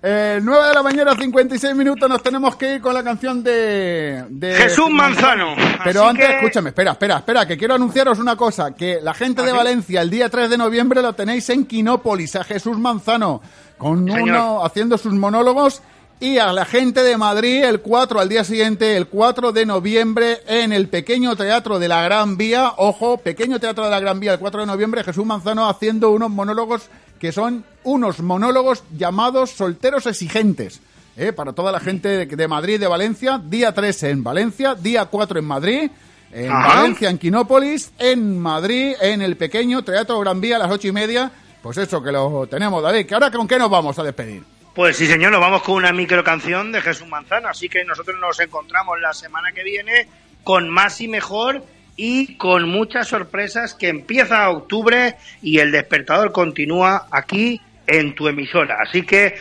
Eh, 0.02 0.40
9 0.42 0.68
de 0.68 0.72
la 0.74 0.82
mañana, 0.82 1.14
56 1.14 1.74
minutos, 1.76 2.08
nos 2.08 2.22
tenemos 2.22 2.56
que 2.56 2.76
ir 2.76 2.80
con 2.80 2.94
la 2.94 3.04
canción 3.04 3.42
de... 3.42 4.24
de 4.30 4.54
Jesús 4.54 4.88
Manzano. 4.90 5.54
Pero 5.84 6.00
Así 6.04 6.10
antes, 6.10 6.26
que- 6.26 6.34
escúchame, 6.36 6.70
espera, 6.70 6.92
espera, 6.92 7.16
espera, 7.18 7.46
que 7.46 7.58
quiero 7.58 7.74
anunciaros 7.74 8.18
una 8.18 8.36
cosa, 8.36 8.74
que 8.74 8.98
la 9.02 9.12
gente 9.12 9.42
de 9.42 9.50
¿Ah? 9.50 9.56
Valencia 9.56 10.00
el 10.00 10.08
día 10.08 10.30
3 10.30 10.48
de 10.48 10.56
noviembre 10.56 11.02
lo 11.02 11.12
tenéis 11.12 11.50
en 11.50 11.66
Quinópolis, 11.66 12.36
a 12.36 12.44
Jesús 12.44 12.78
Manzano, 12.78 13.42
con 13.76 14.06
Señor. 14.06 14.22
uno 14.22 14.64
haciendo 14.64 14.96
sus 14.96 15.12
monólogos, 15.12 15.82
y 16.18 16.38
a 16.38 16.52
la 16.52 16.64
gente 16.64 17.02
de 17.02 17.16
Madrid 17.16 17.64
el 17.64 17.80
4 17.80 18.20
al 18.20 18.28
día 18.28 18.44
siguiente, 18.44 18.96
el 18.96 19.06
4 19.06 19.52
de 19.52 19.66
noviembre, 19.66 20.38
en 20.46 20.72
el 20.72 20.88
pequeño 20.88 21.36
teatro 21.36 21.78
de 21.78 21.88
la 21.88 22.02
Gran 22.02 22.36
Vía, 22.36 22.72
ojo, 22.78 23.18
pequeño 23.18 23.60
teatro 23.60 23.84
de 23.84 23.90
la 23.90 24.00
Gran 24.00 24.18
Vía, 24.18 24.32
el 24.32 24.38
4 24.38 24.60
de 24.60 24.66
noviembre, 24.66 25.04
Jesús 25.04 25.26
Manzano 25.26 25.68
haciendo 25.68 26.10
unos 26.10 26.30
monólogos 26.30 26.88
que 27.18 27.32
son 27.32 27.64
unos 27.84 28.20
monólogos 28.20 28.84
llamados 28.96 29.50
solteros 29.50 30.06
exigentes. 30.06 30.80
¿eh? 31.16 31.32
Para 31.32 31.52
toda 31.52 31.72
la 31.72 31.80
gente 31.80 32.26
de, 32.26 32.48
Madrid, 32.48 32.80
de 32.80 32.86
Valencia, 32.86 33.40
día 33.42 33.72
3 33.72 34.02
en 34.04 34.24
Valencia, 34.24 34.74
día 34.74 35.06
4 35.06 35.38
en 35.38 35.44
Madrid, 35.44 35.90
en 36.32 36.50
Ajá. 36.50 36.76
Valencia, 36.76 37.10
en 37.10 37.18
Quinópolis, 37.18 37.92
en 37.98 38.38
Madrid, 38.38 38.94
en 39.00 39.22
el 39.22 39.36
pequeño 39.36 39.82
Teatro 39.82 40.18
Gran 40.20 40.40
Vía 40.40 40.56
a 40.56 40.60
las 40.60 40.70
ocho 40.70 40.88
y 40.88 40.92
media. 40.92 41.30
Pues 41.62 41.78
eso, 41.78 42.02
que 42.02 42.12
lo 42.12 42.46
tenemos, 42.46 42.82
David. 42.82 43.06
¿Que 43.06 43.14
ahora 43.14 43.30
con 43.30 43.48
qué 43.48 43.58
nos 43.58 43.70
vamos 43.70 43.98
a 43.98 44.02
despedir? 44.02 44.55
Pues 44.76 44.98
sí, 44.98 45.06
señor, 45.06 45.32
nos 45.32 45.40
vamos 45.40 45.62
con 45.62 45.76
una 45.76 45.90
micro 45.90 46.22
canción 46.22 46.70
de 46.70 46.82
Jesús 46.82 47.08
Manzano, 47.08 47.48
así 47.48 47.66
que 47.66 47.82
nosotros 47.82 48.20
nos 48.20 48.38
encontramos 48.40 49.00
la 49.00 49.14
semana 49.14 49.52
que 49.52 49.64
viene 49.64 50.06
con 50.44 50.68
más 50.68 51.00
y 51.00 51.08
mejor 51.08 51.64
y 51.96 52.36
con 52.36 52.68
muchas 52.68 53.08
sorpresas 53.08 53.72
que 53.72 53.88
empieza 53.88 54.50
octubre 54.50 55.16
y 55.40 55.60
el 55.60 55.72
despertador 55.72 56.30
continúa 56.30 57.06
aquí 57.10 57.58
en 57.86 58.14
tu 58.14 58.28
emisora. 58.28 58.76
Así 58.86 59.00
que 59.00 59.36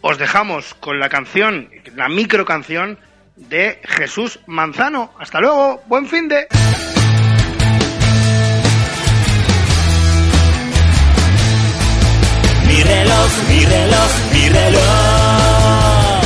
os 0.00 0.16
dejamos 0.16 0.72
con 0.72 0.98
la 0.98 1.10
canción, 1.10 1.68
la 1.94 2.08
micro 2.08 2.46
canción 2.46 2.98
de 3.36 3.82
Jesús 3.84 4.40
Manzano. 4.46 5.12
Hasta 5.18 5.38
luego, 5.42 5.82
buen 5.86 6.06
fin 6.06 6.28
de... 6.28 6.48
reloj, 12.88 13.30
mi 13.48 13.64
reloj, 13.64 14.12
mi 14.32 14.48
reloj 14.48 16.22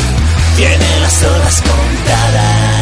tiene 0.57 1.01
las 1.01 1.23
horas 1.25 1.63
contadas. 1.63 2.82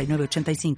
906985. 0.07 0.75